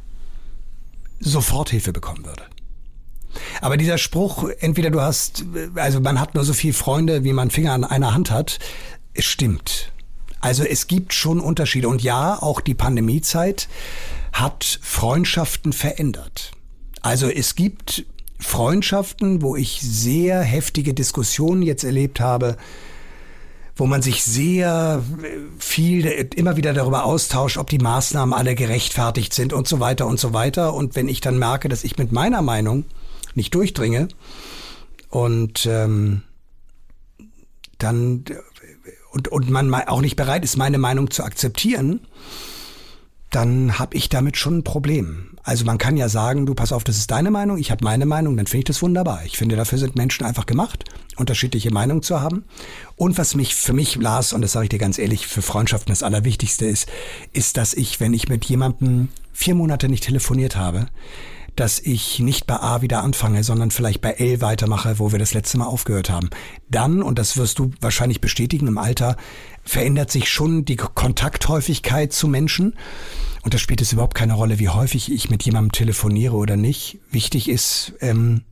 sofort 1.20 1.70
Hilfe 1.70 1.92
bekommen 1.92 2.24
würde. 2.24 2.42
Aber 3.60 3.76
dieser 3.76 3.98
Spruch, 3.98 4.48
entweder 4.60 4.90
du 4.90 5.00
hast, 5.00 5.44
also 5.74 6.00
man 6.00 6.20
hat 6.20 6.34
nur 6.34 6.44
so 6.44 6.52
viele 6.52 6.72
Freunde, 6.74 7.24
wie 7.24 7.32
man 7.32 7.50
Finger 7.50 7.72
an 7.72 7.84
einer 7.84 8.14
Hand 8.14 8.30
hat, 8.30 8.58
stimmt. 9.18 9.92
Also 10.40 10.62
es 10.62 10.86
gibt 10.86 11.14
schon 11.14 11.40
Unterschiede. 11.40 11.88
Und 11.88 12.02
ja, 12.02 12.40
auch 12.40 12.60
die 12.60 12.74
Pandemiezeit 12.74 13.68
hat 14.32 14.78
Freundschaften 14.82 15.72
verändert. 15.72 16.52
Also 17.00 17.28
es 17.28 17.54
gibt 17.54 18.04
Freundschaften, 18.44 19.42
wo 19.42 19.57
ich 19.57 19.80
sehr 19.80 20.40
heftige 20.42 20.94
Diskussionen 20.94 21.62
jetzt 21.62 21.85
erlebt 21.85 22.20
habe, 22.20 22.57
wo 23.76 23.87
man 23.87 24.02
sich 24.02 24.22
sehr 24.22 25.02
viel 25.58 26.06
immer 26.06 26.56
wieder 26.56 26.73
darüber 26.73 27.04
austauscht, 27.04 27.56
ob 27.56 27.71
die 27.71 27.79
Maßnahmen 27.79 28.33
alle 28.33 28.54
gerechtfertigt 28.54 29.35
sind 29.35 29.52
und 29.52 29.66
so 29.66 29.81
weiter 29.81 30.06
und 30.06 30.21
so 30.21 30.33
weiter. 30.33 30.75
Und 30.75 30.94
wenn 30.94 31.08
ich 31.08 31.21
dann 31.21 31.38
merke, 31.38 31.68
dass 31.68 31.83
ich 31.83 31.98
mit 31.98 32.12
meiner 32.12 32.42
Meinung 32.42 32.85
nicht 33.35 33.54
durchdringe 33.54 34.08
und 35.10 35.66
ähm, 35.66 36.23
dann 37.79 38.25
und, 39.10 39.29
und 39.29 39.50
man 39.50 39.73
auch 39.75 40.00
nicht 40.00 40.16
bereit 40.16 40.44
ist, 40.44 40.56
meine 40.56 40.79
Meinung 40.79 41.10
zu 41.10 41.25
akzeptieren, 41.25 42.00
dann 43.31 43.79
habe 43.79 43.96
ich 43.96 44.08
damit 44.08 44.37
schon 44.37 44.58
ein 44.58 44.64
Problem. 44.64 45.33
Also 45.44 45.66
man 45.66 45.76
kann 45.76 45.98
ja 45.98 46.08
sagen, 46.08 46.46
du 46.46 46.54
pass 46.54 46.72
auf, 46.72 46.84
das 46.84 46.96
ist 46.96 47.10
deine 47.10 47.30
Meinung, 47.30 47.58
ich 47.58 47.70
habe 47.70 47.84
meine 47.84 48.06
Meinung, 48.06 48.36
dann 48.36 48.46
finde 48.46 48.60
ich 48.60 48.64
das 48.64 48.80
wunderbar. 48.80 49.20
Ich 49.26 49.36
finde, 49.36 49.56
dafür 49.56 49.76
sind 49.76 49.94
Menschen 49.94 50.24
einfach 50.24 50.46
gemacht, 50.46 50.84
unterschiedliche 51.16 51.70
Meinungen 51.70 52.02
zu 52.02 52.20
haben. 52.20 52.44
Und 52.96 53.18
was 53.18 53.34
mich 53.34 53.54
für 53.54 53.74
mich, 53.74 53.96
Lars, 53.96 54.32
und 54.32 54.40
das 54.40 54.52
sage 54.52 54.64
ich 54.64 54.70
dir 54.70 54.78
ganz 54.78 54.98
ehrlich, 54.98 55.26
für 55.26 55.42
Freundschaften 55.42 55.92
das 55.92 56.02
Allerwichtigste 56.02 56.64
ist, 56.64 56.88
ist, 57.34 57.58
dass 57.58 57.74
ich, 57.74 58.00
wenn 58.00 58.14
ich 58.14 58.28
mit 58.28 58.46
jemandem 58.46 59.10
vier 59.34 59.54
Monate 59.54 59.90
nicht 59.90 60.04
telefoniert 60.04 60.56
habe, 60.56 60.86
dass 61.57 61.79
ich 61.79 62.19
nicht 62.19 62.46
bei 62.46 62.57
A 62.57 62.83
wieder 62.83 63.02
anfange, 63.02 63.44
sondern 63.44 63.71
vielleicht 63.71 64.00
bei 64.00 64.13
L 64.13 64.40
weitermache, 64.40 64.98
wo 64.98 65.13
wir 65.13 65.19
das 65.19 65.35
letzte 65.35 65.59
Mal 65.59 65.67
aufgehört 65.67 66.11
haben. 66.11 66.31
Dann, 66.69 67.02
und 67.02 67.19
das 67.19 67.37
wirst 67.37 67.59
du 67.59 67.71
wahrscheinlich 67.81 68.21
bestätigen 68.21 68.67
im 68.67 68.79
Alter, 68.79 69.17
verändert 69.63 70.11
sich 70.11 70.31
schon 70.31 70.65
die 70.65 70.77
Kontakthäufigkeit 70.77 72.13
zu 72.13 72.29
Menschen. 72.29 72.75
Und 73.42 73.55
da 73.55 73.59
spielt 73.59 73.81
es 73.81 73.92
überhaupt 73.92 74.15
keine 74.15 74.35
Rolle, 74.35 74.59
wie 74.59 74.69
häufig 74.69 75.13
ich 75.13 75.31
mit 75.31 75.44
jemandem 75.44 75.73
telefoniere 75.73 76.35
oder 76.35 76.57
nicht. 76.57 76.98
Wichtig 77.11 77.48
ist, 77.48 77.94
ähm, 78.00 78.42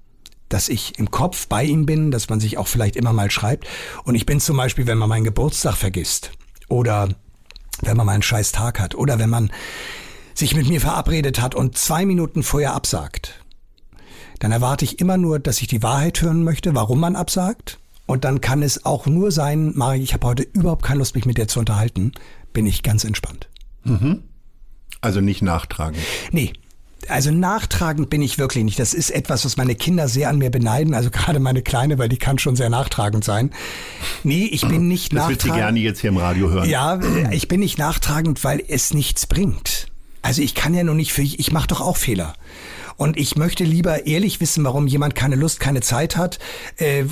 dass 0.49 0.69
ich 0.69 0.99
im 0.99 1.11
Kopf 1.11 1.49
bei 1.49 1.65
ihm 1.65 1.87
bin, 1.87 2.11
dass 2.11 2.29
man 2.29 2.39
sich 2.39 2.59
auch 2.59 2.69
vielleicht 2.69 2.97
immer 2.97 3.13
mal 3.13 3.31
schreibt. 3.31 3.67
Und 4.05 4.15
ich 4.15 4.27
bin 4.27 4.39
zum 4.39 4.57
Beispiel, 4.57 4.87
wenn 4.87 4.99
man 4.99 5.09
meinen 5.09 5.25
Geburtstag 5.25 5.77
vergisst 5.77 6.33
oder 6.69 7.09
wenn 7.81 7.97
man 7.97 8.07
mal 8.07 8.13
einen 8.13 8.23
scheiß 8.23 8.53
Tag 8.53 8.79
hat 8.79 8.95
oder 8.95 9.19
wenn 9.19 9.31
man 9.31 9.51
sich 10.35 10.55
mit 10.55 10.69
mir 10.69 10.81
verabredet 10.81 11.41
hat 11.41 11.55
und 11.55 11.77
zwei 11.77 12.05
Minuten 12.05 12.43
vorher 12.43 12.75
absagt, 12.75 13.41
dann 14.39 14.53
erwarte 14.53 14.85
ich 14.85 14.99
immer 14.99 15.17
nur, 15.17 15.39
dass 15.39 15.61
ich 15.61 15.69
die 15.69 15.83
Wahrheit 15.83 16.21
hören 16.21 16.43
möchte, 16.43 16.75
warum 16.75 17.01
man 17.01 17.17
absagt. 17.17 17.79
Und 18.07 18.25
dann 18.25 18.41
kann 18.41 18.63
es 18.63 18.85
auch 18.85 19.07
nur 19.07 19.31
sein, 19.31 19.73
Mari, 19.77 20.01
ich 20.01 20.13
habe 20.13 20.27
heute 20.27 20.43
überhaupt 20.43 20.85
keine 20.85 20.99
Lust, 20.99 21.15
mich 21.15 21.25
mit 21.25 21.39
dir 21.39 21.47
zu 21.47 21.61
unterhalten, 21.61 22.13
bin 22.53 22.67
ich 22.67 22.83
ganz 22.83 23.05
entspannt. 23.05 23.49
Mhm. 23.85 24.25
Also 25.01 25.21
nicht 25.21 25.43
nachtragen. 25.43 25.99
Nee, 26.33 26.53
also 27.09 27.31
nachtragend 27.31 28.11
bin 28.11 28.23
ich 28.23 28.39
wirklich 28.39 28.65
nicht. 28.65 28.79
Das 28.79 28.95
ist 28.95 29.11
etwas, 29.11 29.45
was 29.45 29.57
meine 29.57 29.75
Kinder 29.75 30.09
sehr 30.09 30.29
an 30.29 30.39
mir 30.39 30.51
beneiden. 30.51 30.95
Also 30.95 31.11
gerade 31.11 31.41
meine 31.41 31.63
Kleine, 31.63 31.99
weil 31.99 32.09
die 32.09 32.17
kann 32.17 32.39
schon 32.39 32.57
sehr 32.57 32.71
nachtragend 32.71 33.25
sein. 33.25 33.51
Nee, 34.23 34.47
ich 34.47 34.63
bin 34.67 34.89
nicht 34.89 35.13
das 35.13 35.17
nachtragend. 35.17 35.39
Das 35.39 35.47
wird 35.47 35.55
sie 35.55 35.61
gerne 35.61 35.81
jetzt 35.81 36.01
hier 36.01 36.11
im 36.11 36.17
Radio 36.17 36.51
hören. 36.51 36.69
Ja, 36.69 37.01
ich 37.31 37.49
bin 37.49 37.61
nicht 37.61 37.79
nachtragend, 37.79 38.43
weil 38.45 38.63
es 38.67 38.95
nichts 38.95 39.27
bringt. 39.27 39.92
Also 40.23 40.41
ich 40.41 40.55
kann 40.55 40.75
ja 40.75 40.85
nur 40.85 40.95
nicht 40.95 41.13
für, 41.13 41.23
ich 41.23 41.53
mache 41.53 41.67
doch 41.69 41.81
auch 41.81 41.97
Fehler. 41.97 42.35
Und 42.97 43.17
ich 43.17 43.37
möchte 43.37 43.65
lieber 43.65 44.07
ehrlich 44.07 44.41
wissen, 44.41 44.65
warum 44.65 44.87
jemand 44.87 45.15
keine 45.15 45.37
Lust, 45.37 45.61
keine 45.61 45.81
Zeit 45.81 46.17
hat. 46.17 46.39
Äh, 46.77 47.05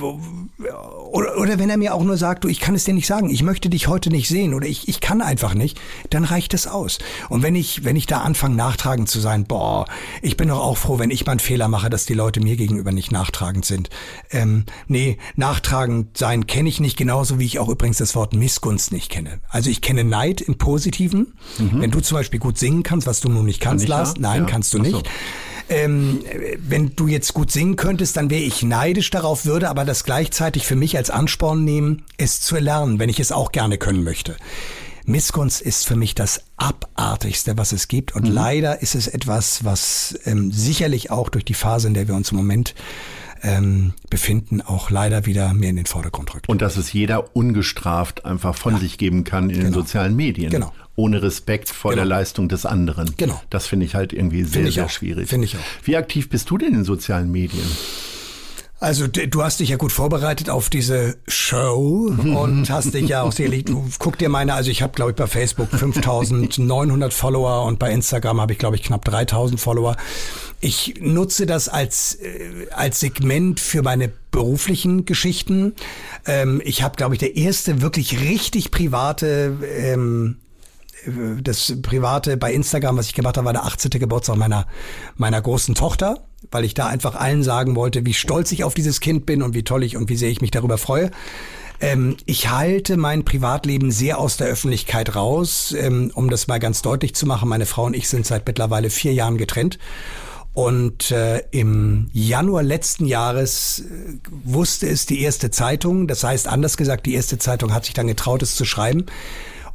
oder, 1.10 1.38
oder 1.38 1.58
wenn 1.58 1.70
er 1.70 1.76
mir 1.76 1.94
auch 1.94 2.04
nur 2.04 2.16
sagt, 2.16 2.44
du, 2.44 2.48
ich 2.48 2.60
kann 2.60 2.74
es 2.74 2.84
dir 2.84 2.94
nicht 2.94 3.06
sagen, 3.06 3.30
ich 3.30 3.42
möchte 3.42 3.68
dich 3.68 3.88
heute 3.88 4.10
nicht 4.10 4.28
sehen 4.28 4.54
oder 4.54 4.66
ich, 4.66 4.88
ich 4.88 5.00
kann 5.00 5.22
einfach 5.22 5.54
nicht, 5.54 5.80
dann 6.10 6.24
reicht 6.24 6.54
es 6.54 6.66
aus. 6.66 6.98
Und 7.28 7.42
wenn 7.42 7.54
ich, 7.54 7.84
wenn 7.84 7.96
ich 7.96 8.06
da 8.06 8.20
anfange, 8.20 8.54
nachtragend 8.56 9.08
zu 9.08 9.20
sein, 9.20 9.44
boah, 9.44 9.86
ich 10.22 10.36
bin 10.36 10.48
doch 10.48 10.60
auch 10.60 10.76
froh, 10.76 10.98
wenn 10.98 11.10
ich 11.10 11.26
mal 11.26 11.32
einen 11.32 11.40
Fehler 11.40 11.68
mache, 11.68 11.90
dass 11.90 12.06
die 12.06 12.14
Leute 12.14 12.40
mir 12.40 12.56
gegenüber 12.56 12.92
nicht 12.92 13.10
nachtragend 13.12 13.64
sind. 13.64 13.90
Ähm, 14.30 14.64
nee, 14.86 15.18
nachtragend 15.36 16.16
sein 16.16 16.46
kenne 16.46 16.68
ich 16.68 16.80
nicht, 16.80 16.96
genauso 16.96 17.38
wie 17.38 17.46
ich 17.46 17.58
auch 17.58 17.68
übrigens 17.68 17.98
das 17.98 18.14
Wort 18.14 18.34
Missgunst 18.34 18.92
nicht 18.92 19.10
kenne. 19.10 19.40
Also 19.48 19.70
ich 19.70 19.80
kenne 19.80 20.04
Neid 20.04 20.40
im 20.40 20.58
Positiven. 20.58 21.34
Mhm. 21.58 21.80
Wenn 21.80 21.90
du 21.90 22.00
zum 22.00 22.16
Beispiel 22.16 22.40
gut 22.40 22.58
singen 22.58 22.82
kannst, 22.82 23.06
was 23.06 23.20
du 23.20 23.28
nun 23.28 23.46
nicht 23.46 23.60
kannst, 23.60 23.86
Kann 23.86 23.90
Lars, 23.90 24.14
nein, 24.18 24.42
ja. 24.42 24.46
kannst 24.46 24.74
du 24.74 24.78
nicht. 24.78 25.08
Ähm, 25.70 26.22
wenn 26.58 26.96
du 26.96 27.06
jetzt 27.06 27.32
gut 27.32 27.52
singen 27.52 27.76
könntest, 27.76 28.16
dann 28.16 28.28
wäre 28.28 28.42
ich 28.42 28.64
neidisch 28.64 29.10
darauf, 29.10 29.44
würde 29.46 29.70
aber 29.70 29.84
das 29.84 30.02
gleichzeitig 30.02 30.66
für 30.66 30.74
mich 30.74 30.96
als 30.96 31.10
Ansporn 31.10 31.64
nehmen, 31.64 32.02
es 32.16 32.40
zu 32.40 32.56
erlernen, 32.56 32.98
wenn 32.98 33.08
ich 33.08 33.20
es 33.20 33.30
auch 33.30 33.52
gerne 33.52 33.78
können 33.78 34.02
möchte. 34.02 34.36
Missgunst 35.06 35.60
ist 35.60 35.86
für 35.86 35.96
mich 35.96 36.14
das 36.14 36.42
Abartigste, 36.56 37.56
was 37.56 37.72
es 37.72 37.88
gibt. 37.88 38.14
Und 38.14 38.26
mhm. 38.26 38.32
leider 38.32 38.82
ist 38.82 38.94
es 38.94 39.06
etwas, 39.06 39.64
was 39.64 40.18
ähm, 40.24 40.50
sicherlich 40.52 41.10
auch 41.10 41.28
durch 41.28 41.44
die 41.44 41.54
Phase, 41.54 41.88
in 41.88 41.94
der 41.94 42.08
wir 42.08 42.14
uns 42.14 42.32
im 42.32 42.36
Moment 42.36 42.74
ähm, 43.42 43.94
befinden, 44.08 44.60
auch 44.60 44.90
leider 44.90 45.26
wieder 45.26 45.52
mehr 45.54 45.70
in 45.70 45.76
den 45.76 45.86
Vordergrund 45.86 46.34
rückt. 46.34 46.48
Und 46.48 46.62
dass 46.62 46.76
es 46.76 46.92
jeder 46.92 47.34
ungestraft 47.34 48.24
einfach 48.24 48.54
von 48.54 48.74
ja. 48.74 48.80
sich 48.80 48.98
geben 48.98 49.24
kann 49.24 49.50
in 49.50 49.56
genau. 49.56 49.68
den 49.68 49.74
sozialen 49.74 50.16
Medien. 50.16 50.50
Genau. 50.50 50.72
Ohne 50.96 51.22
Respekt 51.22 51.70
vor 51.70 51.92
genau. 51.92 52.02
der 52.02 52.08
Leistung 52.08 52.48
des 52.48 52.66
anderen. 52.66 53.14
Genau. 53.16 53.40
Das 53.48 53.66
finde 53.66 53.86
ich 53.86 53.94
halt 53.94 54.12
irgendwie 54.12 54.44
sehr, 54.44 54.70
sehr 54.70 54.84
auch. 54.86 54.90
schwierig. 54.90 55.28
Finde 55.28 55.46
ich 55.46 55.56
auch. 55.56 55.60
Wie 55.84 55.96
aktiv 55.96 56.28
bist 56.28 56.50
du 56.50 56.58
denn 56.58 56.74
in 56.74 56.84
sozialen 56.84 57.32
Medien? 57.32 57.64
Also 58.80 59.06
du 59.08 59.42
hast 59.42 59.60
dich 59.60 59.68
ja 59.68 59.76
gut 59.76 59.92
vorbereitet 59.92 60.48
auf 60.48 60.70
diese 60.70 61.18
Show 61.28 62.14
und 62.16 62.70
hast 62.70 62.94
dich 62.94 63.10
ja 63.10 63.20
auch 63.20 63.30
sicherlich, 63.30 63.66
guck 63.98 64.16
dir 64.16 64.30
meine, 64.30 64.54
also 64.54 64.70
ich 64.70 64.80
habe 64.80 64.94
glaube 64.94 65.10
ich 65.10 65.16
bei 65.18 65.26
Facebook 65.26 65.68
5900 65.68 67.12
Follower 67.12 67.66
und 67.66 67.78
bei 67.78 67.92
Instagram 67.92 68.40
habe 68.40 68.54
ich 68.54 68.58
glaube 68.58 68.76
ich 68.76 68.82
knapp 68.82 69.04
3000 69.04 69.60
Follower. 69.60 69.96
Ich 70.60 70.94
nutze 70.98 71.44
das 71.44 71.68
als, 71.68 72.14
äh, 72.14 72.68
als 72.70 73.00
Segment 73.00 73.60
für 73.60 73.82
meine 73.82 74.10
beruflichen 74.30 75.04
Geschichten. 75.04 75.74
Ähm, 76.24 76.62
ich 76.64 76.82
habe 76.82 76.96
glaube 76.96 77.14
ich 77.14 77.18
der 77.18 77.36
erste 77.36 77.82
wirklich 77.82 78.18
richtig 78.20 78.70
private 78.70 79.58
ähm, 79.70 80.38
das 81.42 81.74
private 81.82 82.36
bei 82.36 82.52
Instagram, 82.52 82.96
was 82.96 83.06
ich 83.06 83.14
gemacht 83.14 83.36
habe, 83.36 83.46
war 83.46 83.52
der 83.52 83.64
18. 83.64 83.90
Geburtstag 83.92 84.36
meiner 84.36 84.66
meiner 85.16 85.40
großen 85.40 85.74
Tochter 85.74 86.29
weil 86.50 86.64
ich 86.64 86.74
da 86.74 86.86
einfach 86.86 87.14
allen 87.14 87.42
sagen 87.42 87.76
wollte, 87.76 88.06
wie 88.06 88.14
stolz 88.14 88.52
ich 88.52 88.64
auf 88.64 88.74
dieses 88.74 89.00
Kind 89.00 89.26
bin 89.26 89.42
und 89.42 89.54
wie 89.54 89.62
toll 89.62 89.84
ich 89.84 89.96
und 89.96 90.08
wie 90.08 90.16
sehr 90.16 90.30
ich 90.30 90.40
mich 90.40 90.50
darüber 90.50 90.78
freue. 90.78 91.10
Ähm, 91.80 92.16
ich 92.26 92.50
halte 92.50 92.96
mein 92.96 93.24
Privatleben 93.24 93.90
sehr 93.90 94.18
aus 94.18 94.36
der 94.36 94.48
Öffentlichkeit 94.48 95.14
raus, 95.14 95.74
ähm, 95.78 96.10
um 96.14 96.28
das 96.28 96.46
mal 96.46 96.58
ganz 96.58 96.82
deutlich 96.82 97.14
zu 97.14 97.26
machen. 97.26 97.48
Meine 97.48 97.66
Frau 97.66 97.84
und 97.84 97.96
ich 97.96 98.08
sind 98.08 98.26
seit 98.26 98.46
mittlerweile 98.46 98.90
vier 98.90 99.14
Jahren 99.14 99.38
getrennt. 99.38 99.78
Und 100.52 101.12
äh, 101.12 101.38
im 101.52 102.10
Januar 102.12 102.62
letzten 102.62 103.06
Jahres 103.06 103.80
äh, 103.80 104.18
wusste 104.44 104.88
es 104.88 105.06
die 105.06 105.22
erste 105.22 105.50
Zeitung, 105.50 106.08
das 106.08 106.24
heißt 106.24 106.48
anders 106.48 106.76
gesagt, 106.76 107.06
die 107.06 107.14
erste 107.14 107.38
Zeitung 107.38 107.72
hat 107.72 107.84
sich 107.84 107.94
dann 107.94 108.08
getraut, 108.08 108.42
es 108.42 108.56
zu 108.56 108.64
schreiben. 108.64 109.06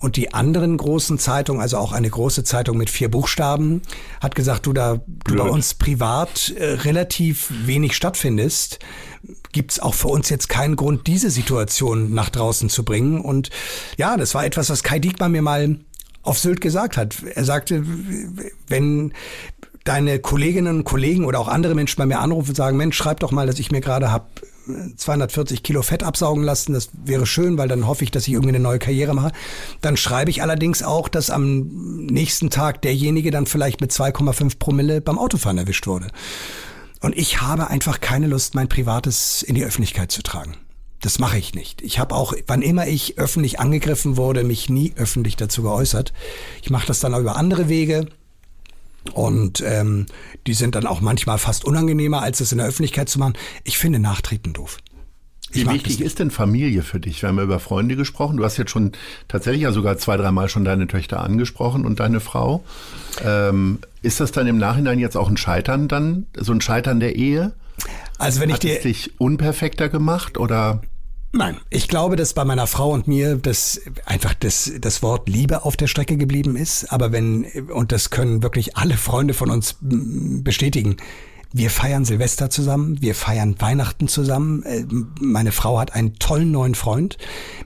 Und 0.06 0.18
die 0.18 0.36
anderen 0.36 0.78
großen 0.78 1.18
Zeitungen, 1.18 1.60
also 1.60 1.78
auch 1.78 1.92
eine 1.92 2.08
große 2.08 2.44
Zeitung 2.44 2.78
mit 2.78 2.92
vier 2.92 3.10
Buchstaben, 3.10 3.82
hat 4.22 4.36
gesagt, 4.36 4.68
du 4.68 4.72
da 4.72 5.02
du 5.24 5.36
bei 5.36 5.50
uns 5.50 5.74
privat 5.74 6.54
äh, 6.56 6.74
relativ 6.74 7.52
wenig 7.66 7.96
stattfindest, 7.96 8.78
gibt's 9.52 9.80
auch 9.80 9.96
für 9.96 10.10
uns 10.10 10.30
jetzt 10.30 10.48
keinen 10.48 10.76
Grund, 10.76 11.08
diese 11.08 11.32
Situation 11.32 12.14
nach 12.14 12.30
draußen 12.30 12.70
zu 12.70 12.86
bringen. 12.86 13.20
Und 13.20 13.50
ja, 13.98 14.16
das 14.16 14.36
war 14.36 14.46
etwas, 14.46 14.70
was 14.70 14.84
Kai 14.84 15.00
Diekmann 15.00 15.32
mir 15.32 15.42
mal 15.42 15.80
auf 16.22 16.38
Sylt 16.38 16.62
gesagt 16.62 16.98
hat. 16.98 17.16
Er 17.34 17.44
sagte, 17.44 17.84
wenn 18.68 19.12
deine 19.86 20.20
Kolleginnen 20.20 20.78
und 20.78 20.84
Kollegen 20.84 21.26
oder 21.26 21.40
auch 21.40 21.48
andere 21.48 21.74
Menschen 21.74 21.98
bei 21.98 22.06
mir 22.06 22.20
anrufen 22.20 22.50
und 22.50 22.56
sagen, 22.56 22.78
Mensch, 22.78 22.96
schreib 22.96 23.22
doch 23.22 23.32
mal, 23.32 23.48
dass 23.48 23.58
ich 23.58 23.72
mir 23.72 23.82
gerade 23.82 24.12
hab 24.12 24.30
240 24.96 25.64
Kilo 25.64 25.82
Fett 25.82 26.04
absaugen 26.04 26.44
lassen. 26.44 26.74
Das 26.74 26.90
wäre 27.04 27.26
schön, 27.26 27.58
weil 27.58 27.68
dann 27.68 27.88
hoffe 27.88 28.04
ich, 28.04 28.12
dass 28.12 28.28
ich 28.28 28.34
irgendwie 28.34 28.56
eine 28.56 28.60
neue 28.60 28.80
Karriere 28.80 29.14
mache. 29.14 29.32
Dann 29.82 29.98
schreibe 29.98 30.32
ich 30.32 30.42
allerdings 30.42 30.84
auch, 30.84 31.10
dass 31.10 31.30
am 31.30 32.06
nächsten 32.06 32.50
Tag 32.50 32.82
derjenige 32.82 33.32
dann 33.32 33.46
vielleicht 33.46 33.82
mit 33.82 33.92
2,5 33.92 34.60
Promille 34.60 35.02
beim 35.02 35.18
Autofahren 35.18 35.58
erwischt 35.58 35.88
wurde. 35.88 36.08
Und 37.02 37.16
ich 37.16 37.42
habe 37.42 37.70
einfach 37.70 38.02
keine 38.02 38.28
Lust, 38.28 38.56
mein 38.56 38.70
Privates 38.70 39.44
in 39.44 39.56
die 39.56 39.64
Öffentlichkeit 39.64 40.12
zu 40.12 40.24
tragen. 40.24 40.56
Das 41.02 41.20
mache 41.20 41.38
ich 41.38 41.54
nicht. 41.54 41.82
Ich 41.84 42.00
habe 42.00 42.16
auch, 42.16 42.34
wann 42.48 42.64
immer 42.64 42.88
ich 42.88 43.20
öffentlich 43.20 43.60
angegriffen 43.60 44.18
wurde, 44.18 44.44
mich 44.44 44.70
nie 44.70 44.94
öffentlich 44.96 45.36
dazu 45.36 45.62
geäußert. 45.62 46.14
Ich 46.64 46.72
mache 46.72 46.88
das 46.88 47.00
dann 47.00 47.14
auch 47.14 47.20
über 47.20 47.36
andere 47.36 47.70
Wege. 47.70 48.08
Und 49.14 49.62
ähm, 49.62 50.06
die 50.48 50.54
sind 50.54 50.76
dann 50.76 50.88
auch 50.88 51.02
manchmal 51.02 51.38
fast 51.38 51.66
unangenehmer, 51.66 52.22
als 52.22 52.40
es 52.40 52.52
in 52.52 52.58
der 52.58 52.68
Öffentlichkeit 52.68 53.10
zu 53.10 53.20
machen. 53.20 53.34
Ich 53.64 53.78
finde 53.78 54.00
Nachtreten 54.00 54.54
doof. 54.54 54.80
Wie 55.52 55.70
wichtig 55.70 56.02
ist 56.02 56.20
denn 56.20 56.32
Familie 56.32 56.82
für 56.82 57.00
dich? 57.00 57.22
Wir 57.22 57.30
haben 57.30 57.38
ja 57.38 57.44
über 57.44 57.60
Freunde 57.60 57.96
gesprochen. 57.96 58.38
Du 58.38 58.44
hast 58.44 58.58
jetzt 58.58 58.72
schon 58.72 58.92
tatsächlich 59.28 59.64
ja 59.64 59.72
sogar 59.72 59.98
zwei, 59.98 60.18
dreimal 60.18 60.50
schon 60.50 60.66
deine 60.66 60.88
Töchter 60.88 61.22
angesprochen 61.22 61.86
und 61.86 62.00
deine 62.00 62.20
Frau. 62.20 62.64
Ähm, 63.24 63.80
ist 64.02 64.20
das 64.20 64.32
dann 64.32 64.48
im 64.48 64.58
Nachhinein 64.58 65.00
jetzt 65.00 65.16
auch 65.16 65.30
ein 65.30 65.38
Scheitern 65.38 65.88
dann, 65.88 66.26
so 66.36 66.52
ein 66.52 66.62
Scheitern 66.62 67.00
der 67.00 67.16
Ehe? 67.16 67.54
Also 68.18 68.42
wenn 68.42 68.50
ich 68.50 68.56
Hat 68.56 68.64
dir 68.64 68.78
es 68.78 68.84
dich 68.84 69.20
unperfekter 69.20 69.88
gemacht 69.88 70.38
oder? 70.38 70.82
Nein, 71.38 71.58
ich 71.70 71.90
glaube, 71.90 72.16
dass 72.16 72.34
bei 72.34 72.46
meiner 72.46 72.66
Frau 72.66 72.92
und 72.92 73.10
mir 73.10 73.36
das 73.36 73.82
einfach 74.06 74.34
das, 74.34 74.72
das 74.80 75.04
Wort 75.04 75.28
Liebe 75.28 75.66
auf 75.66 75.76
der 75.76 75.88
Strecke 75.88 76.16
geblieben 76.16 76.56
ist. 76.56 76.94
Aber 76.94 77.12
wenn, 77.12 77.44
und 77.74 77.92
das 77.92 78.10
können 78.10 78.42
wirklich 78.42 78.78
alle 78.78 78.96
Freunde 78.96 79.34
von 79.34 79.50
uns 79.50 79.76
bestätigen, 79.82 80.96
wir 81.52 81.70
feiern 81.70 82.04
Silvester 82.04 82.50
zusammen, 82.50 83.02
wir 83.02 83.16
feiern 83.16 83.56
Weihnachten 83.60 84.08
zusammen. 84.08 84.64
Äh, 84.64 84.86
meine 85.22 85.52
Frau 85.52 85.78
hat 85.80 85.94
einen 85.94 86.20
tollen 86.20 86.52
neuen 86.52 86.76
Freund, 86.76 87.18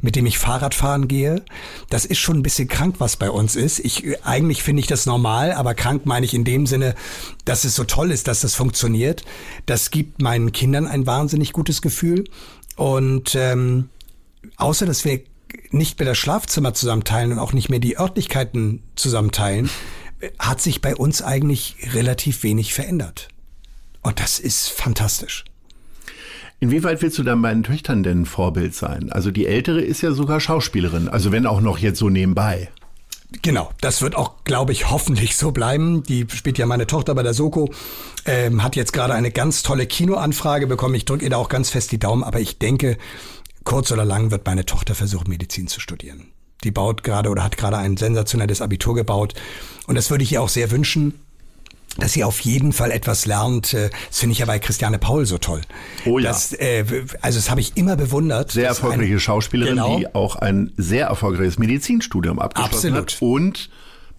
mit 0.02 0.16
dem 0.16 0.26
ich 0.26 0.38
Fahrrad 0.38 0.76
fahren 0.76 1.08
gehe. 1.08 1.44
Das 1.90 2.06
ist 2.06 2.20
schon 2.20 2.38
ein 2.38 2.44
bisschen 2.44 2.68
krank, 2.68 2.96
was 3.00 3.18
bei 3.18 3.32
uns 3.32 3.56
ist. 3.56 3.80
Ich, 3.80 4.24
eigentlich 4.24 4.62
finde 4.64 4.82
ich 4.82 4.88
das 4.88 5.06
normal, 5.06 5.54
aber 5.54 5.74
krank 5.74 6.06
meine 6.06 6.26
ich 6.26 6.34
in 6.34 6.44
dem 6.44 6.66
Sinne, 6.68 6.94
dass 7.46 7.66
es 7.66 7.76
so 7.76 7.84
toll 7.84 8.12
ist, 8.12 8.28
dass 8.28 8.42
das 8.42 8.54
funktioniert. 8.54 9.26
Das 9.66 9.90
gibt 9.90 10.22
meinen 10.22 10.52
Kindern 10.52 10.88
ein 10.88 11.08
wahnsinnig 11.08 11.54
gutes 11.54 11.82
Gefühl. 11.82 12.26
Und 12.80 13.36
ähm, 13.36 13.90
außer 14.56 14.86
dass 14.86 15.04
wir 15.04 15.20
nicht 15.70 16.00
mehr 16.00 16.08
das 16.08 16.18
Schlafzimmer 16.18 16.74
zusammenteilen 16.74 17.34
und 17.34 17.40
auch 17.40 17.52
nicht 17.52 17.68
mehr 17.68 17.80
die 17.80 18.00
Örtlichkeiten 18.00 18.84
zusammenteilen, 18.96 19.70
hat 20.40 20.62
sich 20.62 20.80
bei 20.80 20.96
uns 20.96 21.22
eigentlich 21.22 21.76
relativ 21.92 22.42
wenig 22.44 22.74
verändert. 22.74 23.28
Und 24.02 24.22
das 24.22 24.40
ist 24.40 24.70
fantastisch. 24.70 25.44
Inwieweit 26.62 27.02
willst 27.02 27.18
du 27.18 27.24
dann 27.24 27.40
meinen 27.40 27.64
Töchtern 27.64 28.02
denn 28.02 28.26
Vorbild 28.26 28.74
sein? 28.74 29.12
Also 29.12 29.30
die 29.30 29.46
ältere 29.46 29.82
ist 29.82 30.00
ja 30.00 30.14
sogar 30.14 30.40
Schauspielerin, 30.40 31.10
also 31.10 31.34
wenn 31.34 31.48
auch 31.48 31.60
noch 31.60 31.80
jetzt 31.80 32.00
so 32.00 32.10
nebenbei. 32.10 32.70
Genau, 33.44 33.70
das 33.80 34.02
wird 34.02 34.16
auch, 34.16 34.44
glaube 34.44 34.72
ich, 34.72 34.90
hoffentlich 34.90 35.38
so 35.38 35.52
bleiben. 35.52 36.02
Die 36.04 36.26
spielt 36.34 36.58
ja 36.58 36.66
meine 36.66 36.88
Tochter 36.88 37.14
bei 37.14 37.22
der 37.22 37.36
Soko, 37.36 37.72
ähm, 38.26 38.64
hat 38.64 38.76
jetzt 38.76 38.92
gerade 38.92 39.14
eine 39.14 39.30
ganz 39.30 39.62
tolle 39.62 39.86
Kinoanfrage 39.86 40.66
bekommen. 40.66 40.96
Ich 40.96 41.06
drücke 41.06 41.26
ihr 41.26 41.30
da 41.30 41.38
auch 41.38 41.50
ganz 41.50 41.70
fest 41.70 41.92
die 41.92 42.00
Daumen, 42.00 42.24
aber 42.24 42.40
ich 42.40 42.58
denke, 42.58 42.98
kurz 43.64 43.92
oder 43.92 44.04
lang 44.04 44.32
wird 44.32 44.48
meine 44.48 44.66
Tochter 44.66 44.96
versuchen, 44.96 45.30
Medizin 45.30 45.68
zu 45.68 45.80
studieren. 45.80 46.32
Die 46.64 46.72
baut 46.72 47.04
gerade 47.04 47.30
oder 47.30 47.44
hat 47.44 47.56
gerade 47.56 47.78
ein 47.78 47.98
sensationelles 47.98 48.62
Abitur 48.62 48.96
gebaut. 48.96 49.36
Und 49.86 49.96
das 49.96 50.10
würde 50.10 50.24
ich 50.24 50.32
ihr 50.32 50.42
auch 50.42 50.50
sehr 50.50 50.72
wünschen 50.72 51.14
dass 51.98 52.14
sie 52.14 52.24
auf 52.24 52.40
jeden 52.42 52.72
Fall 52.72 52.92
etwas 52.92 53.26
lernt. 53.26 53.74
Äh, 53.74 53.90
das 54.08 54.20
finde 54.20 54.34
ich 54.34 54.40
ja 54.40 54.46
bei 54.46 54.60
Christiane 54.60 55.00
Paul 55.00 55.26
so 55.26 55.38
toll. 55.38 55.62
Oh 56.06 56.20
ja. 56.20 56.30
Das, 56.30 56.54
äh, 56.54 56.86
also 57.22 57.40
das 57.40 57.50
habe 57.50 57.62
ich 57.62 57.76
immer 57.76 57.96
bewundert. 57.96 58.52
Sehr 58.52 58.68
erfolgreiche 58.68 59.12
eine, 59.12 59.20
Schauspielerin, 59.20 59.76
genau. 59.76 59.98
die 59.98 60.14
auch 60.14 60.36
ein 60.36 60.72
sehr 60.78 61.08
erfolgreiches 61.08 61.58
Medizinstudium 61.58 62.40
abgeschlossen 62.40 62.96
Absolut. 62.96 63.12
hat 63.14 63.22
und 63.22 63.70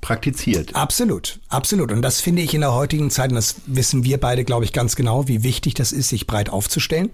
praktiziert. 0.00 0.74
Absolut, 0.74 1.40
absolut. 1.48 1.92
Und 1.92 2.02
das 2.02 2.20
finde 2.20 2.42
ich 2.42 2.54
in 2.54 2.62
der 2.62 2.74
heutigen 2.74 3.10
Zeit, 3.10 3.30
und 3.30 3.36
das 3.36 3.56
wissen 3.66 4.04
wir 4.04 4.18
beide, 4.18 4.44
glaube 4.44 4.64
ich, 4.64 4.72
ganz 4.72 4.96
genau, 4.96 5.28
wie 5.28 5.42
wichtig 5.42 5.74
das 5.74 5.92
ist, 5.92 6.08
sich 6.08 6.26
breit 6.26 6.50
aufzustellen. 6.50 7.10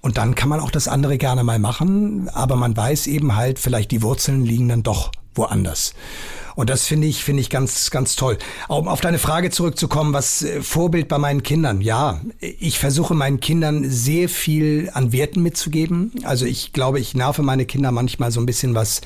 Und 0.00 0.18
dann 0.18 0.34
kann 0.34 0.48
man 0.48 0.60
auch 0.60 0.70
das 0.70 0.88
andere 0.88 1.16
gerne 1.18 1.44
mal 1.44 1.58
machen, 1.58 2.28
aber 2.28 2.56
man 2.56 2.76
weiß 2.76 3.06
eben 3.06 3.36
halt, 3.36 3.58
vielleicht 3.58 3.90
die 3.92 4.02
Wurzeln 4.02 4.44
liegen 4.44 4.68
dann 4.68 4.82
doch 4.82 5.12
woanders. 5.34 5.94
Und 6.54 6.70
das 6.70 6.86
finde 6.86 7.06
ich, 7.06 7.24
finde 7.24 7.40
ich 7.40 7.50
ganz, 7.50 7.90
ganz 7.90 8.16
toll. 8.16 8.38
Um 8.68 8.88
auf 8.88 9.00
deine 9.00 9.18
Frage 9.18 9.50
zurückzukommen, 9.50 10.12
was 10.12 10.42
äh, 10.42 10.62
Vorbild 10.62 11.08
bei 11.08 11.18
meinen 11.18 11.42
Kindern? 11.42 11.80
Ja, 11.80 12.20
ich 12.40 12.78
versuche 12.78 13.14
meinen 13.14 13.40
Kindern 13.40 13.88
sehr 13.88 14.28
viel 14.28 14.90
an 14.92 15.12
Werten 15.12 15.42
mitzugeben. 15.42 16.12
Also 16.24 16.46
ich 16.46 16.72
glaube, 16.72 17.00
ich 17.00 17.14
nerve 17.14 17.42
meine 17.42 17.66
Kinder 17.66 17.92
manchmal 17.92 18.30
so 18.30 18.40
ein 18.40 18.46
bisschen 18.46 18.74
was, 18.74 19.00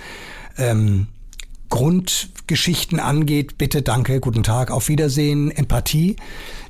ähm, 0.58 1.08
Grundgeschichten 1.68 3.00
angeht, 3.00 3.58
bitte, 3.58 3.82
danke, 3.82 4.20
guten 4.20 4.42
Tag, 4.42 4.70
auf 4.70 4.88
Wiedersehen, 4.88 5.50
Empathie. 5.50 6.16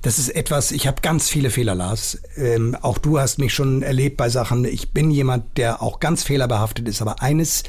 Das 0.03 0.18
ist 0.18 0.31
etwas, 0.31 0.72
ich 0.72 0.87
habe 0.87 1.03
ganz 1.03 1.29
viele 1.29 1.51
Fehler, 1.51 1.74
Lars. 1.74 2.18
Ähm, 2.37 2.77
auch 2.81 2.99
du 2.99 3.18
hast 3.18 3.39
mich 3.39 3.53
schon 3.53 3.83
erlebt 3.83 4.16
bei 4.16 4.29
Sachen. 4.29 4.64
Ich 4.64 4.93
bin 4.93 5.11
jemand, 5.11 5.59
der 5.59 5.83
auch 5.83 6.01
ganz 6.01 6.22
fehlerbehaftet 6.22 6.89
ist, 6.89 7.03
aber 7.03 7.22
eines 7.22 7.64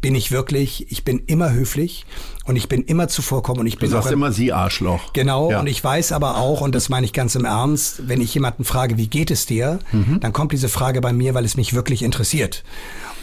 bin 0.00 0.14
ich 0.14 0.30
wirklich, 0.30 0.90
ich 0.90 1.04
bin 1.04 1.20
immer 1.26 1.52
höflich 1.52 2.06
und 2.44 2.56
ich 2.56 2.68
bin 2.68 2.82
immer 2.82 3.08
zuvorkommen 3.08 3.60
und 3.60 3.66
ich 3.66 3.78
bin 3.78 3.90
du 3.90 3.96
sagst 3.96 4.12
immer 4.12 4.32
sie 4.32 4.52
Arschloch. 4.52 5.12
Genau 5.12 5.50
ja. 5.50 5.60
und 5.60 5.66
ich 5.66 5.82
weiß 5.82 6.12
aber 6.12 6.36
auch 6.36 6.60
und 6.60 6.74
das 6.74 6.88
meine 6.88 7.04
ich 7.04 7.12
ganz 7.12 7.34
im 7.34 7.44
Ernst, 7.44 8.08
wenn 8.08 8.20
ich 8.20 8.32
jemanden 8.34 8.64
frage, 8.64 8.96
wie 8.96 9.08
geht 9.08 9.30
es 9.30 9.46
dir, 9.46 9.80
mhm. 9.92 10.20
dann 10.20 10.32
kommt 10.32 10.52
diese 10.52 10.68
Frage 10.68 11.00
bei 11.00 11.12
mir, 11.12 11.34
weil 11.34 11.44
es 11.44 11.56
mich 11.56 11.74
wirklich 11.74 12.02
interessiert 12.02 12.64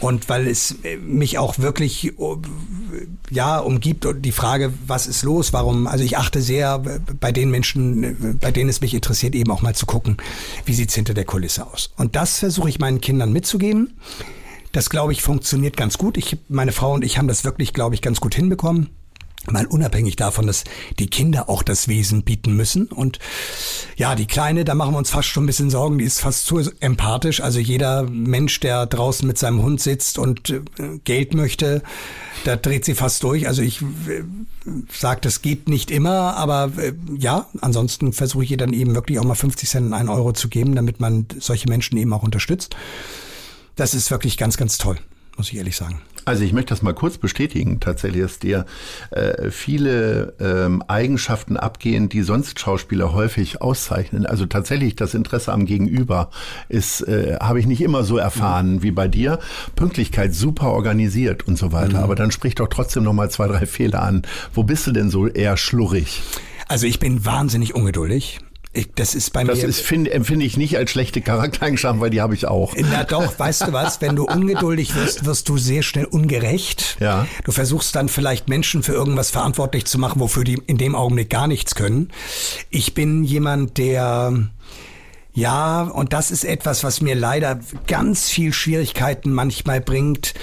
und 0.00 0.28
weil 0.28 0.46
es 0.46 0.76
äh, 0.82 0.96
mich 0.98 1.38
auch 1.38 1.58
wirklich 1.58 2.12
ja 3.30 3.58
umgibt 3.58 4.04
und 4.04 4.22
die 4.22 4.32
Frage, 4.32 4.72
was 4.86 5.06
ist 5.06 5.22
los, 5.22 5.52
warum? 5.52 5.86
Also 5.86 6.04
ich 6.04 6.18
achte 6.18 6.42
sehr 6.42 6.82
bei 7.20 7.32
den 7.32 7.50
Menschen, 7.50 8.38
bei 8.40 8.50
denen 8.50 8.68
es 8.68 8.80
mich 8.80 8.94
interessiert, 8.94 9.34
eben 9.34 9.50
auch 9.50 9.62
mal 9.62 9.74
zu 9.74 9.86
gucken, 9.86 10.18
wie 10.64 10.74
sieht's 10.74 10.94
hinter 10.94 11.14
der 11.14 11.24
Kulisse 11.24 11.66
aus. 11.66 11.90
Und 11.96 12.16
das 12.16 12.38
versuche 12.38 12.68
ich 12.68 12.78
meinen 12.78 13.00
Kindern 13.00 13.32
mitzugeben. 13.32 13.94
Das, 14.72 14.90
glaube 14.90 15.12
ich, 15.12 15.22
funktioniert 15.22 15.76
ganz 15.76 15.98
gut. 15.98 16.16
Ich, 16.16 16.36
meine 16.48 16.72
Frau 16.72 16.92
und 16.92 17.04
ich 17.04 17.18
haben 17.18 17.28
das 17.28 17.44
wirklich, 17.44 17.72
glaube 17.72 17.94
ich, 17.94 18.02
ganz 18.02 18.20
gut 18.20 18.34
hinbekommen. 18.34 18.90
Mal 19.48 19.66
unabhängig 19.66 20.16
davon, 20.16 20.48
dass 20.48 20.64
die 20.98 21.06
Kinder 21.06 21.48
auch 21.48 21.62
das 21.62 21.86
Wesen 21.86 22.24
bieten 22.24 22.56
müssen. 22.56 22.86
Und 22.86 23.20
ja, 23.96 24.16
die 24.16 24.26
Kleine, 24.26 24.64
da 24.64 24.74
machen 24.74 24.94
wir 24.94 24.98
uns 24.98 25.10
fast 25.10 25.28
schon 25.28 25.44
ein 25.44 25.46
bisschen 25.46 25.70
Sorgen, 25.70 25.98
die 25.98 26.04
ist 26.04 26.20
fast 26.20 26.46
zu 26.46 26.58
empathisch. 26.80 27.40
Also 27.40 27.60
jeder 27.60 28.02
Mensch, 28.02 28.58
der 28.58 28.86
draußen 28.86 29.26
mit 29.26 29.38
seinem 29.38 29.62
Hund 29.62 29.80
sitzt 29.80 30.18
und 30.18 30.50
äh, 30.50 30.62
Geld 31.04 31.34
möchte, 31.34 31.82
da 32.44 32.56
dreht 32.56 32.84
sie 32.84 32.94
fast 32.94 33.22
durch. 33.22 33.46
Also 33.46 33.62
ich 33.62 33.82
äh, 33.82 34.24
sage, 34.92 35.20
das 35.22 35.42
geht 35.42 35.68
nicht 35.68 35.92
immer, 35.92 36.36
aber 36.36 36.72
äh, 36.76 36.92
ja, 37.16 37.46
ansonsten 37.60 38.12
versuche 38.12 38.42
ich 38.42 38.50
ihr 38.50 38.56
dann 38.56 38.72
eben 38.72 38.96
wirklich 38.96 39.20
auch 39.20 39.24
mal 39.24 39.36
50 39.36 39.68
Cent 39.68 39.86
und 39.86 39.92
einen 39.92 40.08
Euro 40.08 40.32
zu 40.32 40.48
geben, 40.48 40.74
damit 40.74 40.98
man 40.98 41.26
solche 41.38 41.68
Menschen 41.68 41.96
eben 41.98 42.12
auch 42.12 42.24
unterstützt 42.24 42.74
das 43.76 43.94
ist 43.94 44.10
wirklich 44.10 44.36
ganz, 44.36 44.56
ganz 44.56 44.78
toll, 44.78 44.98
muss 45.36 45.48
ich 45.50 45.56
ehrlich 45.56 45.76
sagen. 45.76 46.00
Also 46.26 46.42
ich 46.42 46.52
möchte 46.52 46.70
das 46.70 46.82
mal 46.82 46.92
kurz 46.92 47.18
bestätigen, 47.18 47.78
tatsächlich, 47.78 48.22
dass 48.22 48.40
dir 48.40 48.66
äh, 49.12 49.48
viele 49.52 50.34
ähm, 50.40 50.82
Eigenschaften 50.88 51.56
abgehen, 51.56 52.08
die 52.08 52.22
sonst 52.22 52.58
Schauspieler 52.58 53.12
häufig 53.12 53.62
auszeichnen. 53.62 54.26
Also 54.26 54.44
tatsächlich 54.44 54.96
das 54.96 55.14
Interesse 55.14 55.52
am 55.52 55.66
Gegenüber 55.66 56.30
ist, 56.68 57.02
äh, 57.02 57.36
habe 57.40 57.60
ich 57.60 57.66
nicht 57.66 57.80
immer 57.80 58.02
so 58.02 58.16
erfahren 58.16 58.76
mhm. 58.76 58.82
wie 58.82 58.90
bei 58.90 59.06
dir. 59.06 59.38
Pünktlichkeit 59.76 60.34
super 60.34 60.72
organisiert 60.72 61.46
und 61.46 61.56
so 61.56 61.70
weiter. 61.70 61.98
Mhm. 61.98 62.02
Aber 62.02 62.16
dann 62.16 62.32
sprich 62.32 62.56
doch 62.56 62.68
trotzdem 62.68 63.04
noch 63.04 63.12
mal 63.12 63.30
zwei, 63.30 63.46
drei 63.46 63.64
Fehler 63.64 64.02
an. 64.02 64.22
Wo 64.52 64.64
bist 64.64 64.84
du 64.88 64.90
denn 64.90 65.10
so 65.10 65.28
eher 65.28 65.56
schlurrig? 65.56 66.22
Also 66.66 66.88
ich 66.88 66.98
bin 66.98 67.24
wahnsinnig 67.24 67.76
ungeduldig. 67.76 68.40
Ich, 68.76 68.92
das 68.94 69.14
ist 69.14 69.32
bei 69.32 69.42
das 69.42 69.58
mir. 69.58 69.66
Das 69.66 69.80
empfinde 69.90 70.44
ich 70.44 70.58
nicht 70.58 70.76
als 70.76 70.90
schlechte 70.90 71.22
Charaktereigenschaft, 71.22 71.98
weil 71.98 72.10
die 72.10 72.20
habe 72.20 72.34
ich 72.34 72.46
auch. 72.46 72.74
Na 72.90 73.04
doch, 73.04 73.38
weißt 73.38 73.68
du 73.68 73.72
was? 73.72 74.02
Wenn 74.02 74.16
du 74.16 74.24
ungeduldig 74.28 74.94
wirst, 74.94 75.24
wirst 75.24 75.48
du 75.48 75.56
sehr 75.56 75.82
schnell 75.82 76.04
ungerecht. 76.04 76.98
Ja. 77.00 77.26
Du 77.44 77.52
versuchst 77.52 77.96
dann 77.96 78.10
vielleicht 78.10 78.48
Menschen 78.48 78.82
für 78.82 78.92
irgendwas 78.92 79.30
verantwortlich 79.30 79.86
zu 79.86 79.98
machen, 79.98 80.20
wofür 80.20 80.44
die 80.44 80.60
in 80.66 80.76
dem 80.76 80.94
Augenblick 80.94 81.30
gar 81.30 81.46
nichts 81.46 81.74
können. 81.74 82.10
Ich 82.68 82.92
bin 82.92 83.24
jemand, 83.24 83.78
der 83.78 84.50
ja, 85.32 85.82
und 85.82 86.12
das 86.12 86.30
ist 86.30 86.44
etwas, 86.44 86.84
was 86.84 87.00
mir 87.00 87.14
leider 87.14 87.60
ganz 87.86 88.28
viel 88.28 88.52
Schwierigkeiten 88.52 89.32
manchmal 89.32 89.80
bringt. 89.80 90.34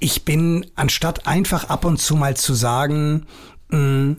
Ich 0.00 0.24
bin, 0.24 0.66
anstatt 0.74 1.26
einfach 1.26 1.68
ab 1.68 1.84
und 1.84 2.00
zu 2.00 2.16
mal 2.16 2.36
zu 2.36 2.54
sagen, 2.54 3.26
ich, 3.70 4.16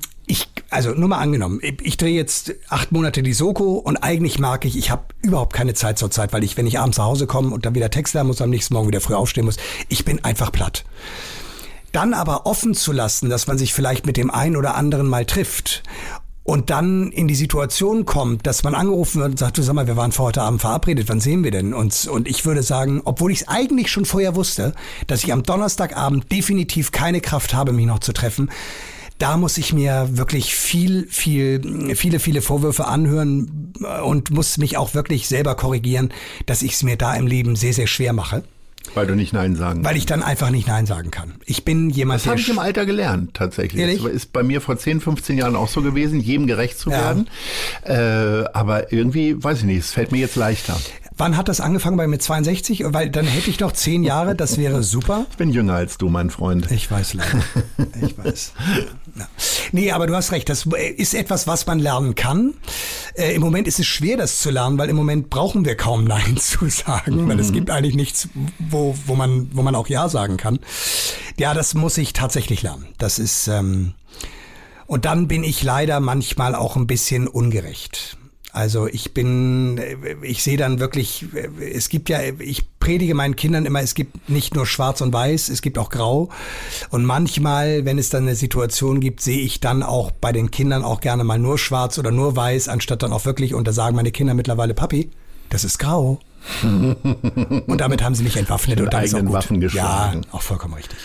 also 0.76 0.92
nur 0.92 1.08
mal 1.08 1.20
angenommen, 1.20 1.62
ich, 1.62 1.96
drehe 1.96 2.14
jetzt 2.14 2.54
acht 2.70 2.92
Monate 2.92 3.24
die 3.24 3.34
Soko 3.34 3.74
und 3.76 3.98
eigentlich 3.98 4.40
mag 4.40 4.66
ich, 4.66 4.78
ich 4.78 4.92
habe 4.92 5.04
überhaupt 5.22 5.54
keine 5.54 5.74
Zeit 5.74 5.98
zur 5.98 6.12
Zeit, 6.12 6.34
weil 6.34 6.44
ich, 6.44 6.58
wenn 6.58 6.68
ich 6.68 6.80
abends 6.80 6.98
nach 6.98 7.06
Hause 7.06 7.28
komme 7.28 7.54
und 7.54 7.66
dann 7.66 7.76
wieder 7.76 7.90
Text 7.90 8.14
lernen 8.14 8.28
muss, 8.28 8.42
am 8.42 8.50
nächsten 8.50 8.74
Morgen 8.74 8.90
wieder 8.90 9.02
früh 9.02 9.14
aufstehen 9.14 9.46
muss, 9.46 9.58
ich 9.88 10.04
bin 10.04 10.24
einfach 10.26 10.52
platt. 10.52 10.84
Dann 11.94 12.14
aber 12.14 12.46
offen 12.46 12.74
zu 12.76 12.92
lassen, 12.92 13.30
dass 13.30 13.48
man 13.48 13.58
sich 13.58 13.74
vielleicht 13.74 14.06
mit 14.06 14.18
dem 14.18 14.30
einen 14.30 14.58
oder 14.58 14.76
anderen 14.76 15.08
mal 15.08 15.26
trifft 15.26 15.82
und 16.44 16.70
dann 16.70 17.12
in 17.12 17.28
die 17.28 17.36
Situation 17.36 18.06
kommt, 18.06 18.46
dass 18.46 18.64
man 18.64 18.76
angerufen 18.76 19.20
wird 19.22 19.32
und 19.32 19.40
sagt, 19.40 19.58
du 19.58 19.64
sag 19.64 19.74
mal, 19.74 19.88
wir 19.88 19.98
waren 19.98 20.12
vor 20.12 20.28
heute 20.28 20.44
Abend 20.44 20.62
verabredet, 20.62 21.10
wann 21.10 21.20
sehen 21.20 21.44
wir 21.44 21.52
denn 21.52 21.74
uns? 21.74 22.06
Und 22.06 22.28
ich 22.28 22.46
würde 22.46 22.62
sagen, 22.62 23.02
obwohl 23.06 23.32
ich 23.32 23.42
es 23.42 23.48
eigentlich 23.48 23.90
schon 23.90 24.06
vorher 24.06 24.36
wusste, 24.36 24.74
dass 25.08 25.24
ich 25.24 25.34
am 25.34 25.42
Donnerstagabend 25.42 26.32
definitiv 26.32 26.92
keine 26.92 27.20
Kraft 27.20 27.56
habe, 27.56 27.74
mich 27.74 27.88
noch 27.88 28.00
zu 28.00 28.14
treffen, 28.14 28.52
da 29.18 29.38
muss 29.38 29.58
ich 29.58 29.74
mir 29.74 30.10
wirklich 30.12 30.56
viel, 30.56 31.08
viel, 31.10 31.96
viele, 31.96 32.20
viele 32.20 32.42
Vorwürfe 32.42 32.86
anhören 32.86 33.74
und 34.04 34.32
muss 34.32 34.58
mich 34.58 34.78
auch 34.78 34.94
wirklich 34.94 35.28
selber 35.28 35.56
korrigieren, 35.56 36.12
dass 36.46 36.62
ich 36.62 36.74
es 36.74 36.84
mir 36.84 36.98
da 36.98 37.16
im 37.16 37.28
Leben 37.28 37.56
sehr, 37.56 37.74
sehr 37.74 37.88
schwer 37.88 38.14
mache. 38.14 38.44
Weil 38.94 39.08
du 39.08 39.16
nicht 39.16 39.34
Nein 39.34 39.56
sagen 39.56 39.84
Weil 39.84 39.98
ich 39.98 40.06
dann 40.06 40.22
einfach 40.22 40.52
nicht 40.52 40.68
Nein 40.68 40.86
sagen 40.86 41.10
kann. 41.10 41.34
Ich 41.46 41.66
bin 41.66 41.90
jemand, 41.90 42.22
Das 42.22 42.28
habe 42.28 42.40
ich 42.40 42.50
im 42.50 42.60
Alter 42.60 42.86
gelernt, 42.86 43.34
tatsächlich. 43.34 43.82
Ehrlich? 43.82 44.04
Das 44.04 44.12
ist 44.12 44.32
bei 44.32 44.44
mir 44.44 44.62
vor 44.62 44.78
10, 44.78 45.02
15 45.02 45.38
Jahren 45.38 45.56
auch 45.56 45.70
so 45.70 45.82
gewesen, 45.82 46.20
jedem 46.20 46.46
gerecht 46.46 46.78
zu 46.78 46.92
werden. 46.92 47.28
Ja. 47.88 48.42
Äh, 48.42 48.46
aber 48.54 48.94
irgendwie, 48.94 49.44
weiß 49.44 49.60
ich 49.60 49.64
nicht, 49.66 49.80
es 49.80 49.92
fällt 49.92 50.12
mir 50.12 50.20
jetzt 50.20 50.36
leichter. 50.36 50.80
Wann 51.18 51.38
hat 51.38 51.48
das 51.48 51.62
angefangen 51.62 51.96
bei 51.96 52.08
mir 52.08 52.20
62? 52.20 52.84
Weil 52.88 53.10
dann 53.10 53.26
hätte 53.26 53.50
ich 53.50 53.60
noch 53.62 53.72
zehn 53.72 54.04
Jahre, 54.04 54.36
das 54.36 54.58
wäre 54.58 54.84
super. 54.84 55.26
Ich 55.32 55.38
bin 55.38 55.50
jünger 55.50 55.76
als 55.76 55.98
du, 55.98 56.10
mein 56.10 56.30
Freund. 56.30 56.70
Ich 56.72 56.92
weiß 56.92 57.14
leider. 57.14 57.42
Ich 58.02 58.18
weiß. 58.18 58.54
Ja. 59.16 59.28
Nee, 59.72 59.92
aber 59.92 60.08
du 60.08 60.16
hast 60.16 60.32
recht, 60.32 60.50
das 60.50 60.68
ist 60.98 61.14
etwas, 61.14 61.48
was 61.48 61.66
man 61.66 61.80
lernen 61.80 62.16
kann. 62.16 62.54
Äh, 63.16 63.34
Im 63.34 63.42
Moment 63.42 63.68
ist 63.68 63.80
es 63.80 63.86
schwer, 63.86 64.18
das 64.18 64.40
zu 64.40 64.52
lernen, 64.52 64.78
weil 64.78 64.90
im 64.90 64.96
Moment 64.96 65.30
brauchen 65.30 65.66
wir 65.66 65.76
kaum 65.76 66.04
Nein 66.06 66.38
zu 66.38 66.70
sagen, 66.70 67.24
mhm. 67.24 67.30
weil 67.30 67.40
es 67.40 67.50
mhm. 67.50 67.54
gibt 67.54 67.70
eigentlich 67.70 67.96
nichts, 67.96 68.30
wo, 68.60 68.96
wo, 69.06 69.16
man, 69.16 69.50
wo 69.54 69.62
man 69.62 69.76
auch 69.76 69.88
Ja 69.88 70.10
sagen 70.10 70.38
kann. 70.38 70.60
Ja, 71.38 71.54
das 71.54 71.74
muss 71.74 71.98
ich 71.98 72.14
tatsächlich 72.14 72.62
lernen. 72.62 72.88
Das 72.98 73.20
ist, 73.20 73.48
ähm, 73.48 73.94
und 74.88 75.06
dann 75.06 75.28
bin 75.28 75.44
ich 75.44 75.64
leider 75.64 76.00
manchmal 76.00 76.56
auch 76.56 76.76
ein 76.76 76.88
bisschen 76.88 77.28
ungerecht. 77.28 78.18
Also 78.52 78.88
ich 78.88 79.14
bin, 79.14 79.82
ich 80.22 80.42
sehe 80.42 80.56
dann 80.56 80.80
wirklich, 80.80 81.26
es 81.60 81.90
gibt 81.90 82.08
ja, 82.08 82.20
ich 82.40 82.64
predige 82.86 83.16
meinen 83.16 83.36
Kindern 83.36 83.66
immer, 83.66 83.82
es 83.82 83.96
gibt 83.96 84.30
nicht 84.30 84.54
nur 84.54 84.68
schwarz 84.68 85.02
und 85.02 85.12
weiß, 85.12 85.50
es 85.50 85.64
gibt 85.64 85.80
auch 85.80 85.90
grau. 85.90 86.30
Und 86.92 87.04
manchmal, 87.04 87.84
wenn 87.84 87.98
es 87.98 88.10
dann 88.10 88.24
eine 88.24 88.36
Situation 88.36 89.00
gibt, 89.00 89.22
sehe 89.22 89.40
ich 89.40 89.60
dann 89.60 89.82
auch 89.82 90.12
bei 90.12 90.32
den 90.32 90.52
Kindern 90.52 90.84
auch 90.84 91.00
gerne 91.00 91.24
mal 91.24 91.40
nur 91.40 91.58
schwarz 91.58 91.98
oder 91.98 92.12
nur 92.12 92.36
weiß, 92.36 92.68
anstatt 92.68 93.02
dann 93.02 93.12
auch 93.12 93.26
wirklich, 93.26 93.56
und 93.56 93.68
da 93.68 93.74
sagen 93.74 93.96
meine 93.96 94.12
Kinder 94.12 94.36
mittlerweile, 94.36 94.76
Papi, 94.76 95.10
das 95.50 95.64
ist 95.64 95.80
grau. 95.80 96.20
Und 96.62 97.82
damit 97.82 98.04
haben 98.04 98.14
sie 98.14 98.24
mich 98.24 98.38
entwaffnet 98.38 98.80
und 98.80 98.94
dann 98.94 99.04
ist 99.04 99.16
auch 99.16 99.18
eigenen 99.18 99.32
gut. 99.32 99.36
Waffen 99.36 99.62
geschlagen. 99.62 100.22
Ja, 100.24 100.34
auch 100.34 100.44
vollkommen 100.44 100.76
richtig. 100.76 101.00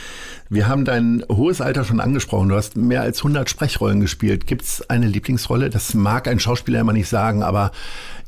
Wir 0.51 0.69
haben 0.69 0.85
dein 0.85 1.25
hohes 1.31 1.63
Alter 1.63 1.85
schon 1.85 1.99
angesprochen. 1.99 2.51
Du 2.51 2.57
hast 2.57 2.77
mehr 2.77 3.01
als 3.01 3.21
100 3.21 3.49
Sprechrollen 3.49 4.01
gespielt. 4.01 4.47
Gibt's 4.47 4.83
eine 4.91 5.07
Lieblingsrolle? 5.07 5.71
Das 5.71 5.95
mag 5.95 6.29
ein 6.29 6.41
Schauspieler 6.41 6.81
immer 6.81 6.93
nicht 6.93 7.09
sagen, 7.09 7.43
aber 7.43 7.71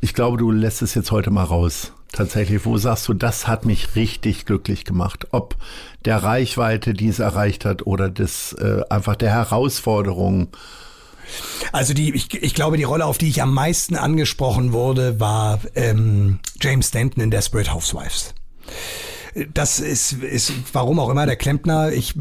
ich 0.00 0.14
glaube, 0.14 0.38
du 0.38 0.50
lässt 0.50 0.80
es 0.80 0.94
jetzt 0.94 1.10
heute 1.10 1.30
mal 1.30 1.44
raus. 1.44 1.92
Tatsächlich, 2.12 2.66
wo 2.66 2.76
sagst 2.76 3.08
du, 3.08 3.14
das 3.14 3.46
hat 3.46 3.64
mich 3.64 3.96
richtig 3.96 4.44
glücklich 4.44 4.84
gemacht? 4.84 5.28
Ob 5.30 5.56
der 6.04 6.22
Reichweite, 6.22 6.92
die 6.92 7.08
es 7.08 7.18
erreicht 7.18 7.64
hat, 7.64 7.86
oder 7.86 8.10
des 8.10 8.52
äh, 8.52 8.82
einfach 8.90 9.16
der 9.16 9.30
Herausforderung. 9.30 10.48
Also 11.72 11.94
die, 11.94 12.14
ich, 12.14 12.34
ich 12.34 12.54
glaube, 12.54 12.76
die 12.76 12.82
Rolle, 12.84 13.06
auf 13.06 13.16
die 13.16 13.28
ich 13.28 13.40
am 13.40 13.54
meisten 13.54 13.96
angesprochen 13.96 14.72
wurde, 14.72 15.20
war 15.20 15.60
ähm, 15.74 16.40
James 16.60 16.88
Stanton 16.88 17.22
in 17.22 17.30
Desperate 17.30 17.72
Housewives. 17.72 18.34
Das 19.54 19.80
ist, 19.80 20.12
ist, 20.12 20.52
warum 20.72 20.98
auch 20.98 21.08
immer, 21.08 21.26
der 21.26 21.36
Klempner. 21.36 21.92
Ich 21.92 22.14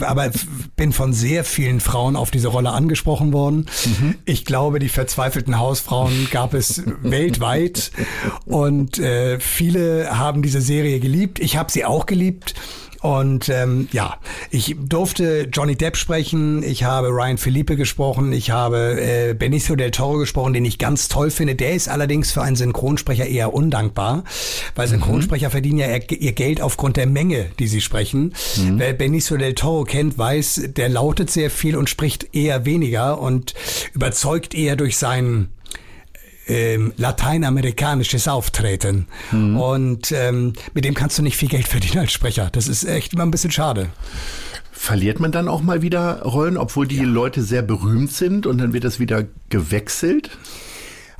aber 0.00 0.30
bin 0.76 0.92
von 0.92 1.12
sehr 1.12 1.44
vielen 1.44 1.80
Frauen 1.80 2.16
auf 2.16 2.30
diese 2.30 2.48
Rolle 2.48 2.70
angesprochen 2.70 3.32
worden. 3.32 3.66
Ich 4.24 4.44
glaube, 4.44 4.78
die 4.78 4.88
verzweifelten 4.88 5.58
Hausfrauen 5.58 6.28
gab 6.30 6.54
es 6.54 6.82
weltweit 7.02 7.90
und 8.44 8.98
äh, 8.98 9.40
viele 9.40 10.18
haben 10.18 10.42
diese 10.42 10.60
Serie 10.60 11.00
geliebt. 11.00 11.38
Ich 11.38 11.56
habe 11.56 11.72
sie 11.72 11.84
auch 11.84 12.06
geliebt. 12.06 12.54
Und 13.00 13.48
ähm, 13.48 13.88
ja, 13.92 14.16
ich 14.50 14.74
durfte 14.78 15.48
Johnny 15.52 15.76
Depp 15.76 15.96
sprechen, 15.96 16.62
ich 16.62 16.84
habe 16.84 17.08
Ryan 17.08 17.38
Felipe 17.38 17.76
gesprochen, 17.76 18.32
ich 18.32 18.50
habe 18.50 19.00
äh, 19.00 19.34
Benicio 19.34 19.76
del 19.76 19.90
Toro 19.90 20.18
gesprochen, 20.18 20.52
den 20.52 20.64
ich 20.64 20.78
ganz 20.78 21.08
toll 21.08 21.30
finde. 21.30 21.54
Der 21.54 21.74
ist 21.74 21.88
allerdings 21.88 22.32
für 22.32 22.42
einen 22.42 22.56
Synchronsprecher 22.56 23.26
eher 23.26 23.54
undankbar, 23.54 24.24
weil 24.74 24.88
Synchronsprecher 24.88 25.50
verdienen 25.50 25.78
ja 25.78 25.86
ihr, 25.86 26.10
ihr 26.10 26.32
Geld 26.32 26.60
aufgrund 26.60 26.96
der 26.96 27.06
Menge, 27.06 27.46
die 27.58 27.68
sie 27.68 27.80
sprechen. 27.80 28.34
Wer 28.56 28.92
Benicio 28.94 29.36
del 29.36 29.54
Toro 29.54 29.84
kennt, 29.84 30.18
weiß, 30.18 30.70
der 30.76 30.88
lautet 30.88 31.30
sehr 31.30 31.50
viel 31.50 31.76
und 31.76 31.88
spricht 31.88 32.34
eher 32.34 32.64
weniger 32.64 33.20
und 33.20 33.54
überzeugt 33.94 34.54
eher 34.54 34.76
durch 34.76 34.96
seinen 34.96 35.50
ähm, 36.48 36.92
lateinamerikanisches 36.96 38.26
Auftreten. 38.26 39.06
Und 39.56 40.12
ähm, 40.12 40.54
mit 40.74 40.84
dem 40.84 40.94
kannst 40.94 41.18
du 41.18 41.22
nicht 41.22 41.36
viel 41.36 41.48
Geld 41.48 41.68
verdienen 41.68 41.98
als 41.98 42.12
Sprecher. 42.12 42.48
Das 42.50 42.68
ist 42.68 42.84
echt 42.84 43.12
immer 43.12 43.24
ein 43.24 43.30
bisschen 43.30 43.50
schade. 43.50 43.88
Verliert 44.72 45.20
man 45.20 45.32
dann 45.32 45.48
auch 45.48 45.60
mal 45.60 45.82
wieder 45.82 46.22
Rollen, 46.22 46.56
obwohl 46.56 46.86
die 46.86 47.00
Leute 47.00 47.42
sehr 47.42 47.62
berühmt 47.62 48.12
sind 48.12 48.46
und 48.46 48.58
dann 48.58 48.72
wird 48.72 48.84
das 48.84 49.00
wieder 49.00 49.24
gewechselt? 49.50 50.30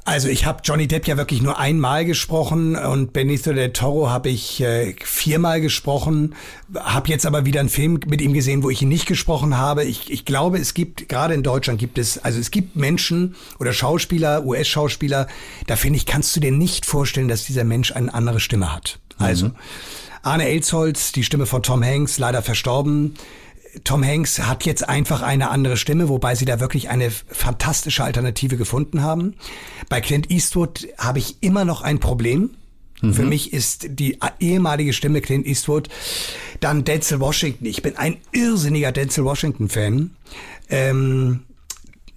Also 0.09 0.29
ich 0.29 0.47
habe 0.47 0.63
Johnny 0.65 0.89
Depp 0.89 1.07
ja 1.07 1.19
wirklich 1.19 1.43
nur 1.43 1.59
einmal 1.59 2.07
gesprochen 2.07 2.77
und 2.77 3.13
Benicio 3.13 3.53
del 3.53 3.75
Toro 3.75 4.09
habe 4.09 4.31
ich 4.31 4.59
äh, 4.63 4.95
viermal 5.05 5.61
gesprochen, 5.61 6.35
habe 6.75 7.11
jetzt 7.11 7.27
aber 7.27 7.45
wieder 7.45 7.61
einen 7.61 7.69
Film 7.69 8.01
mit 8.07 8.23
ihm 8.23 8.33
gesehen, 8.33 8.63
wo 8.63 8.71
ich 8.71 8.81
ihn 8.81 8.89
nicht 8.89 9.05
gesprochen 9.05 9.59
habe. 9.59 9.85
Ich, 9.85 10.11
ich 10.11 10.25
glaube, 10.25 10.57
es 10.57 10.73
gibt, 10.73 11.11
gerade 11.11 11.35
in 11.35 11.43
Deutschland 11.43 11.79
gibt 11.79 11.99
es, 11.99 12.17
also 12.17 12.41
es 12.41 12.51
gibt 12.51 12.75
Menschen 12.75 13.35
oder 13.59 13.75
Schauspieler, 13.75 14.47
US-Schauspieler, 14.47 15.27
da 15.67 15.77
finde 15.77 15.99
ich, 15.99 16.07
kannst 16.07 16.35
du 16.35 16.41
dir 16.41 16.53
nicht 16.53 16.87
vorstellen, 16.87 17.29
dass 17.29 17.45
dieser 17.45 17.65
Mensch 17.65 17.93
eine 17.93 18.15
andere 18.15 18.41
Stimme 18.41 18.75
hat. 18.75 19.01
Also 19.19 19.51
Arne 20.23 20.49
Elsholz, 20.49 21.13
die 21.13 21.23
Stimme 21.23 21.45
von 21.45 21.63
Tom 21.63 21.85
Hanks, 21.85 22.19
leider 22.19 22.41
verstorben. 22.41 23.15
Tom 23.85 24.05
Hanks 24.05 24.39
hat 24.41 24.64
jetzt 24.64 24.89
einfach 24.89 25.22
eine 25.22 25.51
andere 25.51 25.76
Stimme, 25.76 26.09
wobei 26.09 26.35
sie 26.35 26.45
da 26.45 26.61
wirklich 26.61 26.89
eine 26.89 27.11
fantastische 27.11 28.05
Alternative 28.05 28.57
gefunden 28.57 29.03
haben. 29.03 29.35
Bei 29.89 30.01
Clint 30.01 30.31
Eastwood 30.31 30.89
habe 30.99 31.18
ich 31.18 31.37
immer 31.43 31.64
noch 31.64 31.83
ein 31.83 32.01
Problem. 32.01 32.51
Für 33.12 33.22
mich 33.22 33.53
ist 33.53 33.87
die 33.91 34.18
ehemalige 34.41 34.93
Stimme 34.93 35.20
Clint 35.20 35.47
Eastwood 35.47 35.89
dann 36.59 36.83
Denzel 36.83 37.20
Washington. 37.20 37.66
Ich 37.66 37.81
bin 37.81 37.97
ein 37.97 38.16
irrsinniger 38.33 38.91
Denzel 38.91 39.24
Washington-Fan. 39.24 40.11
Ähm, 40.68 41.41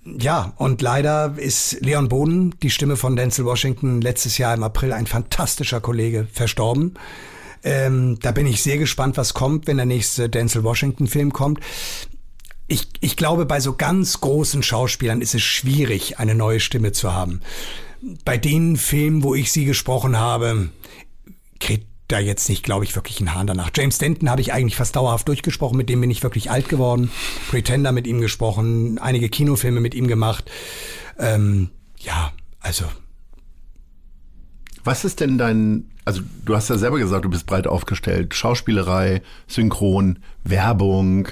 ja, 0.03 0.53
und 0.57 0.81
leider 0.81 1.35
ist 1.37 1.77
Leon 1.81 2.09
Boden, 2.09 2.55
die 2.63 2.71
Stimme 2.71 2.97
von 2.97 3.15
Denzel 3.15 3.45
Washington, 3.45 4.01
letztes 4.01 4.39
Jahr 4.39 4.55
im 4.55 4.63
April 4.63 4.93
ein 4.93 5.05
fantastischer 5.05 5.81
Kollege, 5.81 6.27
verstorben. 6.31 6.95
Ähm, 7.63 8.17
da 8.19 8.31
bin 8.31 8.45
ich 8.47 8.63
sehr 8.63 8.77
gespannt, 8.77 9.17
was 9.17 9.33
kommt, 9.33 9.67
wenn 9.67 9.77
der 9.77 9.85
nächste 9.85 10.29
Denzel 10.29 10.63
Washington-Film 10.63 11.33
kommt. 11.33 11.59
Ich, 12.67 12.87
ich 13.01 13.17
glaube, 13.17 13.45
bei 13.45 13.59
so 13.59 13.73
ganz 13.73 14.21
großen 14.21 14.63
Schauspielern 14.63 15.21
ist 15.21 15.35
es 15.35 15.43
schwierig, 15.43 16.19
eine 16.19 16.35
neue 16.35 16.59
Stimme 16.59 16.91
zu 16.91 17.13
haben. 17.13 17.41
Bei 18.25 18.37
den 18.37 18.77
Filmen, 18.77 19.23
wo 19.23 19.35
ich 19.35 19.51
sie 19.51 19.65
gesprochen 19.65 20.17
habe, 20.17 20.69
kriegt 21.59 21.87
da 22.07 22.19
jetzt 22.19 22.49
nicht, 22.49 22.63
glaube 22.63 22.83
ich, 22.83 22.95
wirklich 22.95 23.19
einen 23.19 23.33
Hahn 23.33 23.47
danach. 23.47 23.71
James 23.75 23.97
Denton 23.97 24.29
habe 24.29 24.41
ich 24.41 24.53
eigentlich 24.53 24.75
fast 24.75 24.95
dauerhaft 24.95 25.27
durchgesprochen, 25.27 25.77
mit 25.77 25.89
dem 25.89 26.01
bin 26.01 26.11
ich 26.11 26.23
wirklich 26.23 26.51
alt 26.51 26.67
geworden. 26.67 27.11
Pretender 27.49 27.91
mit 27.91 28.07
ihm 28.07 28.21
gesprochen, 28.21 28.99
einige 28.99 29.29
Kinofilme 29.29 29.79
mit 29.79 29.93
ihm 29.93 30.07
gemacht. 30.07 30.49
Ähm, 31.17 31.69
ja, 31.99 32.33
also 32.59 32.85
Was 34.83 35.05
ist 35.05 35.19
denn 35.19 35.37
dein, 35.37 35.89
also 36.05 36.21
du 36.45 36.55
hast 36.55 36.69
ja 36.69 36.77
selber 36.77 36.97
gesagt, 36.97 37.25
du 37.25 37.29
bist 37.29 37.45
breit 37.45 37.67
aufgestellt. 37.67 38.33
Schauspielerei, 38.33 39.21
Synchron, 39.47 40.19
Werbung, 40.43 41.27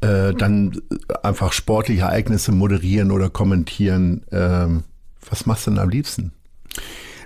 äh, 0.00 0.34
dann 0.34 0.80
einfach 1.22 1.52
sportliche 1.52 2.02
Ereignisse 2.02 2.52
moderieren 2.52 3.10
oder 3.10 3.30
kommentieren. 3.30 4.24
Ähm, 4.32 4.84
was 5.28 5.46
machst 5.46 5.66
du 5.66 5.70
denn 5.70 5.78
am 5.78 5.88
liebsten? 5.88 6.32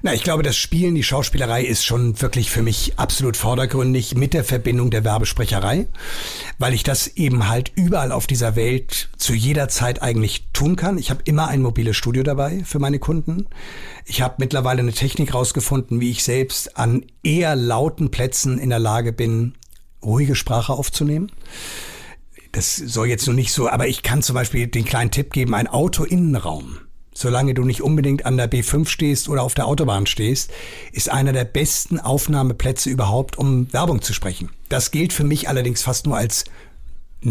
Na, 0.03 0.13
ich 0.13 0.23
glaube, 0.23 0.43
das 0.43 0.57
Spielen, 0.57 0.95
die 0.95 1.03
Schauspielerei 1.03 1.65
ist 1.65 1.85
schon 1.85 2.21
wirklich 2.21 2.51
für 2.51 2.63
mich 2.63 2.99
absolut 2.99 3.37
vordergründig 3.37 4.15
mit 4.15 4.35
der 4.35 4.45
Verbindung 4.45 4.91
der 4.91 5.05
Werbesprecherei, 5.05 5.87
weil 6.59 6.75
ich 6.75 6.83
das 6.83 7.07
eben 7.09 7.49
halt 7.49 7.73
überall 7.75 8.13
auf 8.13 8.27
dieser 8.27 8.57
Welt 8.57 9.09
zu 9.17 9.33
jeder 9.35 9.69
Zeit 9.69 10.03
eigentlich 10.03 10.49
tun 10.53 10.77
kann. 10.77 10.99
Ich 10.99 11.11
habe 11.11 11.23
immer 11.25 11.49
ein 11.49 11.63
mobiles 11.63 11.97
Studio 11.97 12.23
dabei 12.23 12.63
für 12.65 12.79
meine 12.79 12.99
Kunden. 12.99 13.47
Ich 14.05 14.21
habe 14.21 14.37
mittlerweile 14.39 14.81
eine 14.81 14.93
Technik 14.93 15.33
rausgefunden, 15.33 16.01
wie 16.01 16.11
ich 16.11 16.23
selbst 16.23 16.77
an 16.77 17.07
eher 17.23 17.57
lauten 17.57 18.11
Plätzen 18.11 18.59
in 18.59 18.71
der 18.71 18.79
Lage 18.79 19.13
bin, 19.13 19.55
ruhige 20.03 20.35
Sprache 20.35 20.75
aufzunehmen. 20.75 21.33
Das 22.53 22.77
soll 22.77 23.09
jetzt 23.09 23.27
nur 23.27 23.35
nicht 23.35 23.53
so, 23.53 23.69
aber 23.69 23.89
ich 23.89 24.03
kann 24.03 24.23
zum 24.23 24.35
Beispiel 24.35 24.67
den 24.67 24.85
kleinen 24.85 25.11
Tipp 25.11 25.33
geben, 25.33 25.55
ein 25.55 25.69
Auto-Innenraum 25.69 26.79
solange 27.17 27.55
du 27.55 27.65
nicht 27.65 27.83
unbedingt 27.83 28.27
an 28.27 28.37
der 28.37 28.51
B5 28.51 28.89
stehst 28.89 29.29
oder 29.29 29.43
auf 29.43 29.55
der 29.55 29.67
Autobahn 29.67 30.07
stehst, 30.07 30.53
ist 30.93 31.11
einer 31.11 31.33
der 31.33 31.45
besten 31.45 31.99
Aufnahmeplätze 31.99 32.91
überhaupt, 32.91 33.39
um 33.39 33.73
Werbung 33.73 34.03
zu 34.03 34.13
sprechen. 34.13 34.51
Das 34.69 34.91
gilt 34.91 35.13
für 35.13 35.25
mich 35.25 35.49
allerdings 35.49 35.83
fast 35.83 36.07
nur 36.07 36.17
als 36.17 36.45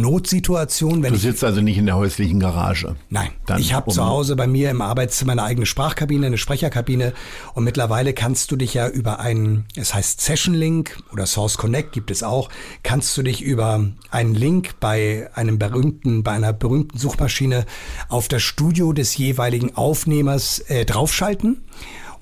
Notsituation, 0.02 1.04
wenn 1.04 1.12
Du 1.12 1.16
ich 1.16 1.22
sitzt 1.22 1.44
also 1.44 1.62
nicht 1.62 1.78
in 1.78 1.86
der 1.86 1.96
häuslichen 1.96 2.40
Garage. 2.40 2.96
Nein, 3.10 3.30
Dann 3.46 3.60
ich 3.60 3.74
habe 3.74 3.88
um- 3.88 3.94
zu 3.94 4.06
Hause 4.06 4.36
bei 4.36 4.48
mir 4.48 4.70
im 4.70 4.82
Arbeitszimmer 4.82 5.32
eine 5.34 5.44
eigene 5.44 5.66
Sprachkabine, 5.66 6.28
eine 6.28 6.38
Sprecherkabine 6.38 7.14
und 7.54 7.64
mittlerweile 7.64 8.14
kannst 8.14 8.52
du 8.52 8.56
dich 8.56 8.74
ja 8.74 8.88
über 8.88 9.20
einen, 9.20 9.66
es 9.76 9.94
heißt 9.94 10.22
Session 10.22 10.54
Link 10.54 10.98
oder 11.12 11.26
Source 11.26 11.58
Connect 11.58 11.92
gibt 11.92 12.12
es 12.12 12.24
auch, 12.24 12.50
kannst 12.84 13.16
du 13.18 13.24
dich 13.24 13.42
über 13.42 13.84
einen 14.12 14.36
Link 14.36 14.80
bei 14.80 15.30
einem 15.34 15.58
berühmten, 15.60 16.24
bei 16.24 16.32
einer 16.32 16.54
berühmten 16.54 16.98
Suchmaschine 16.98 17.66
auf 18.10 18.28
das 18.28 18.42
Studio 18.44 18.94
des 18.94 19.18
jeweiligen 19.18 19.76
Aufnehmers 19.76 20.60
äh, 20.68 20.86
draufschalten. 20.86 21.62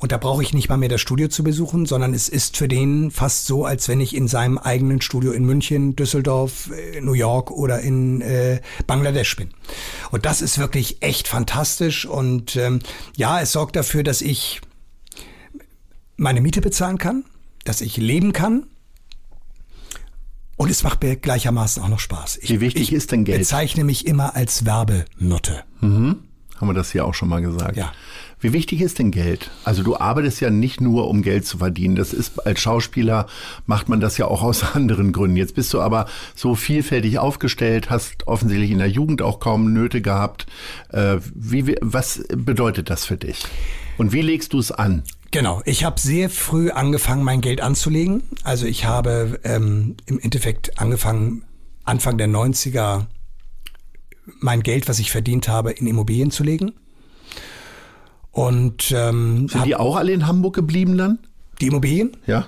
Und 0.03 0.11
da 0.11 0.17
brauche 0.17 0.43
ich 0.43 0.53
nicht 0.53 0.67
mal 0.67 0.75
mehr 0.75 0.89
das 0.89 0.99
Studio 0.99 1.29
zu 1.29 1.45
besuchen, 1.45 1.85
sondern 1.85 2.13
es 2.13 2.27
ist 2.27 2.57
für 2.57 2.67
den 2.67 3.09
fast 3.09 3.45
so, 3.45 3.63
als 3.63 3.87
wenn 3.87 4.01
ich 4.01 4.13
in 4.13 4.27
seinem 4.27 4.57
eigenen 4.57 4.99
Studio 4.99 5.31
in 5.31 5.45
München, 5.45 5.95
Düsseldorf, 5.95 6.69
äh, 6.71 6.99
New 6.99 7.13
York 7.13 7.51
oder 7.51 7.79
in 7.79 8.19
äh, 8.19 8.59
Bangladesch 8.85 9.37
bin. 9.37 9.51
Und 10.11 10.25
das 10.25 10.41
ist 10.41 10.57
wirklich 10.57 11.01
echt 11.01 11.29
fantastisch. 11.29 12.05
Und 12.05 12.57
ähm, 12.57 12.79
ja, 13.15 13.39
es 13.39 13.53
sorgt 13.53 13.77
dafür, 13.77 14.03
dass 14.03 14.19
ich 14.19 14.59
meine 16.17 16.41
Miete 16.41 16.59
bezahlen 16.59 16.97
kann, 16.97 17.23
dass 17.63 17.79
ich 17.79 17.95
leben 17.95 18.33
kann. 18.33 18.65
Und 20.57 20.69
es 20.69 20.83
macht 20.83 21.01
mir 21.01 21.15
gleichermaßen 21.15 21.81
auch 21.81 21.87
noch 21.87 22.01
Spaß. 22.01 22.39
Ich, 22.41 22.49
Wie 22.49 22.59
wichtig 22.59 22.89
ich 22.89 22.91
ist 22.91 23.13
denn 23.13 23.23
Geld? 23.23 23.39
bezeichne 23.39 23.85
mich 23.85 24.05
immer 24.05 24.35
als 24.35 24.65
Werbenutte. 24.65 25.63
Haben 25.79 26.27
wir 26.59 26.73
das 26.73 26.91
hier 26.91 27.05
auch 27.05 27.13
schon 27.13 27.29
mal 27.29 27.41
gesagt? 27.41 27.77
Ja. 27.77 27.93
Wie 28.43 28.51
wichtig 28.51 28.81
ist 28.81 28.99
denn 28.99 29.11
Geld? 29.11 29.51
Also 29.63 29.83
du 29.83 29.95
arbeitest 29.95 30.41
ja 30.41 30.49
nicht 30.49 30.81
nur, 30.81 31.07
um 31.07 31.21
Geld 31.21 31.45
zu 31.45 31.59
verdienen. 31.59 31.95
Das 31.95 32.11
ist 32.11 32.45
als 32.45 32.59
Schauspieler 32.59 33.27
macht 33.67 33.87
man 33.87 34.01
das 34.01 34.17
ja 34.17 34.27
auch 34.27 34.43
aus 34.43 34.63
anderen 34.75 35.13
Gründen. 35.13 35.37
Jetzt 35.37 35.55
bist 35.55 35.73
du 35.73 35.79
aber 35.79 36.07
so 36.35 36.53
vielfältig 36.53 37.19
aufgestellt, 37.19 37.89
hast 37.89 38.27
offensichtlich 38.27 38.71
in 38.71 38.79
der 38.79 38.89
Jugend 38.89 39.21
auch 39.21 39.39
kaum 39.39 39.71
Nöte 39.71 40.01
gehabt. 40.01 40.45
Äh, 40.89 41.19
wie, 41.33 41.77
was 41.79 42.25
bedeutet 42.35 42.89
das 42.89 43.05
für 43.05 43.15
dich? 43.15 43.45
Und 43.97 44.11
wie 44.11 44.21
legst 44.21 44.51
du 44.51 44.59
es 44.59 44.73
an? 44.73 45.03
Genau, 45.31 45.61
ich 45.63 45.85
habe 45.85 45.97
sehr 45.97 46.29
früh 46.29 46.69
angefangen, 46.69 47.23
mein 47.23 47.39
Geld 47.39 47.61
anzulegen. 47.61 48.23
Also 48.43 48.65
ich 48.65 48.83
habe 48.83 49.39
ähm, 49.45 49.95
im 50.05 50.19
Endeffekt 50.19 50.81
angefangen, 50.81 51.45
Anfang 51.85 52.17
der 52.17 52.27
90er 52.27 53.05
mein 54.39 54.63
Geld, 54.63 54.89
was 54.89 54.99
ich 54.99 55.11
verdient 55.11 55.47
habe, 55.47 55.71
in 55.71 55.87
Immobilien 55.87 56.29
zu 56.29 56.43
legen. 56.43 56.73
Und 58.33 58.91
ähm, 58.91 59.47
Sind 59.47 59.65
die 59.65 59.75
auch 59.75 59.95
alle 59.95 60.11
in 60.11 60.25
Hamburg 60.25 60.55
geblieben 60.55 60.97
dann? 60.97 61.19
Die 61.61 61.67
Immobilien? 61.67 62.17
Ja. 62.25 62.47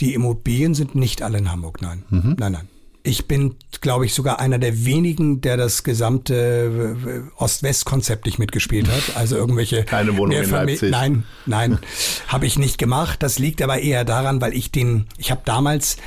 Die 0.00 0.14
Immobilien 0.14 0.74
sind 0.74 0.96
nicht 0.96 1.22
alle 1.22 1.38
in 1.38 1.50
Hamburg, 1.50 1.80
nein. 1.80 2.02
Mhm. 2.10 2.36
Nein, 2.38 2.52
nein. 2.52 2.68
Ich 3.04 3.26
bin, 3.26 3.54
glaube 3.80 4.04
ich, 4.04 4.14
sogar 4.14 4.40
einer 4.40 4.58
der 4.58 4.84
wenigen, 4.84 5.40
der 5.40 5.56
das 5.56 5.84
gesamte 5.84 6.96
äh, 7.06 7.40
Ost-West-Konzept 7.40 8.26
nicht 8.26 8.40
mitgespielt 8.40 8.88
hat. 8.88 9.16
Also 9.16 9.36
irgendwelche 9.36 9.84
Keine 9.84 10.16
Wohnung 10.16 10.36
in 10.36 10.50
Leipzig. 10.50 10.90
Nein, 10.90 11.24
nein, 11.46 11.78
habe 12.26 12.46
ich 12.46 12.58
nicht 12.58 12.78
gemacht. 12.78 13.22
Das 13.22 13.38
liegt 13.38 13.62
aber 13.62 13.78
eher 13.78 14.04
daran, 14.04 14.40
weil 14.40 14.54
ich 14.54 14.72
den, 14.72 15.06
ich 15.18 15.30
habe 15.30 15.42
damals 15.44 15.98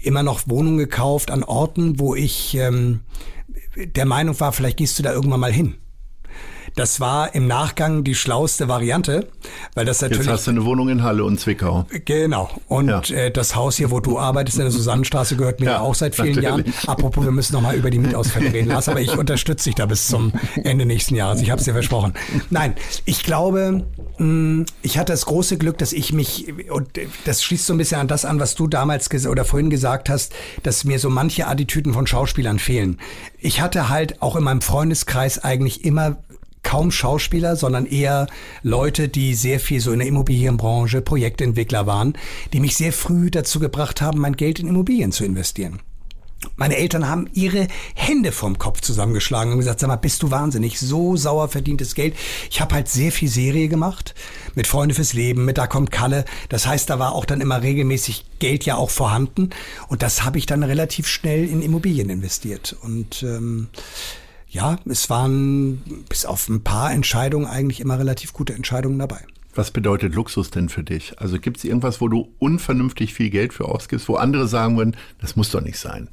immer 0.00 0.24
noch 0.24 0.48
Wohnungen 0.48 0.78
gekauft 0.78 1.30
an 1.30 1.44
Orten, 1.44 2.00
wo 2.00 2.16
ich 2.16 2.56
ähm, 2.56 3.00
der 3.76 4.06
Meinung 4.06 4.38
war, 4.40 4.52
vielleicht 4.52 4.78
gehst 4.78 4.98
du 4.98 5.04
da 5.04 5.12
irgendwann 5.12 5.40
mal 5.40 5.52
hin. 5.52 5.76
Das 6.76 7.00
war 7.00 7.34
im 7.34 7.46
Nachgang 7.46 8.04
die 8.04 8.14
schlauste 8.14 8.68
Variante, 8.68 9.26
weil 9.74 9.86
das 9.86 10.02
natürlich 10.02 10.26
Jetzt 10.26 10.32
hast 10.32 10.46
du 10.46 10.50
eine 10.50 10.64
Wohnung 10.66 10.90
in 10.90 11.02
Halle 11.02 11.24
und 11.24 11.40
Zwickau. 11.40 11.86
Genau. 12.04 12.50
Und 12.68 12.88
Ja. 12.88 13.00
äh, 13.16 13.30
das 13.30 13.56
Haus 13.56 13.76
hier, 13.76 13.90
wo 13.90 14.00
du 14.00 14.18
arbeitest, 14.18 14.58
in 14.58 14.64
der 14.64 14.70
Susannenstraße, 14.70 15.36
gehört 15.36 15.58
mir 15.60 15.66
Ja, 15.66 15.80
auch 15.80 15.94
seit 15.94 16.14
vielen 16.14 16.34
natürlich. 16.36 16.44
Jahren. 16.44 16.64
Apropos, 16.86 17.24
wir 17.24 17.32
müssen 17.32 17.54
noch 17.54 17.62
mal 17.62 17.74
über 17.74 17.88
die 17.90 17.98
Mietausfälle 17.98 18.52
reden, 18.52 18.68
Lars, 18.68 18.90
aber 18.90 19.00
ich 19.00 19.16
unterstütze 19.16 19.64
dich 19.70 19.74
da 19.74 19.86
bis 19.86 20.06
zum 20.06 20.32
Ende 20.64 20.84
nächsten 20.84 21.14
Jahres. 21.16 21.40
Ich 21.40 21.50
habe 21.50 21.58
es 21.60 21.64
dir 21.64 21.72
versprochen. 21.72 22.12
Nein, 22.50 22.74
ich 23.06 23.22
glaube, 23.22 23.86
mh, 24.18 24.66
ich 24.82 24.98
hatte 24.98 25.14
das 25.14 25.24
große 25.24 25.56
Glück, 25.56 25.78
dass 25.78 25.94
ich 25.94 26.12
mich, 26.12 26.52
und 26.70 26.90
das 27.24 27.42
schließt 27.42 27.64
so 27.66 27.72
ein 27.72 27.78
bisschen 27.78 28.00
an 28.00 28.08
das 28.08 28.26
an, 28.26 28.38
was 28.38 28.54
du 28.54 28.66
damals 28.66 29.08
oder 29.26 29.46
vorhin 29.46 29.70
gesagt 29.70 30.10
hast, 30.10 30.34
dass 30.62 30.84
mir 30.84 30.98
so 30.98 31.08
manche 31.08 31.46
Attitüden 31.46 31.94
von 31.94 32.06
Schauspielern 32.06 32.58
fehlen. 32.58 32.98
Ich 33.38 33.62
hatte 33.62 33.88
halt 33.88 34.20
auch 34.20 34.36
in 34.36 34.44
meinem 34.44 34.60
Freundeskreis 34.60 35.42
eigentlich 35.42 35.84
immer 35.86 36.18
kaum 36.66 36.90
Schauspieler, 36.90 37.54
sondern 37.54 37.86
eher 37.86 38.26
Leute, 38.64 39.08
die 39.08 39.34
sehr 39.34 39.60
viel 39.60 39.80
so 39.80 39.92
in 39.92 40.00
der 40.00 40.08
Immobilienbranche, 40.08 41.00
Projektentwickler 41.00 41.86
waren, 41.86 42.14
die 42.52 42.58
mich 42.58 42.76
sehr 42.76 42.92
früh 42.92 43.30
dazu 43.30 43.60
gebracht 43.60 44.00
haben, 44.02 44.18
mein 44.18 44.34
Geld 44.34 44.58
in 44.58 44.66
Immobilien 44.66 45.12
zu 45.12 45.24
investieren. 45.24 45.78
Meine 46.56 46.76
Eltern 46.76 47.08
haben 47.08 47.30
ihre 47.32 47.68
Hände 47.94 48.32
vom 48.32 48.58
Kopf 48.58 48.80
zusammengeschlagen 48.80 49.52
und 49.52 49.58
gesagt, 49.58 49.78
sag 49.78 49.86
mal, 49.86 49.96
bist 49.96 50.24
du 50.24 50.32
wahnsinnig, 50.32 50.80
so 50.80 51.16
sauer 51.16 51.48
verdientes 51.48 51.94
Geld. 51.94 52.16
Ich 52.50 52.60
habe 52.60 52.74
halt 52.74 52.88
sehr 52.88 53.12
viel 53.12 53.28
Serie 53.28 53.68
gemacht, 53.68 54.14
mit 54.56 54.66
Freunde 54.66 54.94
fürs 54.94 55.12
Leben, 55.12 55.44
mit 55.44 55.58
Da 55.58 55.68
kommt 55.68 55.92
Kalle. 55.92 56.24
Das 56.48 56.66
heißt, 56.66 56.90
da 56.90 56.98
war 56.98 57.12
auch 57.12 57.24
dann 57.26 57.40
immer 57.40 57.62
regelmäßig 57.62 58.24
Geld 58.40 58.64
ja 58.66 58.74
auch 58.74 58.90
vorhanden 58.90 59.50
und 59.86 60.02
das 60.02 60.24
habe 60.24 60.38
ich 60.38 60.46
dann 60.46 60.64
relativ 60.64 61.06
schnell 61.06 61.48
in 61.48 61.62
Immobilien 61.62 62.10
investiert. 62.10 62.76
Und 62.82 63.22
ähm, 63.22 63.68
ja, 64.56 64.78
es 64.86 65.10
waren 65.10 65.82
bis 66.08 66.24
auf 66.24 66.48
ein 66.48 66.64
paar 66.64 66.90
Entscheidungen 66.90 67.46
eigentlich 67.46 67.80
immer 67.80 67.98
relativ 67.98 68.32
gute 68.32 68.54
Entscheidungen 68.54 68.98
dabei. 68.98 69.20
Was 69.54 69.70
bedeutet 69.70 70.14
Luxus 70.14 70.50
denn 70.50 70.70
für 70.70 70.82
dich? 70.82 71.18
Also 71.18 71.38
gibt 71.38 71.58
es 71.58 71.64
irgendwas, 71.64 72.00
wo 72.00 72.08
du 72.08 72.32
unvernünftig 72.38 73.12
viel 73.12 73.28
Geld 73.30 73.52
für 73.52 73.66
ausgibst, 73.66 74.08
wo 74.08 74.16
andere 74.16 74.48
sagen 74.48 74.76
würden, 74.78 74.96
das 75.20 75.36
muss 75.36 75.50
doch 75.50 75.60
nicht 75.60 75.78
sein? 75.78 76.08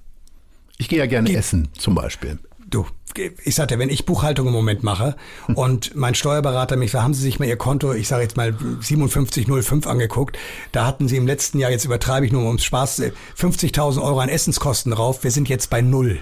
Ich 0.78 0.89
gehe 0.89 1.00
ja 1.00 1.06
gerne 1.06 1.34
essen, 1.34 1.70
zum 1.78 1.96
Beispiel. 1.96 2.38
Du, 2.70 2.86
ich 3.44 3.56
sagte, 3.56 3.80
wenn 3.80 3.89
ich 3.89 4.06
Buchhaltung 4.06 4.48
im 4.48 4.54
Moment 4.54 4.84
mache 4.84 5.16
und 5.56 5.96
mein 5.96 6.16
Steuerberater 6.16 6.76
mich, 6.76 6.91
da 6.91 7.04
haben 7.04 7.14
Sie 7.14 7.22
sich 7.22 7.39
mal 7.39 7.48
Ihr 7.48 7.58
Konto, 7.58 7.94
ich 7.94 8.10
sage 8.10 8.24
jetzt 8.24 8.36
mal 8.36 8.54
5705 8.54 9.88
angeguckt, 9.88 10.38
da 10.74 10.86
hatten 10.86 11.08
Sie 11.08 11.16
im 11.16 11.28
letzten 11.28 11.60
Jahr, 11.60 11.72
jetzt 11.72 11.86
übertreibe 11.86 12.26
ich 12.26 12.34
nur 12.34 12.46
ums 12.46 12.66
Spaß, 12.66 13.00
äh, 13.00 13.12
50.000 13.38 14.02
Euro 14.02 14.20
an 14.20 14.28
Essenskosten 14.28 14.91
drauf, 14.91 15.24
wir 15.24 15.32
sind 15.32 15.48
jetzt 15.48 15.70
bei 15.70 15.82
null. 15.82 16.20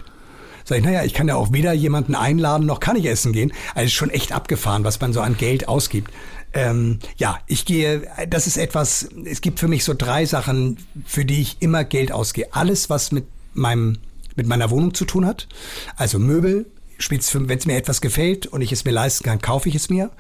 Sag 0.64 0.80
ich, 0.80 0.84
naja, 0.84 1.04
ich 1.04 1.14
kann 1.14 1.28
ja 1.28 1.36
auch 1.36 1.52
weder 1.52 1.74
jemanden 1.74 2.16
einladen, 2.16 2.66
noch 2.66 2.80
kann 2.80 2.96
ich 2.96 3.06
essen 3.06 3.34
gehen. 3.34 3.54
Also 3.76 3.88
ist 3.88 3.94
schon 3.94 4.10
echt 4.10 4.32
abgefahren, 4.32 4.84
was 4.84 5.00
man 5.00 5.14
so 5.14 5.22
an 5.22 5.38
Geld 5.38 5.68
ausgibt. 5.68 6.12
Ähm, 6.54 7.00
ja, 7.18 7.40
ich 7.48 7.66
gehe, 7.66 8.08
das 8.30 8.48
ist 8.48 8.58
etwas, 8.58 9.08
es 9.26 9.42
gibt 9.42 9.60
für 9.60 9.68
mich 9.68 9.84
so 9.84 9.94
drei 9.94 10.26
Sachen, 10.26 10.78
für 11.06 11.24
die 11.24 11.42
ich 11.42 11.58
immer 11.62 11.84
Geld 11.84 12.12
ausgehe. 12.12 12.48
Alles, 12.52 12.90
was 12.90 13.12
mit 13.12 13.26
meinem, 13.54 14.00
mit 14.36 14.48
meiner 14.48 14.70
Wohnung 14.70 14.94
zu 14.94 15.06
tun 15.06 15.26
hat. 15.26 15.48
Also 15.96 16.20
Möbel, 16.20 16.66
wenn 17.10 17.58
es 17.58 17.66
mir 17.66 17.78
etwas 17.78 18.02
gefällt 18.02 18.48
und 18.48 18.62
ich 18.62 18.72
es 18.72 18.86
mir 18.86 18.92
leisten 18.92 19.24
kann, 19.24 19.42
kaufe 19.42 19.70
ich 19.70 19.76
es 19.76 19.90
mir. 19.90 20.12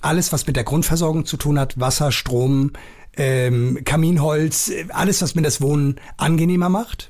Alles, 0.00 0.32
was 0.32 0.46
mit 0.46 0.56
der 0.56 0.64
Grundversorgung 0.64 1.24
zu 1.24 1.36
tun 1.36 1.58
hat, 1.58 1.80
Wasser, 1.80 2.12
Strom, 2.12 2.72
ähm, 3.16 3.80
Kaminholz, 3.84 4.68
äh, 4.68 4.86
alles, 4.90 5.22
was 5.22 5.34
mir 5.34 5.42
das 5.42 5.60
Wohnen 5.60 6.00
angenehmer 6.16 6.68
macht. 6.68 7.08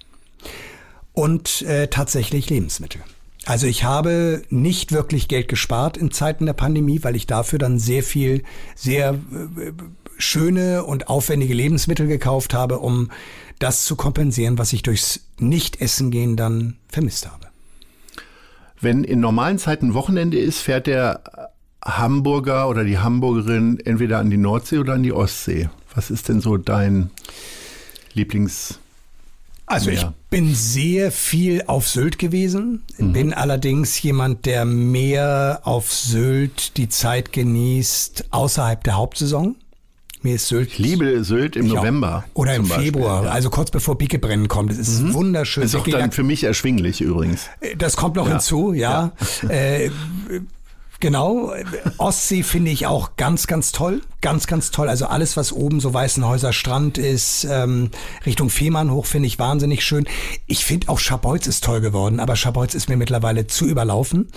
Und 1.19 1.63
äh, 1.63 1.89
tatsächlich 1.89 2.49
Lebensmittel. 2.49 3.01
Also 3.45 3.67
ich 3.67 3.83
habe 3.83 4.43
nicht 4.51 4.93
wirklich 4.93 5.27
Geld 5.27 5.49
gespart 5.49 5.97
in 5.97 6.13
Zeiten 6.13 6.47
der 6.47 6.53
Pandemie, 6.53 7.03
weil 7.03 7.17
ich 7.17 7.27
dafür 7.27 7.59
dann 7.59 7.81
sehr 7.81 8.05
viel, 8.05 8.45
sehr 8.77 9.15
äh, 9.15 9.73
schöne 10.17 10.85
und 10.85 11.09
aufwendige 11.09 11.55
Lebensmittel 11.55 12.07
gekauft 12.07 12.55
habe, 12.55 12.79
um 12.79 13.11
das 13.59 13.85
zu 13.85 13.97
kompensieren, 13.97 14.59
was 14.59 14.73
ich 14.73 14.83
durchs 14.85 15.27
Nicht-Essen 15.41 16.13
gehen 16.13 16.37
dann 16.37 16.77
vermisst 16.87 17.29
habe. 17.29 17.49
Wenn 18.81 19.03
in 19.03 19.19
normalen 19.19 19.59
Zeiten 19.59 19.95
Wochenende 19.95 20.39
ist, 20.39 20.61
fährt 20.61 20.87
der 20.87 21.51
Hamburger 21.85 22.69
oder 22.69 22.85
die 22.85 22.99
Hamburgerin 22.99 23.81
entweder 23.85 24.21
an 24.21 24.31
die 24.31 24.37
Nordsee 24.37 24.79
oder 24.79 24.93
an 24.93 25.03
die 25.03 25.13
Ostsee. 25.13 25.69
Was 25.97 26.13
ist 26.13 26.29
denn 26.29 26.41
so 26.41 26.59
dein 26.59 27.11
Lieblings... 28.13 28.79
Also 29.69 29.91
ich 29.91 30.01
Ja. 30.03 30.15
bin 30.31 30.55
sehr 30.55 31.13
viel 31.13 31.63
auf 31.67 31.89
Sylt 31.89 32.19
gewesen, 32.19 32.83
bin 32.99 33.35
allerdings 33.35 34.01
jemand, 34.03 34.47
der 34.47 34.65
mehr 34.65 35.61
auf 35.65 35.93
Sylt 35.93 36.77
die 36.79 36.89
Zeit 36.89 37.33
genießt 37.33 38.27
außerhalb 38.31 38.83
der 38.85 38.97
Hauptsaison. 38.97 39.57
Mir 40.23 40.35
ist 40.35 40.49
Sylt. 40.49 40.71
Ich 40.73 40.79
liebe 40.79 41.23
Sylt 41.23 41.55
im 41.55 41.67
Ich 41.67 41.73
auch. 41.73 41.77
November. 41.77 42.25
Oder 42.35 42.57
im 42.57 42.67
Beispiel, 42.67 42.87
Februar, 42.87 43.25
ja. 43.25 43.31
also 43.31 43.51
kurz 43.51 43.71
bevor 43.71 43.97
Picke 43.99 44.19
kommt. 44.49 44.73
Es 44.73 44.79
ist 44.89 45.13
wunderschön. 45.13 45.63
ist 45.63 45.77
auch 45.77 45.87
dann 45.87 46.11
für 46.13 46.25
mich 46.25 46.43
erschwinglich 46.43 47.01
übrigens. 47.01 47.47
das 47.77 47.97
kommt 47.97 48.17
noch 48.17 48.29
hinzu, 48.29 48.73
ja. 48.73 49.13
Äh, 49.49 49.91
genau. 51.01 51.53
Ostsee 51.99 52.43
finde 52.43 52.71
ich 52.71 52.87
auch 52.87 53.17
ganz, 53.17 53.47
ganz 53.47 53.73
toll. 53.73 54.03
Ganz, 54.21 54.47
ganz 54.47 54.71
toll. 54.71 54.89
Also 54.89 55.07
alles, 55.07 55.37
was 55.37 55.53
oben 55.53 55.81
so 55.81 55.95
Weißenhäuser 55.95 56.53
Strand 56.53 56.99
ist, 56.99 57.47
ähm, 57.49 57.91
Richtung 58.27 58.51
Fehmarn 58.51 58.91
hoch, 58.91 59.07
finde 59.07 59.29
ich 59.29 59.39
wahnsinnig 59.39 59.85
schön. 59.85 60.09
Ich 60.47 60.65
finde 60.65 60.89
auch 60.89 60.99
Schabolz 60.99 61.47
ist 61.47 61.63
toll 61.63 61.81
geworden, 61.81 62.19
aber 62.19 62.35
Schabolz 62.35 62.75
ist 62.75 62.89
mir 62.89 62.97
mittlerweile 62.97 63.47
zu 63.47 63.67
überlaufen. 63.67 64.29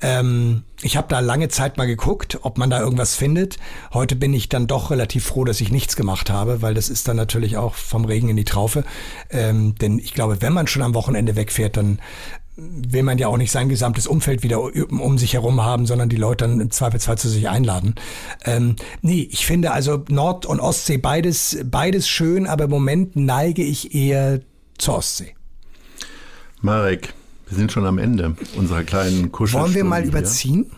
Ähm, 0.00 0.62
ich 0.82 0.96
habe 0.96 1.08
da 1.08 1.20
lange 1.20 1.48
Zeit 1.48 1.78
mal 1.78 1.86
geguckt, 1.86 2.38
ob 2.42 2.58
man 2.58 2.70
da 2.70 2.80
irgendwas 2.80 3.16
findet. 3.16 3.58
Heute 3.92 4.16
bin 4.16 4.34
ich 4.34 4.48
dann 4.48 4.66
doch 4.66 4.90
relativ 4.90 5.24
froh, 5.24 5.44
dass 5.44 5.60
ich 5.60 5.72
nichts 5.72 5.96
gemacht 5.96 6.30
habe, 6.30 6.62
weil 6.62 6.74
das 6.74 6.88
ist 6.88 7.08
dann 7.08 7.16
natürlich 7.16 7.56
auch 7.56 7.74
vom 7.74 8.04
Regen 8.04 8.28
in 8.28 8.36
die 8.36 8.44
Traufe. 8.44 8.84
Ähm, 9.30 9.74
denn 9.76 9.98
ich 9.98 10.14
glaube, 10.14 10.42
wenn 10.42 10.52
man 10.52 10.66
schon 10.66 10.82
am 10.82 10.94
Wochenende 10.94 11.36
wegfährt, 11.36 11.76
dann 11.76 11.98
will 12.56 13.02
man 13.02 13.18
ja 13.18 13.28
auch 13.28 13.36
nicht 13.36 13.50
sein 13.50 13.68
gesamtes 13.68 14.06
Umfeld 14.06 14.42
wieder 14.42 14.60
um 14.62 15.18
sich 15.18 15.34
herum 15.34 15.62
haben, 15.62 15.86
sondern 15.86 16.08
die 16.08 16.16
Leute 16.16 16.44
dann 16.44 16.60
im 16.60 16.70
Zweifelsfall 16.70 17.18
zu 17.18 17.28
sich 17.28 17.48
einladen. 17.48 17.94
Ähm, 18.44 18.76
nee, 19.02 19.28
ich 19.30 19.46
finde 19.46 19.72
also 19.72 20.04
Nord- 20.08 20.46
und 20.46 20.60
Ostsee 20.60 20.98
beides, 20.98 21.58
beides 21.64 22.08
schön, 22.08 22.46
aber 22.46 22.64
im 22.64 22.70
Moment 22.70 23.16
neige 23.16 23.62
ich 23.62 23.94
eher 23.94 24.40
zur 24.78 24.98
Ostsee. 24.98 25.34
Marek, 26.60 27.12
wir 27.48 27.56
sind 27.56 27.72
schon 27.72 27.86
am 27.86 27.98
Ende 27.98 28.36
unserer 28.56 28.84
kleinen 28.84 29.32
Kuschel. 29.32 29.60
Wollen 29.60 29.74
wir 29.74 29.84
mal 29.84 30.04
überziehen? 30.04 30.70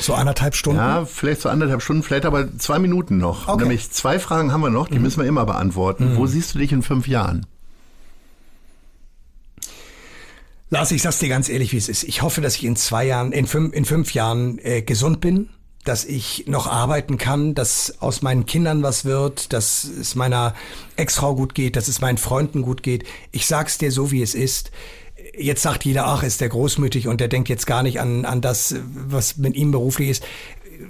So 0.00 0.14
anderthalb 0.14 0.54
Stunden? 0.54 0.78
Ja, 0.78 1.04
vielleicht 1.04 1.42
so 1.42 1.48
anderthalb 1.48 1.82
Stunden, 1.82 2.02
vielleicht 2.02 2.24
aber 2.24 2.56
zwei 2.58 2.78
Minuten 2.78 3.18
noch. 3.18 3.48
Okay. 3.48 3.62
Nämlich 3.62 3.90
zwei 3.90 4.18
Fragen 4.18 4.52
haben 4.52 4.60
wir 4.60 4.70
noch, 4.70 4.88
die 4.88 4.98
müssen 4.98 5.20
wir 5.20 5.28
immer 5.28 5.44
beantworten. 5.46 6.16
Wo 6.16 6.26
siehst 6.26 6.54
du 6.54 6.58
dich 6.58 6.72
in 6.72 6.82
fünf 6.82 7.06
Jahren? 7.06 7.46
Lars, 10.74 10.90
ich 10.90 11.02
sag's 11.02 11.20
dir 11.20 11.28
ganz 11.28 11.48
ehrlich, 11.48 11.72
wie 11.72 11.76
es 11.76 11.88
ist. 11.88 12.02
Ich 12.02 12.22
hoffe, 12.22 12.40
dass 12.40 12.56
ich 12.56 12.64
in 12.64 12.74
zwei 12.74 13.06
Jahren, 13.06 13.30
in 13.30 13.46
fünf, 13.46 13.72
in 13.72 13.84
fünf 13.84 14.12
Jahren 14.12 14.58
äh, 14.58 14.82
gesund 14.82 15.20
bin, 15.20 15.50
dass 15.84 16.04
ich 16.04 16.46
noch 16.48 16.66
arbeiten 16.66 17.16
kann, 17.16 17.54
dass 17.54 18.02
aus 18.02 18.22
meinen 18.22 18.44
Kindern 18.44 18.82
was 18.82 19.04
wird, 19.04 19.52
dass 19.52 19.84
es 19.84 20.16
meiner 20.16 20.52
Ex-Frau 20.96 21.36
gut 21.36 21.54
geht, 21.54 21.76
dass 21.76 21.86
es 21.86 22.00
meinen 22.00 22.18
Freunden 22.18 22.62
gut 22.62 22.82
geht. 22.82 23.04
Ich 23.30 23.46
sag's 23.46 23.78
dir 23.78 23.92
so, 23.92 24.10
wie 24.10 24.20
es 24.20 24.34
ist. 24.34 24.72
Jetzt 25.38 25.62
sagt 25.62 25.84
jeder, 25.84 26.08
ach, 26.08 26.24
ist 26.24 26.40
der 26.40 26.48
großmütig 26.48 27.06
und 27.06 27.20
der 27.20 27.28
denkt 27.28 27.48
jetzt 27.48 27.68
gar 27.68 27.84
nicht 27.84 28.00
an, 28.00 28.24
an 28.24 28.40
das, 28.40 28.74
was 28.84 29.36
mit 29.36 29.54
ihm 29.54 29.70
beruflich 29.70 30.08
ist. 30.08 30.24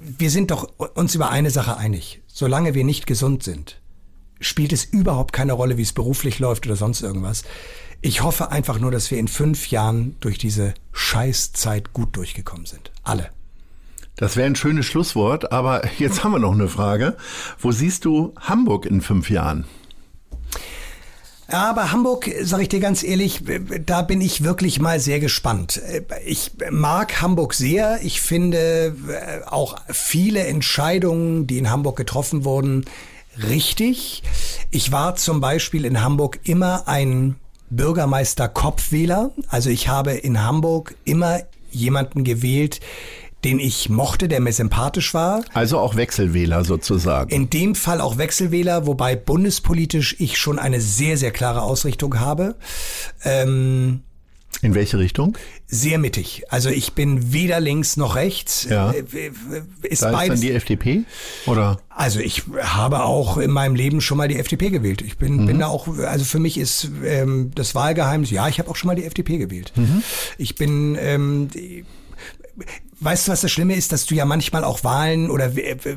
Wir 0.01 0.31
sind 0.31 0.51
doch 0.51 0.67
uns 0.95 1.15
über 1.15 1.29
eine 1.29 1.51
Sache 1.51 1.77
einig. 1.77 2.23
Solange 2.27 2.73
wir 2.73 2.85
nicht 2.85 3.07
gesund 3.07 3.43
sind, 3.43 3.83
spielt 4.41 4.73
es 4.73 4.87
überhaupt 4.87 5.35
keine 5.35 5.53
Rolle, 5.53 5.77
wie 5.77 5.83
es 5.83 5.93
beruflich 5.93 6.39
läuft 6.39 6.65
oder 6.65 6.77
sonst 6.77 7.03
irgendwas. 7.03 7.45
Ich 8.07 8.23
hoffe 8.23 8.51
einfach 8.51 8.79
nur, 8.79 8.91
dass 8.91 9.11
wir 9.11 9.17
in 9.17 9.29
fünf 9.29 9.71
Jahren 9.71 10.17
durch 10.21 10.37
diese 10.37 10.75
Scheißzeit 10.93 11.95
gut 11.95 12.15
durchgekommen 12.15 12.67
sind. 12.67 12.93
Alle. 13.03 13.31
Das 14.17 14.37
wäre 14.37 14.47
ein 14.47 14.57
schönes 14.57 14.85
Schlusswort, 14.85 15.53
aber 15.53 15.89
jetzt 15.99 16.23
haben 16.23 16.33
wir 16.33 16.39
noch 16.39 16.53
eine 16.53 16.69
Frage. 16.69 17.17
Wo 17.59 17.73
siehst 17.73 18.05
du 18.05 18.35
Hamburg 18.39 18.85
in 18.85 19.01
fünf 19.01 19.31
Jahren? 19.31 19.65
Ja, 21.51 21.71
aber 21.71 21.93
Hamburg, 21.93 22.31
sage 22.43 22.65
ich 22.65 22.69
dir 22.69 22.81
ganz 22.81 23.03
ehrlich, 23.03 23.41
da 23.87 24.03
bin 24.03 24.21
ich 24.21 24.45
wirklich 24.45 24.81
mal 24.81 25.01
sehr 25.01 25.19
gespannt. 25.19 25.81
Ich 26.27 26.51
mag 26.71 27.23
Hamburg 27.23 27.55
sehr. 27.55 28.01
Ich 28.03 28.21
finde 28.21 28.95
äh, 29.09 29.47
auch 29.47 29.77
viele 29.89 30.47
Entscheidungen, 30.47 31.47
die 31.47 31.57
in 31.57 31.71
Hamburg 31.71 31.97
getroffen 31.97 32.45
wurden, 32.45 32.85
richtig. 33.49 34.23
Ich 34.71 34.93
war 34.93 35.17
zum 35.17 35.41
Beispiel 35.41 35.87
in 35.87 36.03
Hamburg 36.03 36.41
immer 36.45 36.87
ein 36.87 37.37
Bürgermeister-Kopfwähler. 37.71 39.33
Also 39.49 39.71
ich 39.71 39.89
habe 39.89 40.13
in 40.13 40.43
Hamburg 40.43 40.95
immer 41.05 41.41
jemanden 41.71 42.25
gewählt, 42.25 42.81
den 43.45 43.59
ich 43.59 43.91
mochte, 43.91 44.27
der 44.27 44.41
mir 44.41 44.53
sympathisch 44.53 45.13
war. 45.13 45.45
Also 45.53 45.79
auch 45.79 45.97
Wechselwähler 45.97 46.65
sozusagen. 46.65 47.31
In 47.31 47.51
dem 47.51 47.75
Fall 47.75 48.01
auch 48.01 48.17
Wechselwähler, 48.17 48.87
wobei 48.87 49.17
bundespolitisch 49.17 50.17
ich 50.19 50.39
schon 50.39 50.59
eine 50.59 50.81
sehr, 50.81 51.19
sehr 51.19 51.31
klare 51.31 51.63
Ausrichtung 51.63 52.21
habe. 52.21 52.57
Ähm, 53.23 54.01
in 54.63 54.75
welche 54.75 54.99
Richtung? 54.99 55.37
Sehr 55.75 55.99
mittig. 55.99 56.45
Also 56.51 56.69
ich 56.71 56.93
bin 56.93 57.33
weder 57.33 57.59
links 57.59 57.97
noch 57.97 58.15
rechts. 58.15 58.67
Ja. 58.71 58.93
Äh, 58.93 59.03
ist 59.83 60.03
da 60.03 60.13
beides. 60.13 60.35
Ist 60.35 60.43
dann 60.43 60.49
die 60.49 60.53
FDP? 60.53 61.05
Oder? 61.47 61.81
Also 61.89 62.21
ich 62.21 62.45
habe 62.61 63.03
auch 63.03 63.39
in 63.39 63.51
meinem 63.51 63.75
Leben 63.75 64.01
schon 64.01 64.19
mal 64.19 64.29
die 64.29 64.39
FDP 64.39 64.71
gewählt. 64.71 65.03
Ich 65.03 65.19
bin, 65.19 65.43
mhm. 65.43 65.47
bin 65.47 65.59
da 65.59 65.67
auch, 65.67 65.89
also 65.99 66.25
für 66.25 66.39
mich 66.39 66.59
ist 66.59 66.91
ähm, 67.05 67.51
das 67.57 67.75
Wahlgeheimnis, 67.75 68.31
ja, 68.31 68.47
ich 68.47 68.61
habe 68.61 68.71
auch 68.71 68.77
schon 68.77 68.87
mal 68.87 68.95
die 68.95 69.05
FDP 69.05 69.39
gewählt. 69.39 69.73
Mhm. 69.75 70.03
Ich 70.39 70.55
bin 70.55 70.97
ähm, 71.01 71.49
Weißt 73.01 73.27
du, 73.27 73.33
was 73.33 73.41
das 73.41 73.51
Schlimme 73.51 73.75
ist, 73.75 73.93
dass 73.93 74.07
du 74.07 74.15
ja 74.15 74.25
manchmal 74.25 74.65
auch 74.65 74.85
Wahlen 74.85 75.31
oder 75.31 75.51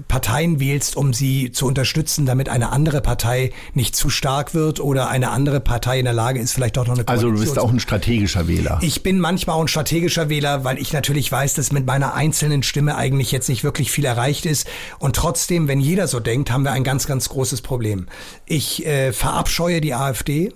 Parteien 0.07 0.59
wählst, 0.59 0.95
um 0.95 1.13
sie 1.13 1.51
zu 1.51 1.65
unterstützen, 1.65 2.25
damit 2.25 2.49
eine 2.49 2.71
andere 2.71 3.01
Partei 3.01 3.51
nicht 3.73 3.95
zu 3.95 4.09
stark 4.09 4.53
wird 4.53 4.79
oder 4.79 5.09
eine 5.09 5.31
andere 5.31 5.59
Partei 5.59 5.99
in 5.99 6.05
der 6.05 6.13
Lage 6.13 6.39
ist, 6.39 6.53
vielleicht 6.53 6.77
auch 6.77 6.87
noch 6.87 6.95
eine 6.95 7.03
Koalition 7.03 7.31
Also 7.31 7.43
du 7.43 7.49
bist 7.49 7.59
auch 7.59 7.71
ein 7.71 7.79
strategischer 7.79 8.47
Wähler. 8.47 8.79
Ich 8.81 9.03
bin 9.03 9.19
manchmal 9.19 9.57
auch 9.57 9.61
ein 9.61 9.67
strategischer 9.67 10.29
Wähler, 10.29 10.63
weil 10.63 10.79
ich 10.79 10.93
natürlich 10.93 11.31
weiß, 11.31 11.53
dass 11.53 11.71
mit 11.71 11.85
meiner 11.85 12.13
einzelnen 12.13 12.63
Stimme 12.63 12.95
eigentlich 12.95 13.31
jetzt 13.31 13.49
nicht 13.49 13.63
wirklich 13.63 13.91
viel 13.91 14.05
erreicht 14.05 14.45
ist. 14.45 14.67
Und 14.99 15.15
trotzdem, 15.15 15.67
wenn 15.67 15.79
jeder 15.79 16.07
so 16.07 16.19
denkt, 16.19 16.51
haben 16.51 16.63
wir 16.63 16.71
ein 16.71 16.83
ganz, 16.83 17.07
ganz 17.07 17.29
großes 17.29 17.61
Problem. 17.61 18.07
Ich 18.45 18.85
äh, 18.85 19.13
verabscheue 19.13 19.81
die 19.81 19.93
AfD. 19.93 20.51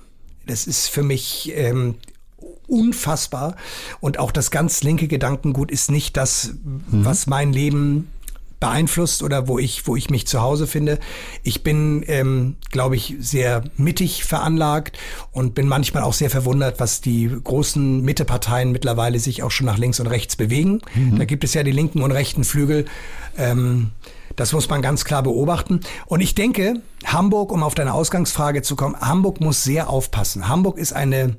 Das 0.48 0.66
ist 0.66 0.88
für 0.88 1.04
mich 1.04 1.52
ähm, 1.56 1.96
unfassbar. 2.72 3.56
Und 4.00 4.18
auch 4.20 4.32
das 4.32 4.50
ganz 4.50 4.82
linke 4.84 5.08
Gedankengut 5.08 5.72
ist 5.72 5.92
nicht 5.92 6.18
das, 6.18 6.54
mhm. 6.64 7.06
was 7.06 7.28
mein 7.28 7.54
Leben 7.54 8.08
beeinflusst 8.62 9.24
oder 9.24 9.48
wo 9.48 9.60
ich, 9.60 9.88
wo 9.88 9.96
ich 9.96 10.10
mich 10.10 10.28
zu 10.28 10.42
Hause 10.42 10.68
finde. 10.68 11.00
Ich 11.44 11.64
bin, 11.64 12.06
ähm, 12.08 12.56
glaube 12.70 12.96
ich, 12.96 13.16
sehr 13.20 13.64
mittig 13.76 14.24
veranlagt 14.24 14.98
und 15.32 15.56
bin 15.56 15.68
manchmal 15.68 16.04
auch 16.04 16.14
sehr 16.14 16.30
verwundert, 16.30 16.80
was 16.80 17.02
die 17.02 17.30
großen 17.44 18.02
Mitteparteien 18.02 18.72
mittlerweile 18.72 19.20
sich 19.20 19.42
auch 19.44 19.52
schon 19.52 19.66
nach 19.66 19.80
links 19.80 20.00
und 20.00 20.08
rechts 20.08 20.36
bewegen. 20.36 20.82
Mhm. 20.94 21.18
Da 21.18 21.26
gibt 21.26 21.44
es 21.44 21.56
ja 21.56 21.64
die 21.64 21.72
linken 21.72 22.04
und 22.04 22.12
rechten 22.12 22.44
Flügel. 22.44 22.86
Ähm, 23.36 23.90
das 24.36 24.54
muss 24.54 24.70
man 24.70 24.82
ganz 24.82 25.06
klar 25.06 25.24
beobachten. 25.24 25.82
Und 26.06 26.22
ich 26.22 26.36
denke, 26.36 26.82
Hamburg, 27.04 27.52
um 27.52 27.64
auf 27.64 27.76
deine 27.76 27.94
Ausgangsfrage 27.94 28.62
zu 28.62 28.76
kommen, 28.76 28.96
Hamburg 29.02 29.42
muss 29.42 29.64
sehr 29.64 29.90
aufpassen. 29.90 30.48
Hamburg 30.48 30.78
ist 30.78 30.94
eine 30.94 31.36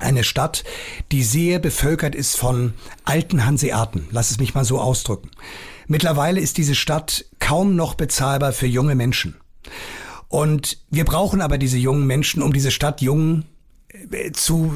eine 0.00 0.24
Stadt, 0.24 0.64
die 1.12 1.22
sehr 1.22 1.58
bevölkert 1.58 2.14
ist 2.14 2.36
von 2.36 2.74
alten 3.04 3.44
Hanseaten. 3.44 4.08
Lass 4.10 4.30
es 4.30 4.38
mich 4.38 4.54
mal 4.54 4.64
so 4.64 4.80
ausdrücken. 4.80 5.30
Mittlerweile 5.86 6.40
ist 6.40 6.58
diese 6.58 6.74
Stadt 6.74 7.24
kaum 7.38 7.76
noch 7.76 7.94
bezahlbar 7.94 8.52
für 8.52 8.66
junge 8.66 8.94
Menschen. 8.94 9.36
Und 10.28 10.78
wir 10.90 11.04
brauchen 11.04 11.40
aber 11.40 11.58
diese 11.58 11.78
jungen 11.78 12.06
Menschen, 12.06 12.42
um 12.42 12.52
diese 12.52 12.70
Stadt 12.70 13.00
jung 13.00 13.44
zu 14.32 14.72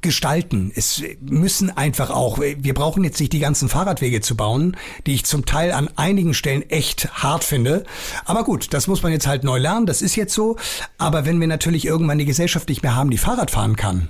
gestalten. 0.00 0.72
Es 0.74 1.02
müssen 1.20 1.76
einfach 1.76 2.10
auch, 2.10 2.38
wir 2.38 2.74
brauchen 2.74 3.04
jetzt 3.04 3.18
nicht 3.20 3.32
die 3.32 3.38
ganzen 3.38 3.68
Fahrradwege 3.68 4.20
zu 4.20 4.36
bauen, 4.36 4.76
die 5.06 5.14
ich 5.14 5.24
zum 5.24 5.46
Teil 5.46 5.72
an 5.72 5.88
einigen 5.96 6.34
Stellen 6.34 6.68
echt 6.70 7.12
hart 7.12 7.44
finde. 7.44 7.84
Aber 8.24 8.44
gut, 8.44 8.72
das 8.72 8.86
muss 8.86 9.02
man 9.02 9.12
jetzt 9.12 9.26
halt 9.26 9.44
neu 9.44 9.58
lernen, 9.58 9.86
das 9.86 10.00
ist 10.00 10.16
jetzt 10.16 10.34
so. 10.34 10.56
Aber 10.98 11.24
wenn 11.24 11.40
wir 11.40 11.48
natürlich 11.48 11.84
irgendwann 11.84 12.18
die 12.18 12.24
Gesellschaft 12.24 12.68
nicht 12.68 12.82
mehr 12.82 12.94
haben, 12.94 13.10
die 13.10 13.18
Fahrrad 13.18 13.50
fahren 13.50 13.76
kann, 13.76 14.08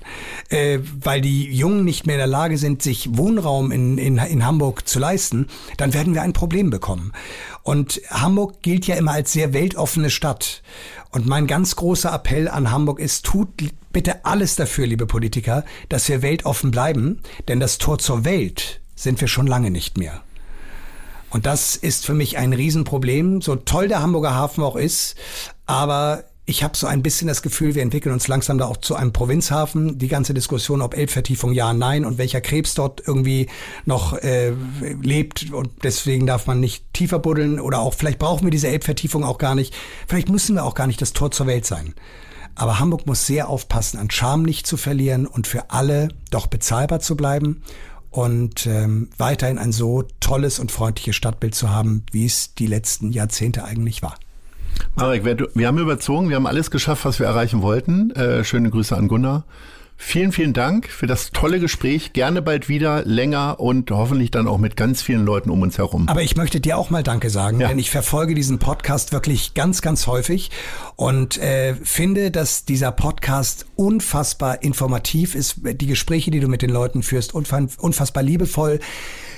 äh, 0.48 0.80
weil 1.00 1.20
die 1.20 1.50
Jungen 1.50 1.84
nicht 1.84 2.06
mehr 2.06 2.16
in 2.16 2.20
der 2.20 2.26
Lage 2.26 2.58
sind, 2.58 2.82
sich 2.82 3.16
Wohnraum 3.16 3.72
in, 3.72 3.98
in, 3.98 4.18
in 4.18 4.46
Hamburg 4.46 4.86
zu 4.86 4.98
leisten, 4.98 5.48
dann 5.76 5.94
werden 5.94 6.14
wir 6.14 6.22
ein 6.22 6.32
Problem 6.32 6.70
bekommen. 6.70 7.12
Und 7.62 8.00
Hamburg 8.10 8.60
gilt 8.62 8.86
ja 8.86 8.96
immer 8.96 9.12
als 9.12 9.32
sehr 9.32 9.52
weltoffene 9.52 10.10
Stadt. 10.10 10.62
Und 11.12 11.26
mein 11.26 11.46
ganz 11.46 11.76
großer 11.76 12.12
Appell 12.12 12.48
an 12.48 12.70
Hamburg 12.70 12.98
ist, 12.98 13.26
tut 13.26 13.48
bitte 13.92 14.24
alles 14.24 14.56
dafür, 14.56 14.86
liebe 14.86 15.06
Politiker, 15.06 15.64
dass 15.90 16.08
wir 16.08 16.22
weltoffen 16.22 16.70
bleiben, 16.70 17.20
denn 17.48 17.60
das 17.60 17.76
Tor 17.76 17.98
zur 17.98 18.24
Welt 18.24 18.80
sind 18.96 19.20
wir 19.20 19.28
schon 19.28 19.46
lange 19.46 19.70
nicht 19.70 19.98
mehr. 19.98 20.22
Und 21.28 21.44
das 21.44 21.76
ist 21.76 22.06
für 22.06 22.14
mich 22.14 22.38
ein 22.38 22.54
Riesenproblem, 22.54 23.42
so 23.42 23.56
toll 23.56 23.88
der 23.88 24.00
Hamburger 24.00 24.34
Hafen 24.34 24.64
auch 24.64 24.76
ist, 24.76 25.16
aber 25.66 26.24
ich 26.44 26.64
habe 26.64 26.76
so 26.76 26.88
ein 26.88 27.02
bisschen 27.02 27.28
das 27.28 27.42
Gefühl, 27.42 27.76
wir 27.76 27.82
entwickeln 27.82 28.12
uns 28.12 28.26
langsam 28.26 28.58
da 28.58 28.66
auch 28.66 28.76
zu 28.76 28.96
einem 28.96 29.12
Provinzhafen. 29.12 29.98
Die 29.98 30.08
ganze 30.08 30.34
Diskussion, 30.34 30.82
ob 30.82 30.96
Elbvertiefung 30.96 31.52
ja, 31.52 31.72
nein 31.72 32.04
und 32.04 32.18
welcher 32.18 32.40
Krebs 32.40 32.74
dort 32.74 33.00
irgendwie 33.06 33.48
noch 33.84 34.14
äh, 34.14 34.52
lebt 35.00 35.52
und 35.52 35.70
deswegen 35.84 36.26
darf 36.26 36.48
man 36.48 36.58
nicht 36.58 36.92
tiefer 36.92 37.20
buddeln 37.20 37.60
oder 37.60 37.78
auch 37.78 37.94
vielleicht 37.94 38.18
brauchen 38.18 38.44
wir 38.44 38.50
diese 38.50 38.68
Elbvertiefung 38.68 39.22
auch 39.22 39.38
gar 39.38 39.54
nicht. 39.54 39.72
Vielleicht 40.08 40.30
müssen 40.30 40.56
wir 40.56 40.64
auch 40.64 40.74
gar 40.74 40.88
nicht 40.88 41.00
das 41.00 41.12
Tor 41.12 41.30
zur 41.30 41.46
Welt 41.46 41.64
sein. 41.64 41.94
Aber 42.56 42.80
Hamburg 42.80 43.06
muss 43.06 43.24
sehr 43.24 43.48
aufpassen, 43.48 43.98
an 43.98 44.10
Charme 44.10 44.42
nicht 44.42 44.66
zu 44.66 44.76
verlieren 44.76 45.26
und 45.26 45.46
für 45.46 45.70
alle 45.70 46.08
doch 46.30 46.48
bezahlbar 46.48 46.98
zu 46.98 47.16
bleiben 47.16 47.62
und 48.10 48.66
ähm, 48.66 49.10
weiterhin 49.16 49.58
ein 49.58 49.72
so 49.72 50.02
tolles 50.18 50.58
und 50.58 50.72
freundliches 50.72 51.16
Stadtbild 51.16 51.54
zu 51.54 51.70
haben, 51.70 52.04
wie 52.10 52.26
es 52.26 52.54
die 52.54 52.66
letzten 52.66 53.12
Jahrzehnte 53.12 53.64
eigentlich 53.64 54.02
war. 54.02 54.16
Marek, 54.96 55.24
wir, 55.24 55.36
wir 55.54 55.66
haben 55.66 55.78
überzogen, 55.78 56.28
wir 56.28 56.36
haben 56.36 56.46
alles 56.46 56.70
geschafft, 56.70 57.04
was 57.04 57.18
wir 57.18 57.26
erreichen 57.26 57.62
wollten. 57.62 58.10
Äh, 58.12 58.44
schöne 58.44 58.70
Grüße 58.70 58.96
an 58.96 59.08
Gunnar. 59.08 59.44
Vielen, 60.04 60.32
vielen 60.32 60.52
Dank 60.52 60.88
für 60.90 61.06
das 61.06 61.30
tolle 61.30 61.60
Gespräch. 61.60 62.12
Gerne 62.12 62.42
bald 62.42 62.68
wieder, 62.68 63.04
länger 63.04 63.60
und 63.60 63.90
hoffentlich 63.92 64.32
dann 64.32 64.48
auch 64.48 64.58
mit 64.58 64.76
ganz 64.76 65.00
vielen 65.00 65.24
Leuten 65.24 65.48
um 65.48 65.62
uns 65.62 65.78
herum. 65.78 66.08
Aber 66.08 66.22
ich 66.22 66.36
möchte 66.36 66.60
dir 66.60 66.76
auch 66.76 66.90
mal 66.90 67.04
Danke 67.04 67.30
sagen, 67.30 67.60
ja. 67.60 67.68
denn 67.68 67.78
ich 67.78 67.90
verfolge 67.90 68.34
diesen 68.34 68.58
Podcast 68.58 69.12
wirklich 69.12 69.54
ganz, 69.54 69.80
ganz 69.80 70.08
häufig 70.08 70.50
und 70.96 71.38
äh, 71.38 71.76
finde, 71.76 72.32
dass 72.32 72.64
dieser 72.64 72.90
Podcast 72.90 73.66
unfassbar 73.82 74.62
informativ 74.62 75.34
ist. 75.34 75.56
Die 75.62 75.86
Gespräche, 75.86 76.30
die 76.30 76.40
du 76.40 76.48
mit 76.48 76.62
den 76.62 76.70
Leuten 76.70 77.02
führst, 77.02 77.34
unfassbar 77.34 78.22
liebevoll. 78.22 78.80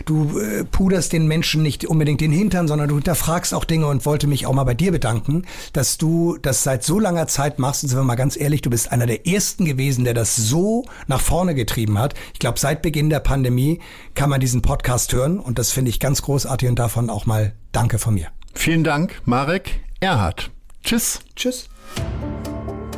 Du 0.06 0.38
äh, 0.38 0.64
puderst 0.64 1.12
den 1.12 1.26
Menschen 1.26 1.62
nicht 1.62 1.84
unbedingt 1.86 2.20
den 2.20 2.32
Hintern, 2.32 2.68
sondern 2.68 2.88
du 2.88 2.96
hinterfragst 2.96 3.54
auch 3.54 3.64
Dinge 3.64 3.86
und 3.86 4.06
wollte 4.06 4.26
mich 4.26 4.46
auch 4.46 4.52
mal 4.52 4.64
bei 4.64 4.74
dir 4.74 4.92
bedanken, 4.92 5.42
dass 5.72 5.98
du 5.98 6.36
das 6.40 6.62
seit 6.62 6.84
so 6.84 6.98
langer 6.98 7.26
Zeit 7.26 7.58
machst. 7.58 7.82
Und 7.82 7.90
sind 7.90 7.98
wir 7.98 8.04
mal 8.04 8.16
ganz 8.16 8.36
ehrlich, 8.36 8.62
du 8.62 8.70
bist 8.70 8.90
einer 8.90 9.06
der 9.06 9.26
ersten 9.26 9.64
gewesen, 9.64 10.04
der 10.04 10.14
das 10.14 10.36
so 10.36 10.54
so 10.54 10.84
nach 11.08 11.20
vorne 11.20 11.54
getrieben 11.54 11.98
hat. 11.98 12.14
Ich 12.32 12.38
glaube, 12.38 12.60
seit 12.60 12.80
Beginn 12.80 13.10
der 13.10 13.18
Pandemie 13.18 13.80
kann 14.14 14.30
man 14.30 14.40
diesen 14.40 14.62
Podcast 14.62 15.12
hören 15.12 15.40
und 15.40 15.58
das 15.58 15.72
finde 15.72 15.88
ich 15.90 15.98
ganz 15.98 16.22
großartig 16.22 16.68
und 16.68 16.78
davon 16.78 17.10
auch 17.10 17.26
mal 17.26 17.52
Danke 17.72 17.98
von 17.98 18.14
mir. 18.14 18.28
Vielen 18.54 18.84
Dank, 18.84 19.20
Marek 19.24 19.80
Erhard. 19.98 20.52
Tschüss. 20.84 21.20
Tschüss. 21.34 21.68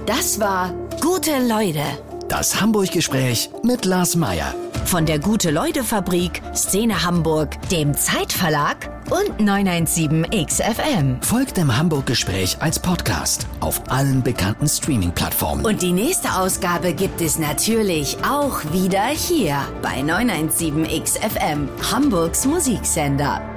Das 0.07 0.39
war 0.39 0.73
Gute 1.01 1.33
Leute. 1.49 1.83
Das 2.29 2.61
Hamburg-Gespräch 2.61 3.51
mit 3.65 3.85
Lars 3.85 4.15
Meier. 4.15 4.55
Von 4.85 5.05
der 5.05 5.19
Gute-Leute-Fabrik, 5.19 6.43
Szene 6.55 7.03
Hamburg, 7.03 7.57
dem 7.71 7.93
Zeitverlag 7.93 8.89
und 9.11 9.41
917XFM. 9.41 11.25
Folgt 11.25 11.57
dem 11.57 11.77
Hamburg-Gespräch 11.77 12.57
als 12.61 12.79
Podcast 12.79 13.49
auf 13.59 13.83
allen 13.89 14.23
bekannten 14.23 14.69
Streaming-Plattformen. 14.69 15.67
Und 15.67 15.83
die 15.83 15.93
nächste 15.93 16.37
Ausgabe 16.37 16.93
gibt 16.93 17.21
es 17.21 17.41
natürlich 17.41 18.17
auch 18.25 18.61
wieder 18.73 19.07
hier 19.07 19.59
bei 19.83 20.03
917XFM, 20.03 21.67
Hamburgs 21.91 22.47
Musiksender. 22.47 23.56